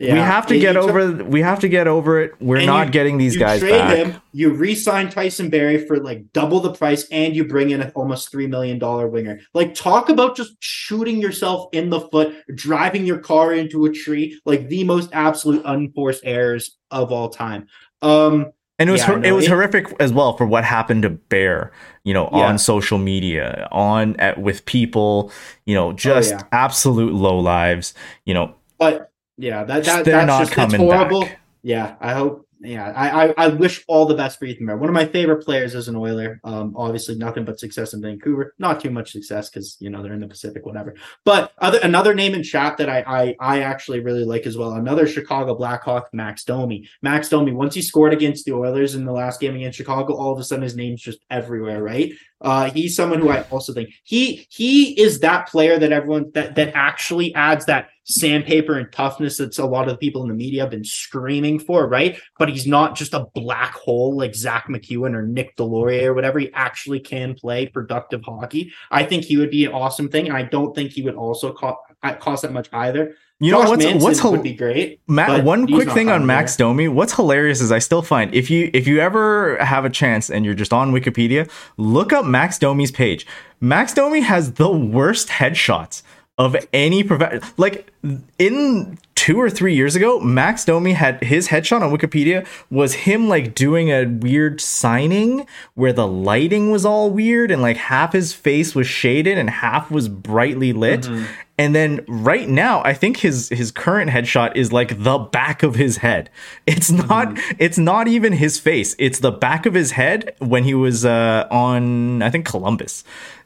Yeah. 0.00 0.12
We 0.14 0.20
have 0.20 0.46
to 0.46 0.54
You- 0.54 0.60
get 0.60 0.76
over 0.76 1.24
we 1.24 1.40
have 1.42 1.58
to 1.58 1.68
get 1.68 1.88
over 1.88 2.20
it. 2.22 2.32
We're 2.40 2.58
And 2.58 2.66
not 2.66 2.86
you- 2.86 2.92
getting 2.92 3.18
these 3.18 3.34
you 3.34 3.40
guys 3.40 3.58
trade 3.58 3.72
back. 3.72 3.96
him, 3.96 4.14
you 4.32 4.50
re-sign 4.50 5.08
Tyson 5.10 5.50
Barrie 5.50 5.84
for 5.88 5.96
like 5.96 6.32
double 6.32 6.60
the 6.60 6.70
price, 6.70 7.08
and 7.10 7.34
you 7.34 7.44
bring 7.44 7.70
in 7.70 7.80
an 7.82 7.90
almost 7.96 8.30
three 8.30 8.46
million 8.46 8.78
dollar 8.78 9.08
winger. 9.08 9.40
Like, 9.54 9.74
talk 9.74 10.08
about 10.08 10.36
just 10.36 10.52
shooting 10.60 11.20
yourself 11.20 11.68
in 11.72 11.90
the 11.90 12.00
foot, 12.00 12.32
driving 12.54 13.06
your 13.06 13.18
car 13.18 13.52
into 13.52 13.86
a 13.86 13.92
tree, 13.92 14.40
like 14.46 14.68
the 14.68 14.84
most 14.84 15.10
absolute 15.12 15.62
unforced 15.64 16.22
errors 16.24 16.76
of 16.92 17.10
all 17.10 17.28
time. 17.30 17.66
Um, 18.00 18.52
And 18.78 18.88
it 18.88 18.92
was 18.92 19.00
Yeah, 19.00 19.06
hor- 19.06 19.24
it 19.24 19.32
was 19.32 19.44
it- 19.46 19.50
horrific 19.50 19.92
as 20.00 20.12
well 20.12 20.36
for 20.36 20.46
what 20.46 20.64
happened 20.64 21.02
to 21.02 21.10
Bear, 21.10 21.72
you 22.04 22.14
know, 22.14 22.28
Yeah. 22.32 22.46
on 22.46 22.58
social 22.58 22.98
media, 22.98 23.68
on 23.72 24.14
at, 24.18 24.38
with 24.40 24.64
people, 24.66 25.32
you 25.66 25.74
know, 25.74 25.88
oh, 25.88 25.92
just 25.92 26.32
Oh, 26.32 26.36
yeah. 26.36 26.42
absolute 26.52 27.12
low 27.12 27.38
lives, 27.38 27.92
you 28.24 28.34
know. 28.34 28.54
but 28.78 29.10
yeah, 29.36 29.64
that, 29.64 29.84
that 29.84 30.04
that's 30.04 30.38
just 30.38 30.54
that's 30.56 30.74
horrible. 30.74 31.22
back. 31.22 31.38
Yeah, 31.62 31.94
I 32.00 32.12
hope. 32.14 32.46
Yeah, 32.60 32.90
I, 32.90 33.26
I 33.26 33.34
I 33.36 33.48
wish 33.48 33.84
all 33.86 34.04
the 34.06 34.16
best 34.16 34.38
for 34.38 34.44
Ethan 34.44 34.66
Bear. 34.66 34.76
One 34.76 34.88
of 34.88 34.94
my 34.94 35.06
favorite 35.06 35.44
players 35.44 35.76
as 35.76 35.86
an 35.86 35.94
Oiler. 35.94 36.40
Um, 36.42 36.74
obviously 36.76 37.14
nothing 37.14 37.44
but 37.44 37.60
success 37.60 37.94
in 37.94 38.02
Vancouver. 38.02 38.54
Not 38.58 38.80
too 38.80 38.90
much 38.90 39.12
success 39.12 39.48
because 39.48 39.76
you 39.78 39.90
know 39.90 40.02
they're 40.02 40.12
in 40.12 40.20
the 40.20 40.26
Pacific, 40.26 40.66
whatever. 40.66 40.96
But 41.24 41.52
other 41.58 41.78
another 41.82 42.14
name 42.14 42.34
in 42.34 42.42
chat 42.42 42.76
that 42.78 42.88
I 42.88 43.04
I 43.06 43.36
I 43.38 43.60
actually 43.60 44.00
really 44.00 44.24
like 44.24 44.44
as 44.44 44.56
well. 44.56 44.72
Another 44.72 45.06
Chicago 45.06 45.54
Blackhawk, 45.54 46.08
Max 46.12 46.42
Domi. 46.42 46.88
Max 47.00 47.28
Domi. 47.28 47.52
Once 47.52 47.74
he 47.74 47.82
scored 47.82 48.12
against 48.12 48.44
the 48.44 48.54
Oilers 48.54 48.96
in 48.96 49.04
the 49.04 49.12
last 49.12 49.40
game 49.40 49.54
against 49.54 49.78
Chicago, 49.78 50.14
all 50.14 50.32
of 50.32 50.40
a 50.40 50.44
sudden 50.44 50.64
his 50.64 50.74
name's 50.74 51.00
just 51.00 51.20
everywhere. 51.30 51.82
Right? 51.82 52.12
Uh, 52.40 52.70
he's 52.70 52.94
someone 52.94 53.20
who 53.20 53.30
I 53.30 53.42
also 53.50 53.72
think 53.72 53.90
he 54.04 54.46
he 54.48 55.00
is 55.00 55.20
that 55.20 55.48
player 55.48 55.78
that 55.78 55.90
everyone 55.90 56.30
that 56.34 56.54
that 56.54 56.72
actually 56.74 57.34
adds 57.34 57.66
that 57.66 57.88
sandpaper 58.04 58.78
and 58.78 58.90
toughness 58.90 59.36
that's 59.36 59.58
a 59.58 59.66
lot 59.66 59.86
of 59.86 59.94
the 59.94 59.98
people 59.98 60.22
in 60.22 60.28
the 60.28 60.34
media 60.34 60.62
have 60.62 60.70
been 60.70 60.84
screaming 60.84 61.58
for, 61.58 61.86
right? 61.86 62.18
But 62.38 62.48
he's 62.48 62.66
not 62.66 62.96
just 62.96 63.12
a 63.12 63.26
black 63.34 63.74
hole 63.74 64.16
like 64.16 64.34
Zach 64.34 64.66
MacEwen 64.68 65.14
or 65.14 65.26
Nick 65.26 65.56
Deslauriers 65.56 66.04
or 66.04 66.14
whatever. 66.14 66.38
He 66.38 66.50
actually 66.54 67.00
can 67.00 67.34
play 67.34 67.66
productive 67.66 68.22
hockey. 68.22 68.72
I 68.90 69.02
think 69.02 69.24
he 69.24 69.36
would 69.36 69.50
be 69.50 69.66
an 69.66 69.72
awesome 69.72 70.08
thing, 70.08 70.28
and 70.28 70.36
I 70.36 70.42
don't 70.44 70.74
think 70.74 70.92
he 70.92 71.02
would 71.02 71.16
also 71.16 71.52
cost 71.52 71.78
cost 72.20 72.42
that 72.42 72.52
much 72.52 72.68
either. 72.72 73.14
You 73.40 73.52
Josh 73.52 73.64
know 73.64 73.70
what's 73.70 73.84
Manson 73.84 74.02
what's 74.02 74.24
would 74.24 74.42
be 74.42 74.54
great. 74.54 75.00
Matt, 75.06 75.44
one 75.44 75.66
quick 75.68 75.90
thing 75.90 76.08
on 76.08 76.26
Max 76.26 76.56
here. 76.56 76.66
Domi. 76.66 76.88
What's 76.88 77.14
hilarious 77.14 77.60
is 77.60 77.70
I 77.70 77.78
still 77.78 78.02
find 78.02 78.34
if 78.34 78.50
you 78.50 78.68
if 78.74 78.88
you 78.88 78.98
ever 78.98 79.56
have 79.64 79.84
a 79.84 79.90
chance 79.90 80.28
and 80.28 80.44
you're 80.44 80.54
just 80.54 80.72
on 80.72 80.90
Wikipedia, 80.92 81.48
look 81.76 82.12
up 82.12 82.24
Max 82.24 82.58
Domi's 82.58 82.90
page. 82.90 83.26
Max 83.60 83.94
Domi 83.94 84.20
has 84.20 84.54
the 84.54 84.70
worst 84.70 85.28
headshots 85.28 86.02
of 86.38 86.56
any 86.72 87.02
prof- 87.02 87.52
like 87.58 87.92
in 88.38 88.96
two 89.16 89.40
or 89.40 89.50
three 89.50 89.74
years 89.74 89.96
ago, 89.96 90.20
Max 90.20 90.64
Domi 90.64 90.92
had 90.92 91.22
his 91.24 91.48
headshot 91.48 91.82
on 91.82 91.90
Wikipedia 91.90 92.46
was 92.70 92.94
him 92.94 93.28
like 93.28 93.54
doing 93.56 93.90
a 93.90 94.04
weird 94.04 94.60
signing 94.60 95.46
where 95.74 95.92
the 95.92 96.06
lighting 96.06 96.70
was 96.70 96.84
all 96.86 97.10
weird 97.10 97.50
and 97.50 97.60
like 97.60 97.76
half 97.76 98.12
his 98.12 98.32
face 98.32 98.74
was 98.76 98.86
shaded 98.86 99.36
and 99.36 99.50
half 99.50 99.90
was 99.90 100.08
brightly 100.08 100.72
lit. 100.72 101.00
Mm-hmm. 101.02 101.24
And 101.60 101.74
then 101.74 102.04
right 102.06 102.48
now, 102.48 102.82
I 102.84 102.94
think 102.94 103.16
his 103.16 103.48
his 103.48 103.72
current 103.72 104.12
headshot 104.12 104.54
is 104.54 104.72
like 104.72 105.02
the 105.02 105.18
back 105.18 105.64
of 105.64 105.74
his 105.74 105.96
head. 105.96 106.30
It's 106.66 106.88
not 106.90 107.30
Mm-hmm. 107.30 107.56
it's 107.58 107.78
not 107.78 108.06
even 108.06 108.32
his 108.34 108.60
face. 108.60 108.94
It's 109.00 109.18
the 109.18 109.32
back 109.32 109.66
of 109.66 109.74
his 109.74 109.90
head 109.90 110.36
when 110.38 110.62
he 110.62 110.74
was 110.74 111.04
uh, 111.04 111.48
on 111.50 112.22
I 112.22 112.30
think 112.30 112.46
Columbus. 112.46 113.02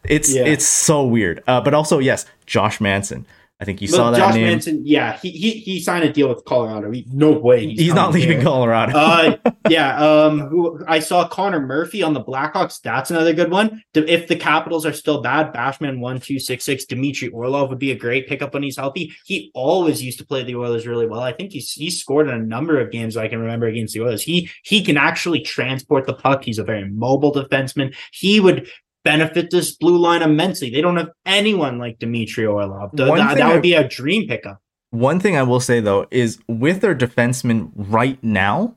It's 0.08 0.34
Yeah. 0.34 0.44
it's 0.44 0.66
so 0.66 1.04
weird. 1.04 1.42
Uh, 1.46 1.60
but 1.60 1.74
also 1.74 1.98
yes, 1.98 2.26
Josh 2.46 2.80
Manson. 2.80 3.26
I 3.60 3.64
think 3.64 3.80
you 3.80 3.86
saw 3.86 4.10
that 4.10 4.18
Josh 4.18 4.34
name. 4.34 4.46
Manson, 4.48 4.82
yeah, 4.84 5.18
he, 5.18 5.30
he 5.30 5.50
he 5.52 5.80
signed 5.80 6.02
a 6.02 6.12
deal 6.12 6.28
with 6.28 6.44
Colorado. 6.44 6.90
He, 6.90 7.06
no 7.12 7.30
way, 7.30 7.68
He's, 7.68 7.94
not 7.94 8.12
leaving 8.12 8.38
here. 8.38 8.42
Colorado. 8.42 8.92
uh, 8.98 9.36
yeah. 9.68 9.96
Um, 9.98 10.40
who 10.40 10.82
I 10.88 10.98
saw 10.98 11.28
Connor 11.28 11.60
Murphy 11.60 12.02
on 12.02 12.12
the 12.12 12.24
Blackhawks. 12.24 12.80
That's 12.82 13.12
another 13.12 13.32
good 13.32 13.52
one. 13.52 13.84
If 13.94 14.26
the 14.26 14.34
Capitals 14.34 14.84
are 14.84 14.92
still 14.92 15.22
bad, 15.22 15.54
Bashman 15.54 16.00
one 16.00 16.18
two 16.18 16.40
six 16.40 16.64
six. 16.64 16.84
Dmitry 16.86 17.28
Orlov 17.28 17.68
would 17.68 17.78
be 17.78 17.92
a 17.92 17.96
great 17.96 18.26
pickup 18.26 18.52
when 18.52 18.64
he's 18.64 18.76
healthy. 18.76 19.12
He 19.26 19.52
always 19.54 20.02
used 20.02 20.18
to 20.18 20.26
play 20.26 20.42
the 20.42 20.56
Oilers 20.56 20.84
really 20.84 21.06
well. 21.06 21.20
I 21.20 21.32
think 21.32 21.52
he's 21.52 21.70
he 21.70 21.88
scored 21.88 22.28
in 22.28 22.34
a 22.34 22.42
number 22.42 22.80
of 22.80 22.90
games 22.90 23.16
I 23.16 23.28
can 23.28 23.38
remember 23.38 23.66
against 23.68 23.94
the 23.94 24.00
Oilers. 24.00 24.22
He 24.24 24.50
he 24.64 24.82
can 24.82 24.96
actually 24.96 25.40
transport 25.40 26.06
the 26.08 26.14
puck. 26.14 26.42
He's 26.42 26.58
a 26.58 26.64
very 26.64 26.90
mobile 26.90 27.32
defenseman. 27.32 27.94
He 28.10 28.40
would. 28.40 28.68
Benefit 29.04 29.50
this 29.50 29.72
blue 29.76 29.98
line 29.98 30.22
immensely. 30.22 30.70
They 30.70 30.80
don't 30.80 30.96
have 30.96 31.10
anyone 31.26 31.78
like 31.78 31.98
Dmitry 31.98 32.46
Orlov. 32.46 32.90
That, 32.94 33.06
that 33.06 33.48
would 33.48 33.56
I- 33.56 33.60
be 33.60 33.74
a 33.74 33.86
dream 33.88 34.28
pickup. 34.28 34.60
One 34.90 35.18
thing 35.20 35.36
I 35.38 35.42
will 35.42 35.60
say 35.60 35.80
though 35.80 36.06
is 36.10 36.38
with 36.48 36.82
their 36.82 36.94
defensemen 36.94 37.70
right 37.74 38.22
now, 38.22 38.74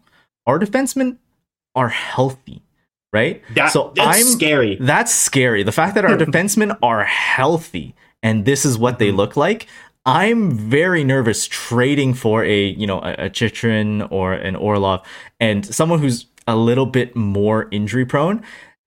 our 0.47 0.57
defensemen 0.57 1.17
are 1.75 1.89
healthy, 1.89 2.61
right? 3.11 3.41
That, 3.53 3.71
so 3.73 3.91
that's 3.95 4.19
I'm 4.19 4.23
scary. 4.25 4.77
That's 4.79 5.13
scary. 5.13 5.63
The 5.63 5.73
fact 5.73 5.93
that 5.95 6.05
our 6.05 6.15
defensemen 6.25 6.77
are 6.81 7.03
healthy 7.03 7.95
and 8.23 8.45
this 8.45 8.63
is 8.65 8.77
what 8.77 8.97
they 8.97 9.09
Mm-hmm. 9.09 9.17
look 9.17 9.35
like. 9.35 9.67
I'm 10.05 10.51
very 10.51 11.03
nervous 11.03 11.47
trading 11.47 12.13
for 12.13 12.45
a 12.45 12.63
you 12.67 12.87
know 12.87 12.99
a, 13.01 13.25
a 13.25 13.29
Chychrun 13.29 14.03
or 14.09 14.33
an 14.33 14.55
Orlov 14.55 15.05
and 15.41 15.65
someone 15.65 15.99
who's 15.99 16.27
a 16.47 16.55
little 16.55 16.85
bit 16.85 17.13
more 17.15 17.67
injury 17.71 18.05
prone, 18.05 18.41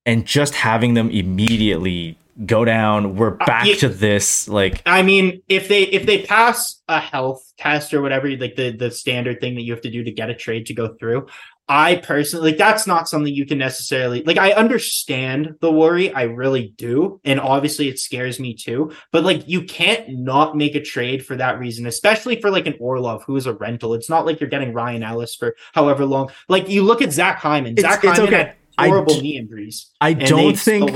and 0.09 0.25
just 0.25 0.55
having 0.55 0.95
them 0.95 1.11
immediately 1.11 2.17
go 2.47 2.65
down. 2.65 3.15
We're 3.17 3.35
uh, 3.35 3.45
back 3.45 3.67
yeah. 3.67 3.75
to 3.77 3.89
this 3.91 4.49
like 4.49 4.81
I 4.87 5.03
mean, 5.03 5.43
if 5.49 5.69
they 5.69 5.83
if 5.83 6.07
they 6.07 6.23
pass 6.23 6.81
a 6.89 6.99
health 6.99 7.53
test 7.59 7.93
or 7.93 8.01
whatever, 8.01 8.31
like 8.37 8.57
the 8.57 8.71
the 8.71 8.91
standard 8.91 9.41
thing 9.41 9.55
that 9.57 9.63
you 9.63 9.73
have 9.73 9.83
to 9.83 9.91
do 9.91 10.03
to 10.03 10.11
get 10.11 10.31
a 10.31 10.35
trade 10.35 10.65
to 10.67 10.75
go 10.75 10.95
through, 10.95 11.27
I 11.69 11.97
personally 11.97 12.53
like 12.53 12.59
that's 12.59 12.87
not 12.87 13.07
something 13.07 13.35
you 13.35 13.45
can 13.45 13.59
necessarily 13.59 14.23
like. 14.23 14.39
I 14.39 14.53
understand 14.53 15.57
the 15.61 15.71
worry, 15.71 16.11
I 16.15 16.23
really 16.23 16.73
do, 16.79 17.21
and 17.23 17.39
obviously 17.39 17.89
it 17.89 17.99
scares 17.99 18.41
me 18.41 18.55
too. 18.55 18.93
But 19.13 19.25
like, 19.25 19.47
you 19.47 19.63
can't 19.63 20.09
not 20.09 20.57
make 20.57 20.75
a 20.75 20.81
trade 20.81 21.27
for 21.27 21.37
that 21.37 21.59
reason, 21.59 21.87
especially 21.87 22.41
for 22.41 22.51
like 22.51 22.67
an 22.67 22.77
Orlov 22.81 23.25
who 23.25 23.37
is 23.37 23.45
a 23.45 23.53
rental. 23.53 23.93
It's 23.93 24.09
not 24.09 24.25
like 24.25 24.41
you're 24.41 24.49
getting 24.49 24.73
Ryan 24.73 25.03
Ellis 25.03 25.35
for 25.35 25.55
however 25.75 26.07
long. 26.07 26.31
Like 26.49 26.71
you 26.71 26.83
look 26.83 27.03
at 27.03 27.13
Zach 27.13 27.41
Hyman. 27.41 27.73
It's- 27.77 27.83
Zach 27.83 28.03
it's 28.03 28.17
Hyman 28.17 28.29
okay. 28.29 28.37
had 28.37 28.47
I 28.49 28.68
horrible 28.87 29.15
d- 29.15 29.21
knee 29.23 29.37
injuries. 29.39 29.91
I 30.01 30.13
don't 30.13 30.59
think 30.59 30.91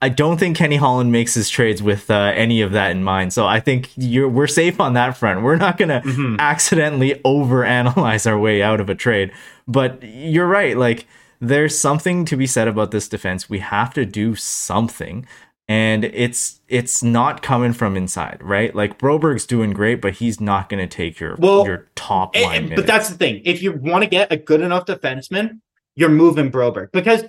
I 0.00 0.08
don't 0.08 0.38
think 0.38 0.56
Kenny 0.56 0.76
Holland 0.76 1.10
makes 1.10 1.34
his 1.34 1.50
trades 1.50 1.82
with 1.82 2.08
uh, 2.10 2.32
any 2.36 2.60
of 2.62 2.70
that 2.72 2.92
in 2.92 3.02
mind. 3.02 3.32
So 3.32 3.46
I 3.46 3.58
think 3.60 3.90
you're 3.96 4.28
we're 4.28 4.46
safe 4.46 4.80
on 4.80 4.92
that 4.94 5.16
front. 5.16 5.42
We're 5.42 5.56
not 5.56 5.76
gonna 5.76 6.00
Mhm. 6.04 6.38
accidentally 6.38 7.20
overanalyze 7.24 8.26
our 8.30 8.38
way 8.38 8.62
out 8.62 8.80
of 8.80 8.88
a 8.88 8.94
trade. 8.94 9.32
But 9.66 10.02
you're 10.02 10.46
right. 10.46 10.76
Like 10.76 11.06
there's 11.40 11.76
something 11.78 12.24
to 12.26 12.36
be 12.36 12.46
said 12.46 12.68
about 12.68 12.90
this 12.92 13.08
defense. 13.08 13.48
We 13.50 13.58
have 13.60 13.92
to 13.94 14.04
do 14.06 14.34
something. 14.34 15.26
And 15.70 16.04
it's 16.06 16.60
it's 16.68 17.02
not 17.02 17.42
coming 17.42 17.74
from 17.74 17.94
inside, 17.96 18.38
right? 18.40 18.74
Like 18.74 18.98
Broberg's 18.98 19.44
doing 19.44 19.72
great, 19.72 20.00
but 20.00 20.14
he's 20.14 20.40
not 20.40 20.70
going 20.70 20.80
to 20.80 20.86
take 20.96 21.20
your 21.20 21.36
Well, 21.38 21.66
your 21.66 21.88
top 21.94 22.34
line. 22.34 22.64
minutes. 22.70 22.80
but 22.80 22.86
that's 22.86 23.10
the 23.10 23.16
thing. 23.18 23.42
If 23.44 23.62
you 23.62 23.72
want 23.72 24.02
to 24.02 24.08
get 24.08 24.32
a 24.32 24.36
good 24.38 24.62
enough 24.62 24.86
defenseman, 24.86 25.60
you're 25.98 26.08
moving 26.08 26.50
Broberg 26.50 26.92
because 26.92 27.24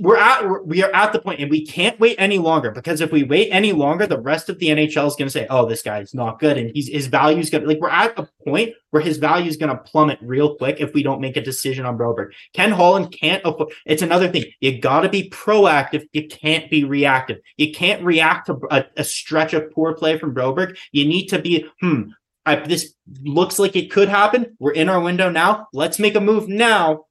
we're 0.00 0.16
at 0.16 0.66
we're, 0.66 0.90
at 0.92 1.12
the 1.12 1.18
point 1.18 1.40
and 1.40 1.50
we 1.50 1.66
can't 1.66 2.00
wait 2.00 2.16
any 2.18 2.38
longer 2.38 2.70
because 2.70 3.02
if 3.02 3.12
we 3.12 3.22
wait 3.22 3.50
any 3.50 3.72
longer, 3.72 4.06
the 4.06 4.18
rest 4.18 4.48
of 4.48 4.58
the 4.58 4.68
NHL 4.68 5.06
is 5.06 5.14
going 5.14 5.26
to 5.26 5.30
say, 5.30 5.46
"Oh, 5.50 5.66
this 5.66 5.82
guy's 5.82 6.14
not 6.14 6.38
good," 6.38 6.56
and 6.56 6.70
he's 6.72 6.88
his 6.88 7.06
value's 7.06 7.50
going 7.50 7.64
to 7.64 7.68
like 7.68 7.80
we're 7.80 7.90
at 7.90 8.18
a 8.18 8.26
point 8.46 8.70
where 8.90 9.02
his 9.02 9.18
value 9.18 9.46
is 9.46 9.58
going 9.58 9.76
to 9.76 9.82
plummet 9.82 10.18
real 10.22 10.56
quick 10.56 10.80
if 10.80 10.94
we 10.94 11.02
don't 11.02 11.20
make 11.20 11.36
a 11.36 11.42
decision 11.42 11.84
on 11.84 11.98
Broberg. 11.98 12.30
Ken 12.54 12.70
Holland 12.72 13.12
can't. 13.12 13.42
afford- 13.44 13.74
It's 13.84 14.00
another 14.00 14.28
thing. 14.28 14.46
You 14.60 14.80
got 14.80 15.02
to 15.02 15.10
be 15.10 15.28
proactive. 15.28 16.08
You 16.14 16.28
can't 16.28 16.70
be 16.70 16.84
reactive. 16.84 17.40
You 17.58 17.70
can't 17.74 18.02
react 18.02 18.46
to 18.46 18.58
a, 18.70 18.86
a 18.96 19.04
stretch 19.04 19.52
of 19.52 19.70
poor 19.70 19.94
play 19.94 20.18
from 20.18 20.34
Broberg. 20.34 20.78
You 20.92 21.06
need 21.06 21.26
to 21.26 21.38
be 21.38 21.66
hmm. 21.82 22.04
I, 22.46 22.56
this 22.56 22.94
looks 23.22 23.58
like 23.58 23.76
it 23.76 23.90
could 23.90 24.08
happen. 24.08 24.56
We're 24.58 24.72
in 24.72 24.88
our 24.88 25.00
window 25.00 25.30
now. 25.30 25.68
Let's 25.74 25.98
make 25.98 26.14
a 26.14 26.20
move 26.20 26.48
now. 26.48 27.04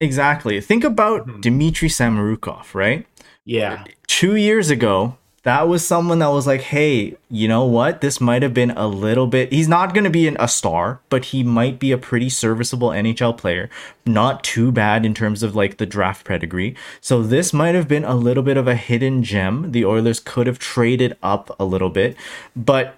Exactly. 0.00 0.60
Think 0.60 0.84
about 0.84 1.26
Mhm. 1.26 1.40
Dmitry 1.42 1.88
Samorukov, 1.88 2.74
right? 2.74 3.06
Yeah. 3.44 3.84
two 4.06 4.36
years 4.36 4.70
ago, 4.70 5.16
that 5.44 5.66
was 5.66 5.84
someone 5.86 6.18
that 6.18 6.28
was 6.30 6.46
like, 6.46 6.60
hey, 6.60 7.16
you 7.30 7.48
know 7.48 7.64
what? 7.64 8.00
This 8.02 8.20
might 8.20 8.42
have 8.42 8.52
been 8.52 8.70
a 8.72 8.86
little 8.86 9.26
bit. 9.26 9.50
He's 9.50 9.66
not 9.68 9.94
going 9.94 10.04
to 10.04 10.10
be 10.10 10.28
an, 10.28 10.36
a 10.38 10.46
star, 10.46 11.00
but 11.08 11.26
he 11.26 11.42
might 11.42 11.78
be 11.78 11.90
a 11.90 11.96
pretty 11.98 12.28
serviceable 12.28 12.90
NHL 12.90 13.32
player. 13.32 13.70
Not 14.04 14.44
too 14.44 14.70
bad 14.70 15.06
in 15.06 15.14
terms 15.14 15.42
of 15.42 15.56
like 15.56 15.78
the 15.78 15.86
draft 15.86 16.26
pedigree. 16.26 16.74
So 17.00 17.22
this 17.22 17.52
might 17.54 17.74
have 17.74 17.88
been 17.88 18.04
a 18.04 18.14
little 18.14 18.42
bit 18.42 18.58
of 18.58 18.68
a 18.68 18.74
hidden 18.76 19.22
gem. 19.22 19.72
The 19.72 19.86
Oilers 19.86 20.20
could 20.20 20.46
have 20.46 20.58
traded 20.58 21.16
up 21.22 21.54
a 21.58 21.64
little 21.64 21.90
bit, 21.90 22.16
but. 22.54 22.96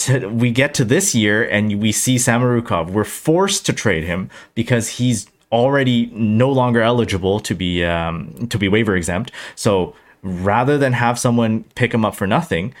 To, 0.00 0.28
we 0.28 0.50
get 0.50 0.74
to 0.74 0.84
this 0.84 1.14
year 1.14 1.42
and 1.42 1.80
we 1.80 1.90
see 1.90 2.16
Samorukov. 2.16 2.90
We're 2.90 3.02
forced 3.04 3.64
to 3.64 3.72
trade 3.72 4.04
him 4.04 4.28
because 4.54 4.88
he's 4.98 5.26
already 5.52 6.06
no 6.12 6.50
longer 6.50 6.82
eligible 6.82 7.40
to 7.40 7.54
be 7.54 7.84
um, 7.84 8.46
to 8.48 8.58
be 8.58 8.68
waiver 8.68 8.96
exempt. 8.96 9.30
So 9.54 9.94
rather 10.22 10.76
than 10.78 10.92
have 10.92 11.18
someone 11.18 11.64
pick 11.74 11.92
him 11.94 12.04
up 12.04 12.14
for 12.14 12.26
nothing, 12.26 12.74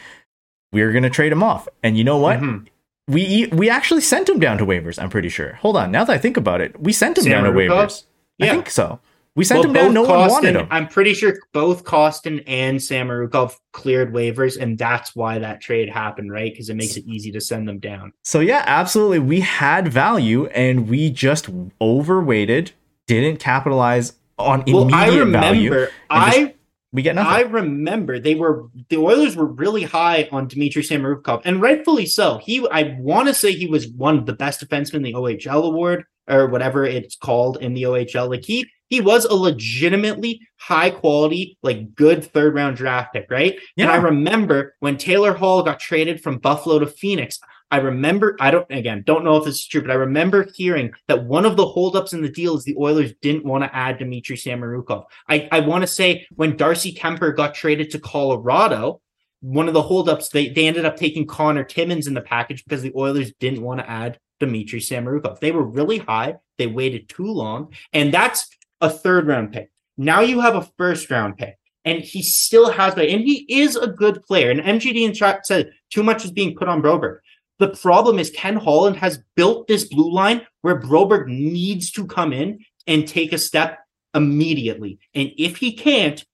we're 0.72 0.92
gonna 0.92 1.10
trade 1.10 1.32
him 1.32 1.42
off. 1.42 1.68
And 1.82 1.96
you 1.96 2.04
know 2.04 2.18
what? 2.18 2.40
Mhm. 2.40 2.66
We 3.08 3.48
we 3.52 3.70
actually 3.70 4.00
sent 4.00 4.28
him 4.28 4.40
down 4.40 4.58
to 4.58 4.66
waivers. 4.66 5.00
I'm 5.00 5.10
pretty 5.10 5.28
sure. 5.28 5.54
Hold 5.62 5.76
on, 5.76 5.92
now 5.92 6.02
that 6.04 6.12
I 6.12 6.18
think 6.18 6.36
about 6.36 6.60
it, 6.60 6.78
we 6.80 6.92
sent 6.92 7.18
him 7.18 7.24
down 7.30 7.44
to 7.44 7.50
waivers. 7.52 8.02
I 8.40 8.46
think 8.52 8.68
so. 8.70 8.98
We 9.36 9.44
sent 9.44 9.60
Well, 9.60 9.68
him 9.68 9.74
down. 9.74 9.94
No 9.94 10.02
both 10.06 10.18
one 10.18 10.30
wanted 10.30 10.56
him. 10.56 10.66
I'm 10.70 10.88
pretty 10.88 11.12
sure 11.12 11.38
both 11.52 11.84
Kostin 11.84 12.42
and 12.46 12.78
Samorukov 12.78 13.54
cleared 13.72 14.12
waivers, 14.12 14.58
and 14.58 14.78
that's 14.78 15.14
why 15.14 15.38
that 15.38 15.60
trade 15.60 15.90
happened, 15.90 16.32
right? 16.32 16.50
Because 16.50 16.70
it 16.70 16.74
makes 16.74 16.96
it 16.96 17.04
easy 17.06 17.30
to 17.32 17.40
send 17.40 17.68
them 17.68 17.78
down. 17.78 18.14
So 18.24 18.40
yeah, 18.40 18.64
absolutely. 18.66 19.18
We 19.18 19.40
had 19.40 19.88
value 19.88 20.46
and 20.46 20.88
we 20.88 21.10
just 21.10 21.48
overweighted, 21.82 22.72
didn't 23.06 23.38
capitalize 23.38 24.14
on 24.38 24.64
Well, 24.66 24.92
I 24.94 25.08
remember, 25.08 25.38
value. 25.38 25.86
I 26.10 26.30
just- 26.40 26.52
We 26.92 27.02
get 27.02 27.14
nothing. 27.14 27.32
I 27.32 27.40
remember 27.42 28.18
they 28.18 28.34
were 28.36 28.68
the 28.88 28.96
Oilers 28.96 29.36
were 29.36 29.44
really 29.44 29.82
high 29.82 30.30
on 30.32 30.48
Dmitry 30.48 30.82
Samorukov, 30.82 31.42
and 31.44 31.60
rightfully 31.60 32.06
so. 32.06 32.38
He, 32.38 32.66
I 32.70 32.96
want 32.98 33.28
to 33.28 33.34
say, 33.34 33.52
he 33.52 33.66
was 33.66 33.86
one 33.86 34.16
of 34.16 34.24
the 34.24 34.32
best 34.32 34.66
defensemen 34.66 34.94
in 34.94 35.02
the 35.02 35.12
OHL 35.12 35.64
award 35.64 36.04
or 36.26 36.46
whatever 36.46 36.86
it's 36.86 37.14
called 37.14 37.58
in 37.58 37.74
the 37.74 37.82
OHL. 37.82 38.30
Like 38.30 38.44
he, 38.46 38.66
he 38.88 39.00
was 39.00 39.24
a 39.24 39.34
legitimately 39.34 40.40
high 40.56 40.90
quality, 40.90 41.58
like 41.62 41.94
good 41.94 42.24
third 42.24 42.54
round 42.54 42.76
draft 42.76 43.12
pick, 43.12 43.30
right? 43.30 43.58
And 43.76 43.90
I 43.90 43.96
remember 43.96 44.74
when 44.80 44.96
Taylor 44.96 45.32
Hall 45.32 45.62
got 45.62 45.80
traded 45.80 46.22
from 46.22 46.38
Buffalo 46.38 46.78
to 46.78 46.86
Phoenix. 46.86 47.38
I 47.70 47.78
remember, 47.78 48.36
I 48.38 48.52
don't, 48.52 48.66
again, 48.70 49.02
don't 49.04 49.24
know 49.24 49.36
if 49.36 49.44
this 49.44 49.56
is 49.56 49.66
true, 49.66 49.80
but 49.80 49.90
I 49.90 49.94
remember 49.94 50.46
hearing 50.54 50.92
that 51.08 51.24
one 51.24 51.44
of 51.44 51.56
the 51.56 51.66
holdups 51.66 52.12
in 52.12 52.22
the 52.22 52.28
deal 52.28 52.56
is 52.56 52.62
the 52.62 52.76
Oilers 52.78 53.12
didn't 53.20 53.44
want 53.44 53.64
to 53.64 53.74
add 53.74 53.98
Dmitry 53.98 54.36
Samorukov. 54.36 55.06
I, 55.28 55.48
I 55.50 55.60
want 55.60 55.82
to 55.82 55.88
say 55.88 56.26
when 56.36 56.56
Darcy 56.56 56.94
Kuemper 56.94 57.34
got 57.34 57.54
traded 57.54 57.90
to 57.90 57.98
Colorado, 57.98 59.00
one 59.40 59.66
of 59.66 59.74
the 59.74 59.82
holdups, 59.82 60.28
they, 60.28 60.48
they 60.48 60.68
ended 60.68 60.84
up 60.84 60.96
taking 60.96 61.26
Connor 61.26 61.64
Timmins 61.64 62.06
in 62.06 62.14
the 62.14 62.20
package 62.20 62.64
because 62.64 62.82
the 62.82 62.92
Oilers 62.94 63.32
didn't 63.40 63.62
want 63.62 63.80
to 63.80 63.90
add 63.90 64.20
Dmitry 64.38 64.80
Samorukov. 64.80 65.40
They 65.40 65.50
were 65.50 65.66
really 65.66 65.98
high. 65.98 66.36
They 66.58 66.66
waited 66.66 67.08
too 67.08 67.26
long. 67.26 67.72
And 67.92 68.14
that's 68.14 68.48
a 68.80 68.90
third 68.90 69.26
round 69.26 69.52
pick. 69.52 69.70
Now 69.96 70.20
you 70.20 70.40
have 70.40 70.54
a 70.54 70.68
first 70.76 71.10
round 71.10 71.38
pick. 71.38 71.56
And 71.84 72.02
he 72.02 72.20
still 72.22 72.70
has 72.70 72.96
that. 72.96 73.08
And 73.08 73.22
he 73.22 73.46
is 73.48 73.76
a 73.76 73.86
good 73.86 74.22
player. 74.24 74.50
And 74.50 74.60
MGD 74.60 75.06
and 75.06 75.14
chat 75.14 75.46
said 75.46 75.70
too 75.90 76.02
much 76.02 76.24
is 76.24 76.32
being 76.32 76.56
put 76.56 76.68
on 76.68 76.82
Broberg. 76.82 77.18
The 77.58 77.68
problem 77.68 78.18
is 78.18 78.30
Ken 78.30 78.56
Holland 78.56 78.96
has 78.96 79.22
built 79.36 79.68
this 79.68 79.84
blue 79.84 80.12
line 80.12 80.46
where 80.62 80.80
Broberg 80.80 81.28
needs 81.28 81.90
to 81.92 82.06
come 82.06 82.32
in 82.32 82.58
and 82.86 83.06
take 83.06 83.32
a 83.32 83.38
step 83.38 83.78
immediately. 84.14 84.98
And 85.14 85.30
if 85.38 85.58
he 85.58 85.72
can't, 85.72 86.24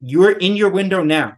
you're 0.00 0.32
in 0.32 0.56
your 0.56 0.70
window 0.70 1.02
now. 1.02 1.36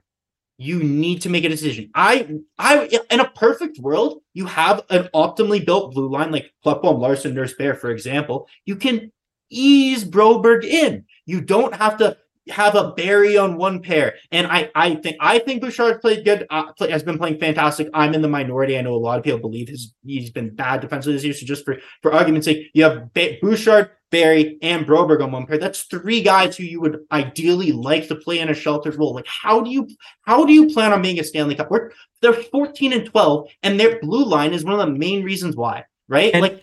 You 0.58 0.82
need 0.82 1.22
to 1.22 1.28
make 1.28 1.44
a 1.44 1.50
decision. 1.50 1.90
I, 1.94 2.38
I, 2.58 2.88
in 3.10 3.20
a 3.20 3.28
perfect 3.30 3.78
world, 3.78 4.22
you 4.32 4.46
have 4.46 4.84
an 4.90 5.08
optimally 5.14 5.64
built 5.64 5.92
blue 5.92 6.08
line 6.08 6.30
like 6.30 6.50
Klefbom, 6.64 6.98
Larsson, 6.98 7.34
Nurse 7.34 7.54
Barrie, 7.54 7.76
for 7.76 7.90
example. 7.90 8.48
You 8.64 8.76
can 8.76 9.12
ease 9.50 10.04
Broberg 10.04 10.64
in. 10.64 11.04
You 11.24 11.40
don't 11.40 11.74
have 11.74 11.98
to 11.98 12.16
have 12.48 12.74
a 12.74 12.92
Barrie 12.92 13.36
on 13.36 13.56
one 13.56 13.82
pair. 13.82 14.14
And 14.30 14.46
I, 14.46 14.70
I 14.74 14.94
think, 14.96 15.16
I 15.20 15.38
think 15.38 15.60
Bouchard 15.60 16.00
played 16.00 16.24
good. 16.24 16.46
Uh, 16.50 16.72
play, 16.72 16.90
has 16.90 17.02
been 17.02 17.18
playing 17.18 17.38
fantastic. 17.38 17.88
I'm 17.92 18.14
in 18.14 18.22
the 18.22 18.28
minority. 18.28 18.78
I 18.78 18.82
know 18.82 18.94
a 18.94 18.96
lot 18.96 19.18
of 19.18 19.24
people 19.24 19.40
believe 19.40 19.68
his 19.68 19.94
he's 20.04 20.30
been 20.30 20.54
bad 20.54 20.80
defensively 20.80 21.14
this 21.14 21.24
year. 21.24 21.34
So 21.34 21.46
just 21.46 21.64
for 21.64 21.78
for 22.02 22.12
argument's 22.12 22.46
sake, 22.46 22.68
you 22.74 22.84
have 22.84 23.12
ba- 23.14 23.38
Bouchard, 23.42 23.90
Barrie, 24.10 24.58
and 24.62 24.86
Broberg 24.86 25.22
on 25.22 25.32
one 25.32 25.46
pair. 25.46 25.58
That's 25.58 25.82
three 25.82 26.22
guys 26.22 26.56
who 26.56 26.64
you 26.64 26.80
would 26.80 27.00
ideally 27.10 27.72
like 27.72 28.06
to 28.08 28.14
play 28.14 28.38
in 28.38 28.48
a 28.48 28.54
sheltered 28.54 28.94
role. 28.94 29.14
Like, 29.14 29.26
how 29.26 29.60
do 29.60 29.70
you 29.70 29.88
how 30.22 30.44
do 30.44 30.52
you 30.52 30.72
plan 30.72 30.92
on 30.92 31.02
being 31.02 31.18
a 31.18 31.24
Stanley 31.24 31.56
Cup? 31.56 31.70
We're, 31.70 31.90
they're 32.22 32.32
14 32.32 32.92
and 32.92 33.06
12, 33.06 33.48
and 33.62 33.78
their 33.78 33.98
blue 34.00 34.24
line 34.24 34.52
is 34.52 34.64
one 34.64 34.78
of 34.78 34.86
the 34.86 34.92
main 34.92 35.24
reasons 35.24 35.56
why. 35.56 35.84
Right? 36.08 36.32
And- 36.32 36.42
like 36.42 36.62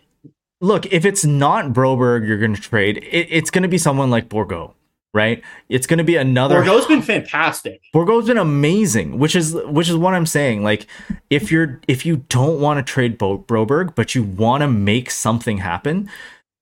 Look, 0.64 0.86
if 0.93 1.03
it's 1.03 1.26
not 1.26 1.74
Broberg, 1.74 2.26
you're 2.26 2.38
going 2.38 2.55
to 2.55 2.61
trade. 2.61 2.97
It, 3.11 3.28
it's 3.30 3.51
going 3.51 3.64
to 3.64 3.68
be 3.68 3.78
someone 3.78 4.09
like 4.09 4.30
Bourgault, 4.30 4.74
right? 5.14 5.43
It's 5.68 5.86
going 5.86 5.97
to 5.97 6.05
be 6.05 6.16
another. 6.16 6.55
Bourgault's 6.55 6.86
been 6.86 7.01
fantastic. 7.01 7.82
Bourgault's 7.93 8.28
been 8.28 8.38
amazing, 8.38 9.20
which 9.20 9.36
is 9.36 9.53
which 9.66 9.89
is 9.89 9.97
what 9.97 10.14
I'm 10.14 10.26
saying. 10.26 10.64
Like, 10.64 10.88
if 11.30 11.51
you're 11.51 11.82
if 11.89 12.05
you 12.05 12.24
don't 12.30 12.61
want 12.61 12.78
to 12.78 12.93
trade 12.93 13.18
Bo- 13.18 13.39
Broberg, 13.39 13.93
but 13.93 14.16
you 14.16 14.24
want 14.24 14.61
to 14.61 14.70
make 14.70 15.11
something 15.11 15.57
happen, 15.57 16.09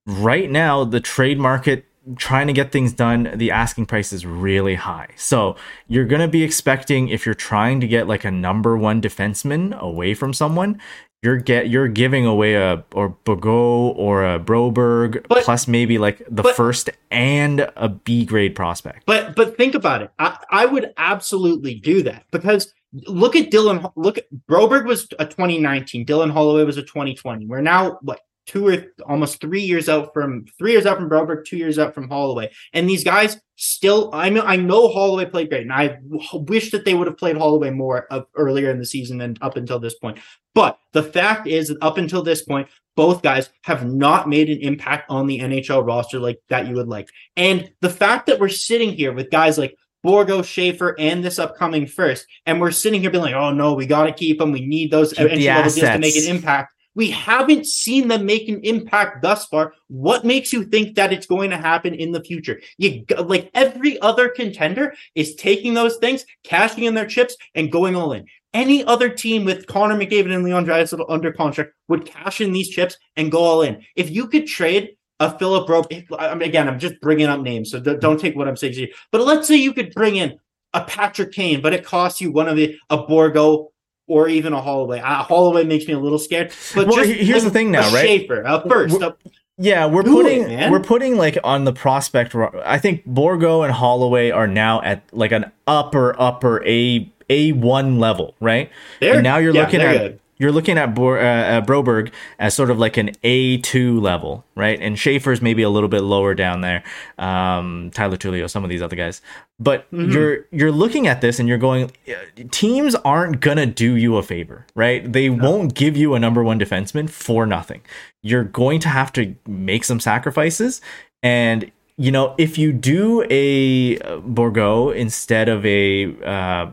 right 0.04 0.50
now 0.50 0.82
the 0.82 0.98
trade 0.98 1.38
market 1.38 1.84
trying 2.16 2.48
to 2.48 2.52
get 2.52 2.72
things 2.72 2.92
done, 2.92 3.30
the 3.36 3.52
asking 3.52 3.86
price 3.86 4.12
is 4.12 4.26
really 4.26 4.74
high. 4.74 5.10
So 5.14 5.54
you're 5.86 6.06
going 6.06 6.22
to 6.22 6.26
be 6.26 6.42
expecting 6.42 7.08
if 7.08 7.24
you're 7.24 7.36
trying 7.36 7.80
to 7.80 7.86
get 7.86 8.08
like 8.08 8.24
a 8.24 8.30
number 8.32 8.76
one 8.76 9.00
defenseman 9.00 9.78
away 9.78 10.14
from 10.14 10.32
someone, 10.32 10.80
you're 11.22 11.36
get 11.38 11.70
you're 11.70 11.88
giving 11.88 12.26
away 12.26 12.54
a 12.54 12.84
or 12.94 13.16
Bourgault 13.24 13.94
or 13.96 14.24
a 14.24 14.38
Broberg 14.40 15.24
But- 15.28 15.44
plus 15.44 15.68
maybe 15.68 15.98
like 15.98 16.18
the 16.28 16.42
but- 16.42 16.56
first 16.56 16.90
and 17.10 17.68
a 17.76 17.88
B 17.88 18.24
grade 18.24 18.54
prospect. 18.54 19.04
But 19.06 19.36
but 19.36 19.56
think 19.56 19.74
about 19.74 20.02
it. 20.02 20.10
I, 20.18 20.38
I 20.50 20.66
would 20.66 20.92
absolutely 20.96 21.74
do 21.76 22.02
that 22.02 22.24
because 22.32 22.72
look 23.06 23.36
at 23.36 23.50
Dylan. 23.50 23.90
Look 23.96 24.18
at 24.18 24.24
Broberg 24.50 24.84
was 24.84 25.08
a 25.18 25.24
2019. 25.24 26.04
Dylan 26.04 26.30
Holloway 26.32 26.64
was 26.64 26.76
a 26.76 26.82
2020. 26.82 27.46
We're 27.46 27.60
now 27.60 27.98
what 28.02 28.20
two 28.46 28.68
or 28.68 28.84
almost 29.08 29.40
three 29.40 29.62
years 29.62 29.88
out 29.88 30.12
from 30.12 30.44
three 30.58 30.72
years 30.72 30.86
out 30.86 30.98
from 30.98 31.08
Broberg, 31.08 31.44
two 31.44 31.56
years 31.56 31.78
out 31.78 31.94
from 31.94 32.08
Holloway, 32.08 32.50
and 32.72 32.88
these 32.88 33.04
guys 33.04 33.38
still. 33.56 34.10
I 34.12 34.28
know 34.28 34.42
I 34.42 34.56
know 34.56 34.88
Holloway 34.88 35.26
played 35.26 35.48
great, 35.48 35.62
and 35.62 35.72
I 35.72 35.98
wish 36.32 36.70
that 36.70 36.84
they 36.84 36.94
would 36.94 37.06
have 37.06 37.16
played 37.16 37.36
Holloway 37.36 37.70
more 37.70 38.06
of 38.10 38.26
earlier 38.36 38.70
in 38.70 38.78
the 38.78 38.86
season 38.86 39.18
than 39.18 39.36
up 39.40 39.56
until 39.56 39.78
this 39.78 39.94
point. 39.94 40.18
But 40.54 40.78
the 40.92 41.02
fact 41.02 41.46
is 41.46 41.68
that 41.68 41.78
up 41.80 41.98
until 41.98 42.22
this 42.22 42.42
point, 42.42 42.68
both 42.96 43.22
guys 43.22 43.50
have 43.62 43.86
not 43.86 44.28
made 44.28 44.50
an 44.50 44.58
impact 44.60 45.08
on 45.08 45.26
the 45.26 45.40
NHL 45.40 45.86
roster 45.86 46.18
like 46.18 46.40
that 46.48 46.66
you 46.66 46.74
would 46.74 46.88
like. 46.88 47.08
And 47.36 47.70
the 47.80 47.90
fact 47.90 48.26
that 48.26 48.38
we're 48.38 48.48
sitting 48.48 48.92
here 48.92 49.12
with 49.12 49.30
guys 49.30 49.56
like 49.56 49.76
Bourgault, 50.04 50.44
Schaefer, 50.44 50.96
and 50.98 51.24
this 51.24 51.38
upcoming 51.38 51.86
first, 51.86 52.26
and 52.44 52.60
we're 52.60 52.72
sitting 52.72 53.00
here 53.00 53.10
being 53.10 53.22
like, 53.22 53.34
oh 53.34 53.52
no, 53.52 53.74
we 53.74 53.86
got 53.86 54.06
to 54.06 54.12
keep 54.12 54.38
them. 54.38 54.52
We 54.52 54.66
need 54.66 54.90
those 54.90 55.12
Keep 55.12 55.30
entry 55.30 55.46
level 55.46 55.62
deals 55.72 55.74
to 55.74 55.98
make 55.98 56.16
an 56.16 56.24
impact. 56.24 56.74
We 56.94 57.10
haven't 57.10 57.66
seen 57.66 58.08
them 58.08 58.26
make 58.26 58.48
an 58.48 58.60
impact 58.62 59.22
thus 59.22 59.46
far. 59.46 59.74
What 59.88 60.24
makes 60.24 60.52
you 60.52 60.64
think 60.64 60.96
that 60.96 61.12
it's 61.12 61.26
going 61.26 61.50
to 61.50 61.56
happen 61.56 61.94
in 61.94 62.12
the 62.12 62.22
future? 62.22 62.60
You 62.78 63.04
like 63.18 63.50
every 63.54 64.00
other 64.00 64.28
contender 64.28 64.94
is 65.14 65.34
taking 65.34 65.74
those 65.74 65.96
things, 65.96 66.24
cashing 66.44 66.84
in 66.84 66.94
their 66.94 67.06
chips, 67.06 67.36
and 67.54 67.72
going 67.72 67.96
all 67.96 68.12
in. 68.12 68.26
Any 68.54 68.84
other 68.84 69.08
team 69.08 69.44
with 69.44 69.66
Connor 69.66 69.96
McDavid 69.96 70.34
and 70.34 70.44
Leon 70.44 70.66
Draisaitl 70.66 71.06
under 71.08 71.32
contract 71.32 71.72
would 71.88 72.04
cash 72.04 72.40
in 72.40 72.52
these 72.52 72.68
chips 72.68 72.98
and 73.16 73.32
go 73.32 73.38
all 73.38 73.62
in. 73.62 73.82
If 73.96 74.10
you 74.10 74.26
could 74.28 74.46
trade 74.46 74.90
a 75.20 75.38
Philip 75.38 75.68
Rope, 75.68 75.86
again, 75.90 76.68
I'm 76.68 76.78
just 76.78 77.00
bringing 77.00 77.26
up 77.26 77.40
names, 77.40 77.70
so 77.70 77.80
don't 77.80 78.20
take 78.20 78.36
what 78.36 78.48
I'm 78.48 78.56
saying. 78.56 78.88
But 79.10 79.22
let's 79.22 79.48
say 79.48 79.56
you 79.56 79.72
could 79.72 79.94
bring 79.94 80.16
in 80.16 80.38
a 80.74 80.84
Patrick 80.84 81.32
Kane, 81.32 81.62
but 81.62 81.72
it 81.72 81.84
costs 81.84 82.20
you 82.20 82.32
one 82.32 82.48
of 82.48 82.56
the 82.56 82.76
a 82.90 82.98
Bourgault 82.98 83.68
or 84.06 84.28
even 84.28 84.52
a 84.52 84.60
Holloway. 84.60 85.00
Uh, 85.00 85.22
Holloway 85.22 85.64
makes 85.64 85.86
me 85.86 85.94
a 85.94 85.98
little 85.98 86.18
scared. 86.18 86.52
But 86.74 86.86
Well, 86.88 86.96
just 86.96 87.10
here's 87.10 87.42
a- 87.42 87.46
the 87.46 87.50
thing 87.52 87.70
now, 87.70 87.92
right? 87.92 88.06
Schaefer, 88.06 88.62
first, 88.68 88.98
We're- 88.98 89.12
Yeah, 89.58 89.86
we're 89.86 90.02
Do 90.02 90.20
it, 90.20 90.22
putting 90.46 90.70
we're 90.70 90.80
putting 90.80 91.16
like 91.16 91.38
on 91.44 91.64
the 91.64 91.72
prospect. 91.72 92.34
I 92.34 92.78
think 92.78 93.06
Bourgault 93.06 93.64
and 93.64 93.72
Holloway 93.72 94.30
are 94.30 94.46
now 94.46 94.80
at 94.82 95.02
like 95.12 95.30
an 95.30 95.52
upper 95.66 96.18
upper 96.20 96.64
a 96.66 97.08
a 97.30 97.52
one 97.52 97.98
level, 97.98 98.34
right? 98.40 98.70
They're- 99.00 99.14
and 99.14 99.22
now 99.22 99.36
you're 99.38 99.54
yeah, 99.54 99.62
looking 99.62 99.80
at 99.82 99.96
good. 99.98 100.20
You're 100.42 100.50
looking 100.50 100.76
at 100.76 100.92
Bor, 100.92 101.20
uh, 101.20 101.24
uh, 101.24 101.60
Broberg 101.60 102.10
as 102.40 102.52
sort 102.52 102.70
of 102.72 102.76
like 102.76 102.96
an 102.96 103.12
A 103.22 103.58
two 103.58 104.00
level, 104.00 104.44
right? 104.56 104.76
And 104.80 104.98
Schaefer's 104.98 105.40
maybe 105.40 105.62
a 105.62 105.70
little 105.70 105.88
bit 105.88 106.00
lower 106.02 106.34
down 106.34 106.62
there. 106.62 106.82
Um, 107.16 107.92
Tyler 107.94 108.16
Tullio, 108.16 108.50
some 108.50 108.64
of 108.64 108.68
these 108.70 108.82
other 108.82 108.96
guys, 108.96 109.22
but 109.60 109.88
Mm-hmm. 109.92 110.10
you're 110.10 110.46
you're 110.50 110.72
looking 110.72 111.06
at 111.06 111.20
this 111.20 111.38
and 111.38 111.48
you're 111.48 111.58
going, 111.58 111.92
uh, 112.08 112.14
teams 112.50 112.96
aren't 113.04 113.38
gonna 113.40 113.66
do 113.66 113.94
you 113.94 114.16
a 114.16 114.22
favor, 114.24 114.66
right? 114.74 115.12
They 115.12 115.30
won't 115.30 115.74
give 115.74 115.96
you 115.96 116.14
a 116.14 116.18
number 116.18 116.42
one 116.42 116.58
defenseman 116.58 117.08
for 117.08 117.46
nothing. 117.46 117.82
You're 118.22 118.42
going 118.42 118.80
to 118.80 118.88
have 118.88 119.12
to 119.12 119.36
make 119.46 119.84
some 119.84 120.00
sacrifices, 120.00 120.80
and 121.22 121.70
you 121.96 122.10
know 122.10 122.34
if 122.36 122.58
you 122.58 122.72
do 122.72 123.24
a 123.30 123.98
uh, 123.98 124.16
Bourgault 124.18 124.96
instead 124.96 125.48
of 125.48 125.64
a 125.64 126.06
uh, 126.24 126.70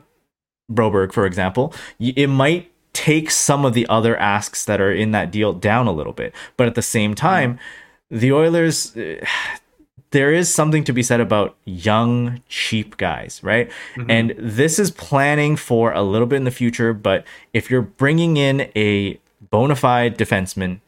Broberg, 0.72 1.14
for 1.14 1.26
example, 1.28 1.74
it 2.00 2.28
might 2.28 2.69
take 3.00 3.32
some 3.32 3.64
of 3.64 3.74
the 3.74 3.88
other 3.88 4.18
asks 4.18 4.66
that 4.66 4.82
are 4.82 4.92
in 4.92 5.12
that 5.12 5.32
deal 5.32 5.54
down 5.54 5.88
a 5.88 5.92
little 5.94 6.12
bit. 6.12 6.36
But 6.58 6.68
at 6.68 6.76
the 6.76 6.82
same 6.82 7.16
time, 7.16 7.58
the 8.12 8.34
Oilers, 8.34 8.94
there 10.12 10.34
is 10.34 10.54
something 10.54 10.84
to 10.84 10.92
be 10.92 11.02
said 11.02 11.22
about 11.22 11.56
young, 11.64 12.42
cheap 12.50 12.98
guys, 12.98 13.40
right? 13.42 13.72
Mm-hmm. 13.96 14.12
And 14.12 14.36
this 14.38 14.80
is 14.80 14.92
planning 14.92 15.56
for 15.56 15.94
a 15.94 16.02
little 16.02 16.28
bit 16.28 16.36
in 16.38 16.44
the 16.44 16.52
future. 16.52 16.94
But 16.94 17.26
if 17.54 17.70
you're 17.72 17.82
bringing 17.84 18.36
in 18.36 18.70
a 18.76 19.18
bona 19.50 19.78
fide 19.78 20.18
defenseman, 20.18 20.82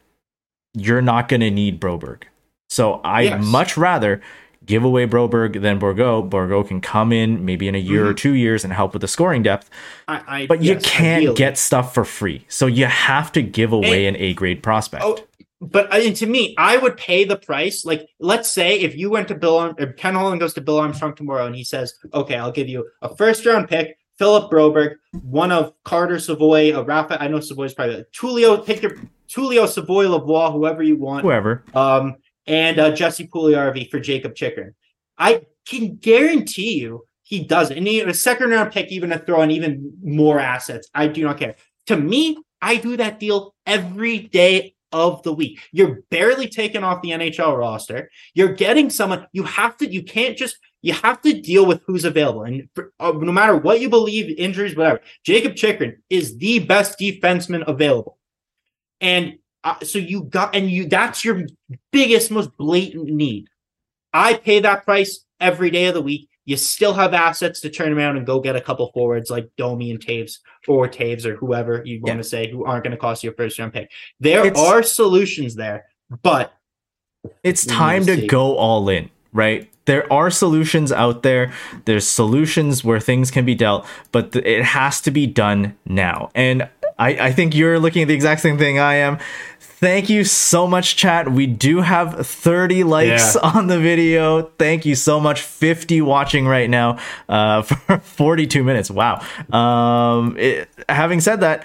you're 0.74 1.02
not 1.02 1.28
going 1.28 1.40
to 1.40 1.50
need 1.50 1.80
Broberg. 1.80 2.24
So 2.68 3.00
I'd 3.04 3.24
Yes. 3.24 3.44
much 3.44 3.76
rather 3.78 4.20
give 4.66 4.84
away 4.84 5.06
Broberg 5.06 5.60
then 5.60 5.78
Bourgault. 5.80 6.30
Bourgault 6.30 6.68
can 6.68 6.80
come 6.80 7.12
in 7.12 7.44
maybe 7.44 7.68
in 7.68 7.74
a 7.74 7.78
year 7.78 8.06
or 8.06 8.14
two 8.14 8.32
years 8.34 8.64
and 8.64 8.72
help 8.72 8.92
with 8.92 9.02
the 9.02 9.08
scoring 9.08 9.42
depth, 9.42 9.68
I, 10.08 10.22
I, 10.26 10.46
but 10.46 10.62
you 10.62 10.76
can't 10.76 11.18
ideally. 11.22 11.34
get 11.36 11.58
stuff 11.58 11.94
for 11.94 12.04
free. 12.04 12.44
So 12.48 12.66
you 12.66 12.86
have 12.86 13.32
to 13.32 13.42
give 13.42 13.72
away 13.72 14.06
And- 14.06 14.16
an 14.16 14.22
A 14.22 14.34
grade 14.34 14.62
prospect. 14.62 15.02
Oh, 15.04 15.18
but 15.60 15.94
and 15.94 16.16
to 16.16 16.26
me, 16.26 16.54
I 16.58 16.76
would 16.76 16.96
pay 16.96 17.22
the 17.24 17.36
price. 17.36 17.84
Like, 17.84 18.08
let's 18.18 18.50
say 18.50 18.80
if 18.80 18.96
you 18.96 19.10
went 19.10 19.28
to 19.28 19.34
Bill, 19.36 19.58
Arm- 19.58 19.76
if 19.78 19.96
Ken 19.96 20.14
Holland 20.14 20.40
goes 20.40 20.54
to 20.54 20.60
Bill 20.60 20.78
Armstrong 20.80 21.14
tomorrow 21.14 21.46
and 21.46 21.54
he 21.54 21.62
says, 21.62 21.94
"Okay, 22.12 22.34
I'll 22.34 22.50
give 22.50 22.68
you 22.68 22.88
a 23.00 23.14
first 23.14 23.46
round 23.46 23.68
pick, 23.68 23.96
Philip 24.18 24.50
Broberg, 24.50 24.96
one 25.22 25.52
of 25.52 25.72
Carter 25.84 26.18
Savoie, 26.18 26.72
a 26.76 26.82
Rafa. 26.82 27.22
I 27.22 27.28
know 27.28 27.38
Savoie's 27.38 27.74
probably 27.74 28.04
Tullio. 28.12 28.64
Pick 28.66 28.82
your 28.82 28.96
Tullio 29.28 29.68
Savoie 29.68 30.06
Lavoie, 30.06 30.52
whoever 30.52 30.82
you 30.82 30.96
want. 30.96 31.22
Whoever. 31.24 31.62
um, 31.74 32.16
and 32.46 32.78
uh, 32.78 32.90
Jesse 32.90 33.28
Puljujarvi 33.28 33.90
for 33.90 34.00
Jakob 34.00 34.34
Chychrun. 34.34 34.74
I 35.18 35.42
can 35.66 35.96
guarantee 35.96 36.80
you 36.80 37.06
he 37.22 37.44
does 37.44 37.70
it. 37.70 37.78
And 37.78 37.86
a 37.88 38.14
second 38.14 38.50
round 38.50 38.72
pick, 38.72 38.90
even 38.90 39.10
to 39.10 39.18
throw 39.18 39.42
in 39.42 39.50
even 39.50 39.92
more 40.02 40.38
assets. 40.38 40.88
I 40.94 41.06
do 41.06 41.22
not 41.22 41.38
care. 41.38 41.54
To 41.86 41.96
me, 41.96 42.36
I 42.60 42.76
do 42.76 42.96
that 42.96 43.18
deal 43.18 43.54
every 43.66 44.18
day 44.18 44.74
of 44.92 45.22
the 45.22 45.32
week. 45.32 45.58
You're 45.72 46.02
barely 46.10 46.48
taken 46.48 46.84
off 46.84 47.02
the 47.02 47.10
NHL 47.10 47.56
roster. 47.56 48.10
You're 48.34 48.52
getting 48.52 48.90
someone 48.90 49.26
you 49.32 49.44
have 49.44 49.76
to, 49.78 49.90
you 49.90 50.02
can't 50.02 50.36
just, 50.36 50.58
you 50.82 50.92
have 50.92 51.22
to 51.22 51.40
deal 51.40 51.64
with 51.64 51.80
who's 51.86 52.04
available. 52.04 52.42
And 52.42 52.68
for, 52.74 52.92
uh, 53.00 53.12
no 53.12 53.32
matter 53.32 53.56
what 53.56 53.80
you 53.80 53.88
believe, 53.88 54.36
injuries, 54.38 54.76
whatever, 54.76 55.00
Jakob 55.24 55.56
Chychrun 55.56 56.02
is 56.10 56.36
the 56.36 56.58
best 56.58 56.98
defenseman 56.98 57.66
available. 57.66 58.18
And 59.00 59.38
uh, 59.64 59.78
so 59.82 59.98
you 59.98 60.24
got, 60.24 60.54
and 60.54 60.70
you, 60.70 60.86
that's 60.88 61.24
your 61.24 61.42
biggest, 61.92 62.30
most 62.30 62.56
blatant 62.56 63.04
need. 63.08 63.46
I 64.12 64.34
pay 64.34 64.60
that 64.60 64.84
price 64.84 65.24
every 65.40 65.70
day 65.70 65.86
of 65.86 65.94
the 65.94 66.02
week. 66.02 66.28
You 66.44 66.56
still 66.56 66.92
have 66.94 67.14
assets 67.14 67.60
to 67.60 67.70
turn 67.70 67.92
around 67.92 68.16
and 68.16 68.26
go 68.26 68.40
get 68.40 68.56
a 68.56 68.60
couple 68.60 68.90
forwards 68.92 69.30
like 69.30 69.48
Domi 69.56 69.92
and 69.92 70.00
Toews 70.04 70.38
or 70.66 70.88
Toews 70.88 71.24
or 71.24 71.36
whoever 71.36 71.82
you 71.84 72.00
want 72.00 72.14
Yeah. 72.16 72.22
to 72.22 72.24
say 72.24 72.50
who 72.50 72.64
aren't 72.64 72.82
going 72.82 72.90
to 72.90 72.96
cost 72.96 73.22
you 73.22 73.30
a 73.30 73.34
first 73.34 73.58
round 73.58 73.72
pick. 73.72 73.90
There 74.18 74.44
It's- 74.46 74.58
are 74.60 74.82
solutions 74.82 75.54
there, 75.54 75.84
but 76.22 76.52
It's 77.44 77.64
time 77.64 78.04
to 78.06 78.26
go 78.26 78.56
all 78.56 78.88
in, 78.88 79.08
right? 79.32 79.68
There 79.84 80.12
are 80.12 80.30
solutions 80.30 80.90
out 80.90 81.22
there. 81.22 81.52
There's 81.84 82.06
solutions 82.06 82.82
where 82.84 82.98
things 82.98 83.30
can 83.30 83.44
be 83.44 83.54
dealt, 83.54 83.86
but 84.10 84.32
th- 84.32 84.44
it 84.44 84.64
has 84.64 85.00
to 85.02 85.12
be 85.12 85.28
done 85.28 85.76
now. 85.86 86.30
And 86.34 86.68
I, 86.98 87.28
I 87.28 87.32
think 87.32 87.54
you're 87.54 87.78
looking 87.78 88.02
at 88.02 88.08
the 88.08 88.14
exact 88.14 88.40
same 88.42 88.58
thing 88.58 88.78
I 88.80 88.94
am. 88.96 89.18
Thank 89.82 90.08
you 90.08 90.22
so 90.22 90.68
much, 90.68 90.94
chat. 90.94 91.32
We 91.32 91.48
do 91.48 91.80
have 91.80 92.24
30 92.24 92.84
likes 92.84 93.34
Yeah. 93.34 93.40
on 93.50 93.66
the 93.66 93.80
video. 93.80 94.42
Thank 94.56 94.86
you 94.86 94.94
so 94.94 95.18
much. 95.18 95.42
50 95.42 96.00
watching 96.02 96.46
right 96.46 96.70
now 96.70 96.98
uh, 97.28 97.62
for 97.68 97.98
42 97.98 98.62
minutes. 98.62 98.92
Wow. 98.92 99.20
Um, 99.52 100.36
it, 100.38 100.68
having 100.88 101.20
said 101.20 101.40
that, 101.40 101.64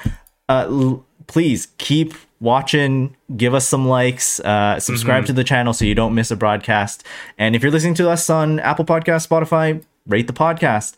uh, 0.49 0.65
l- 0.68 1.05
please 1.28 1.68
keep 1.78 2.15
watching 2.39 3.15
give 3.36 3.55
us 3.55 3.68
some 3.68 3.88
likes 3.88 4.39
uh 4.41 4.80
subscribe 4.80 5.26
to 5.26 5.34
the 5.34 5.43
channel 5.43 5.74
so 5.74 5.84
you 5.84 5.95
don't 5.95 6.13
miss 6.13 6.30
a 6.30 6.36
broadcast 6.36 7.03
and 7.39 7.55
if 7.55 7.63
you're 7.63 7.72
listening 7.72 7.95
to 7.95 8.07
us 8.07 8.30
on 8.30 8.59
apple 8.59 8.86
podcast 8.86 9.28
spotify 9.28 9.84
rate 10.05 10.28
the 10.28 10.34
podcast 10.34 10.93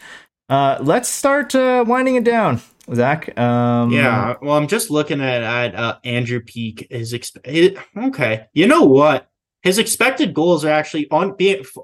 uh 0.50 0.78
let's 0.82 1.08
start 1.08 1.56
uh 1.56 1.82
winding 1.88 2.16
it 2.16 2.26
down 2.26 2.60
zach 2.94 3.38
um 3.38 3.92
yeah. 3.92 4.36
Well, 4.42 4.56
I'm 4.56 4.68
just 4.68 4.90
looking 4.90 5.22
at, 5.22 5.44
at 5.44 5.76
uh, 5.76 5.98
Andrew 6.04 6.40
Peeke. 6.42 6.88
His 6.90 7.14
exp- 7.14 7.46
it, 7.46 7.78
okay. 7.96 8.48
You 8.54 8.68
know 8.68 8.84
what? 8.84 9.28
His 9.62 9.78
expected 9.78 10.34
goals 10.34 10.64
are 10.66 10.70
actually 10.72 11.10
on 11.12 11.36
being 11.36 11.60
f- 11.60 11.78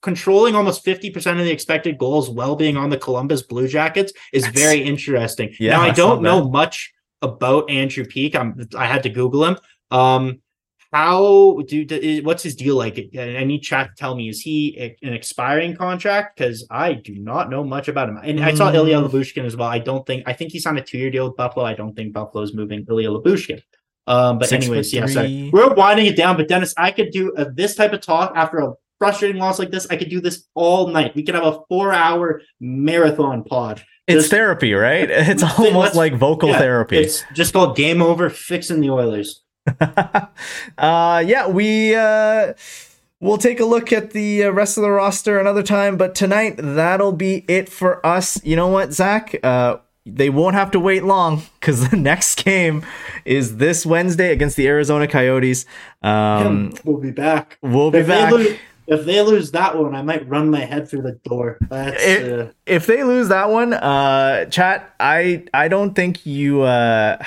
controlling 0.00 0.54
almost 0.54 0.84
50% 0.84 1.14
of 1.32 1.38
the 1.44 1.50
expected 1.50 1.98
goals 1.98 2.30
while 2.30 2.56
being 2.56 2.76
on 2.76 2.90
the 2.90 2.96
Columbus 2.98 3.42
Blue 3.42 3.68
Jackets 3.68 4.12
is 4.32 4.44
That's- 4.44 4.60
very 4.62 4.82
interesting. 4.82 5.54
Yeah, 5.58 5.72
now 5.76 5.82
I 5.82 5.90
don't 5.90 6.22
know 6.22 6.48
much 6.48 6.92
about 7.22 7.68
Andrew 7.70 8.04
Peeke. 8.04 8.36
I'm 8.36 8.68
I 8.76 8.86
had 8.86 9.02
to 9.02 9.08
Google 9.10 9.44
him. 9.44 9.56
Um 9.90 10.40
how 10.92 11.62
do, 11.66 11.84
do 11.84 12.20
what's 12.24 12.42
his 12.42 12.56
deal 12.56 12.76
like? 12.76 13.10
I 13.18 13.44
need 13.44 13.60
chat 13.60 13.88
to 13.88 13.94
tell 13.96 14.14
me 14.14 14.28
is 14.28 14.40
he 14.40 14.96
an 15.02 15.12
expiring 15.12 15.76
contract? 15.76 16.36
Because 16.38 16.66
I 16.70 16.94
do 16.94 17.14
not 17.14 17.50
know 17.50 17.62
much 17.62 17.88
about 17.88 18.08
him. 18.08 18.18
And 18.22 18.42
I 18.42 18.54
saw 18.54 18.70
Mm. 18.70 18.74
Ilya 18.74 18.96
Lyubushkin 19.02 19.44
as 19.44 19.56
well. 19.56 19.68
I 19.68 19.78
don't 19.78 20.06
think 20.06 20.24
I 20.26 20.32
think 20.32 20.52
he 20.52 20.58
signed 20.58 20.78
a 20.78 20.82
two 20.82 20.98
year 20.98 21.10
deal 21.10 21.28
with 21.28 21.36
Buffalo. 21.36 21.64
I 21.66 21.74
don't 21.74 21.94
think 21.94 22.12
Buffalo's 22.12 22.54
moving 22.54 22.86
Ilya 22.88 23.08
Lyubushkin. 23.10 23.60
Um, 24.06 24.38
but 24.38 24.48
Six 24.48 24.64
anyways, 24.64 24.92
yeah, 24.94 25.04
sorry. 25.06 25.50
We're 25.52 25.74
winding 25.74 26.06
it 26.06 26.16
down. 26.16 26.36
But 26.38 26.48
Dennis, 26.48 26.72
I 26.78 26.90
could 26.90 27.10
do 27.10 27.34
uh, 27.36 27.44
this 27.52 27.74
type 27.74 27.92
of 27.92 28.00
talk 28.00 28.32
after 28.34 28.58
a 28.58 28.72
frustrating 28.98 29.40
loss 29.40 29.58
like 29.58 29.70
this, 29.70 29.86
I 29.90 29.96
could 29.96 30.08
do 30.08 30.20
this 30.20 30.46
all 30.54 30.88
night. 30.88 31.14
We 31.14 31.22
could 31.22 31.34
have 31.34 31.44
a 31.44 31.60
four-hour 31.68 32.40
marathon 32.60 33.44
pod. 33.44 33.84
It's 34.06 34.22
Just- 34.22 34.30
therapy, 34.30 34.72
right? 34.72 35.08
It's 35.10 35.42
almost 35.42 35.94
like 35.94 36.14
vocal 36.16 36.48
Yeah, 36.48 36.58
therapy. 36.58 36.96
It's 36.98 37.22
just 37.34 37.52
called 37.52 37.76
game 37.76 38.00
over, 38.00 38.30
fixing 38.30 38.80
the 38.80 38.90
Oilers. 38.90 39.42
uh, 40.78 41.22
yeah, 41.26 41.46
we 41.48 41.94
uh, 41.94 42.54
we'll 43.20 43.38
take 43.38 43.60
a 43.60 43.64
look 43.64 43.92
at 43.92 44.10
the 44.12 44.44
uh, 44.44 44.50
rest 44.50 44.76
of 44.76 44.82
the 44.82 44.90
roster 44.90 45.38
another 45.38 45.62
time, 45.62 45.96
but 45.96 46.14
tonight 46.14 46.54
that'll 46.58 47.12
be 47.12 47.44
it 47.48 47.68
for 47.68 48.04
us. 48.06 48.42
You 48.44 48.56
know 48.56 48.68
what, 48.68 48.92
Zach? 48.92 49.34
Uh, 49.42 49.78
they 50.06 50.30
won't 50.30 50.54
have 50.54 50.70
to 50.70 50.80
wait 50.80 51.04
long 51.04 51.42
because 51.60 51.88
the 51.90 51.96
next 51.96 52.42
game 52.44 52.84
is 53.24 53.58
this 53.58 53.84
Wednesday 53.84 54.32
against 54.32 54.56
the 54.56 54.66
Arizona 54.66 55.06
Coyotes. 55.06 55.66
Um, 56.02 56.72
we'll 56.84 56.98
be 56.98 57.10
back. 57.10 57.58
we'll 57.62 57.90
be 57.90 57.98
if 57.98 58.06
back. 58.06 58.30
They 58.30 58.36
lose, 58.36 58.58
if 58.86 59.04
they 59.04 59.20
lose 59.20 59.50
that 59.50 59.76
one, 59.76 59.94
I 59.94 60.00
might 60.00 60.26
run 60.26 60.50
my 60.50 60.60
head 60.60 60.88
through 60.88 61.02
the 61.02 61.20
door. 61.24 61.58
It- 61.70 62.32
uh, 62.32 62.52
if 62.64 62.86
they 62.86 63.04
lose 63.04 63.28
that 63.28 63.50
one, 63.50 63.74
uh, 63.74 64.46
chat, 64.46 64.94
I 64.98 65.44
I 65.52 65.68
don't 65.68 65.92
think 65.94 66.24
you 66.24 66.62
uh, 66.62 67.22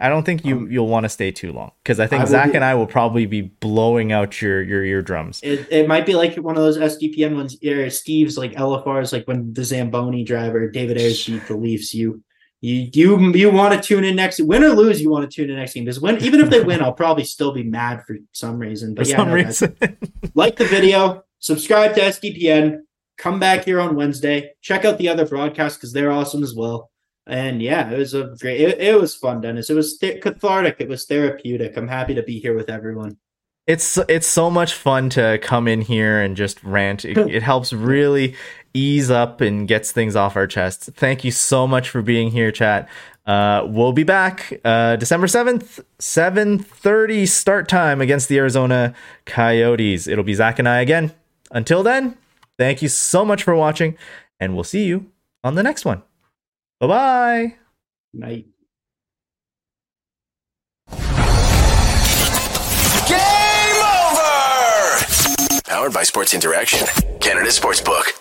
I 0.00 0.08
don't 0.08 0.24
think 0.24 0.44
you 0.44 0.66
you'll 0.66 0.88
want 0.88 1.04
to 1.04 1.08
stay 1.08 1.30
too 1.30 1.52
long 1.52 1.72
because 1.82 2.00
I 2.00 2.06
think 2.06 2.20
Um, 2.22 2.26
I 2.28 2.30
Zach 2.30 2.50
be- 2.50 2.56
and 2.56 2.64
I 2.64 2.74
will 2.74 2.86
probably 2.86 3.26
be 3.26 3.42
blowing 3.42 4.12
out 4.12 4.40
your 4.40 4.62
your 4.62 4.82
eardrums. 4.82 5.40
it, 5.42 5.68
it 5.70 5.88
might 5.88 6.06
be 6.06 6.14
like 6.14 6.34
one 6.36 6.56
of 6.56 6.62
those 6.62 6.78
SDPN 6.78 7.34
ones. 7.36 7.56
Or 7.64 7.90
Steve's 7.90 8.38
like 8.38 8.52
LFRs, 8.54 9.12
like 9.12 9.26
when 9.28 9.52
the 9.52 9.62
Zamboni 9.64 10.24
driver 10.24 10.70
David 10.70 10.96
Ayres 10.98 11.24
beat 11.26 11.46
the 11.46 11.56
Leafs. 11.56 11.92
You 11.92 12.22
you 12.62 12.88
you 12.92 13.32
you 13.34 13.50
want 13.50 13.74
to 13.74 13.80
tune 13.80 14.04
in 14.04 14.16
next 14.16 14.40
win 14.40 14.64
or 14.64 14.70
lose. 14.70 15.00
You 15.00 15.10
want 15.10 15.30
to 15.30 15.34
tune 15.34 15.50
in 15.50 15.56
next 15.56 15.74
game 15.74 15.84
because 15.84 16.00
when 16.00 16.22
even 16.22 16.40
if 16.40 16.50
they 16.50 16.60
win, 16.62 16.82
I'll 16.82 16.92
probably 16.92 17.24
still 17.24 17.52
be 17.52 17.62
mad 17.62 18.02
for 18.06 18.16
some 18.32 18.58
reason. 18.58 18.90
For 18.94 19.02
But 19.02 19.06
yeah, 19.08 19.16
some 19.16 19.28
no, 19.28 19.42
guys, 19.42 19.62
reason, 19.62 19.98
like 20.34 20.56
the 20.56 20.66
video, 20.66 21.22
subscribe 21.38 21.94
to 21.94 22.00
SDPN, 22.02 22.78
come 23.16 23.38
back 23.38 23.64
here 23.64 23.80
on 23.80 23.96
Wednesday, 23.96 24.52
check 24.62 24.84
out 24.84 24.98
the 24.98 25.08
other 25.08 25.26
broadcasts 25.26 25.78
because 25.78 25.92
they're 25.92 26.12
awesome 26.12 26.42
as 26.42 26.54
well. 26.54 26.90
And 27.30 27.62
yeah, 27.62 27.90
it 27.90 27.96
was 27.98 28.12
a 28.12 28.34
great, 28.40 28.60
it, 28.60 28.80
it 28.80 29.00
was 29.00 29.14
fun, 29.14 29.40
Dennis. 29.40 29.70
It 29.70 29.74
was 29.74 29.96
th- 29.98 30.20
cathartic. 30.20 30.76
It 30.80 30.88
was 30.88 31.06
therapeutic. 31.06 31.76
I'm 31.76 31.88
happy 31.88 32.14
to 32.14 32.22
be 32.22 32.40
here 32.40 32.54
with 32.54 32.68
everyone. 32.68 33.18
it's 33.66 33.98
it's 34.08 34.26
so 34.26 34.50
much 34.50 34.74
fun 34.74 35.08
to 35.10 35.38
come 35.42 35.68
in 35.68 35.80
here 35.80 36.20
and 36.20 36.36
just 36.36 36.62
rant. 36.64 37.04
It, 37.04 37.16
it 37.18 37.42
helps 37.42 37.72
really 37.94 38.34
ease 38.74 39.10
up 39.10 39.40
and 39.40 39.68
gets 39.68 39.92
things 39.92 40.16
off 40.16 40.36
our 40.36 40.46
chests. 40.48 40.90
Thank 40.94 41.24
you 41.24 41.30
so 41.30 41.66
much 41.68 41.88
for 41.88 42.02
being 42.02 42.30
here, 42.32 42.50
chat. 42.50 42.88
Uh, 43.26 43.64
we'll 43.68 43.92
be 43.92 44.02
back 44.02 44.60
uh, 44.64 44.96
December 44.96 45.28
seventh, 45.28 45.78
seven 46.00 46.58
thirty 46.58 47.26
start 47.26 47.68
time 47.68 48.00
against 48.00 48.28
the 48.28 48.38
Arizona 48.38 48.92
Coyotes. 49.24 50.08
It'll 50.08 50.24
be 50.24 50.34
Zach 50.34 50.58
and 50.58 50.68
I 50.68 50.80
again. 50.80 51.12
Until 51.52 51.84
then, 51.84 52.16
thank 52.58 52.82
you 52.82 52.88
so 52.88 53.24
much 53.24 53.44
for 53.44 53.54
watching, 53.54 53.96
and 54.40 54.54
we'll 54.54 54.64
see 54.64 54.84
you 54.86 55.12
on 55.44 55.54
the 55.54 55.62
next 55.62 55.84
one. 55.84 56.02
Bye 56.80 56.86
bye. 56.86 57.56
Night. 58.14 58.46
Game 63.06 63.84
over! 63.84 65.60
Powered 65.66 65.92
by 65.92 66.04
Sports 66.04 66.32
Interaction, 66.32 66.86
Canada 67.20 67.50
Sportsbook. 67.50 68.19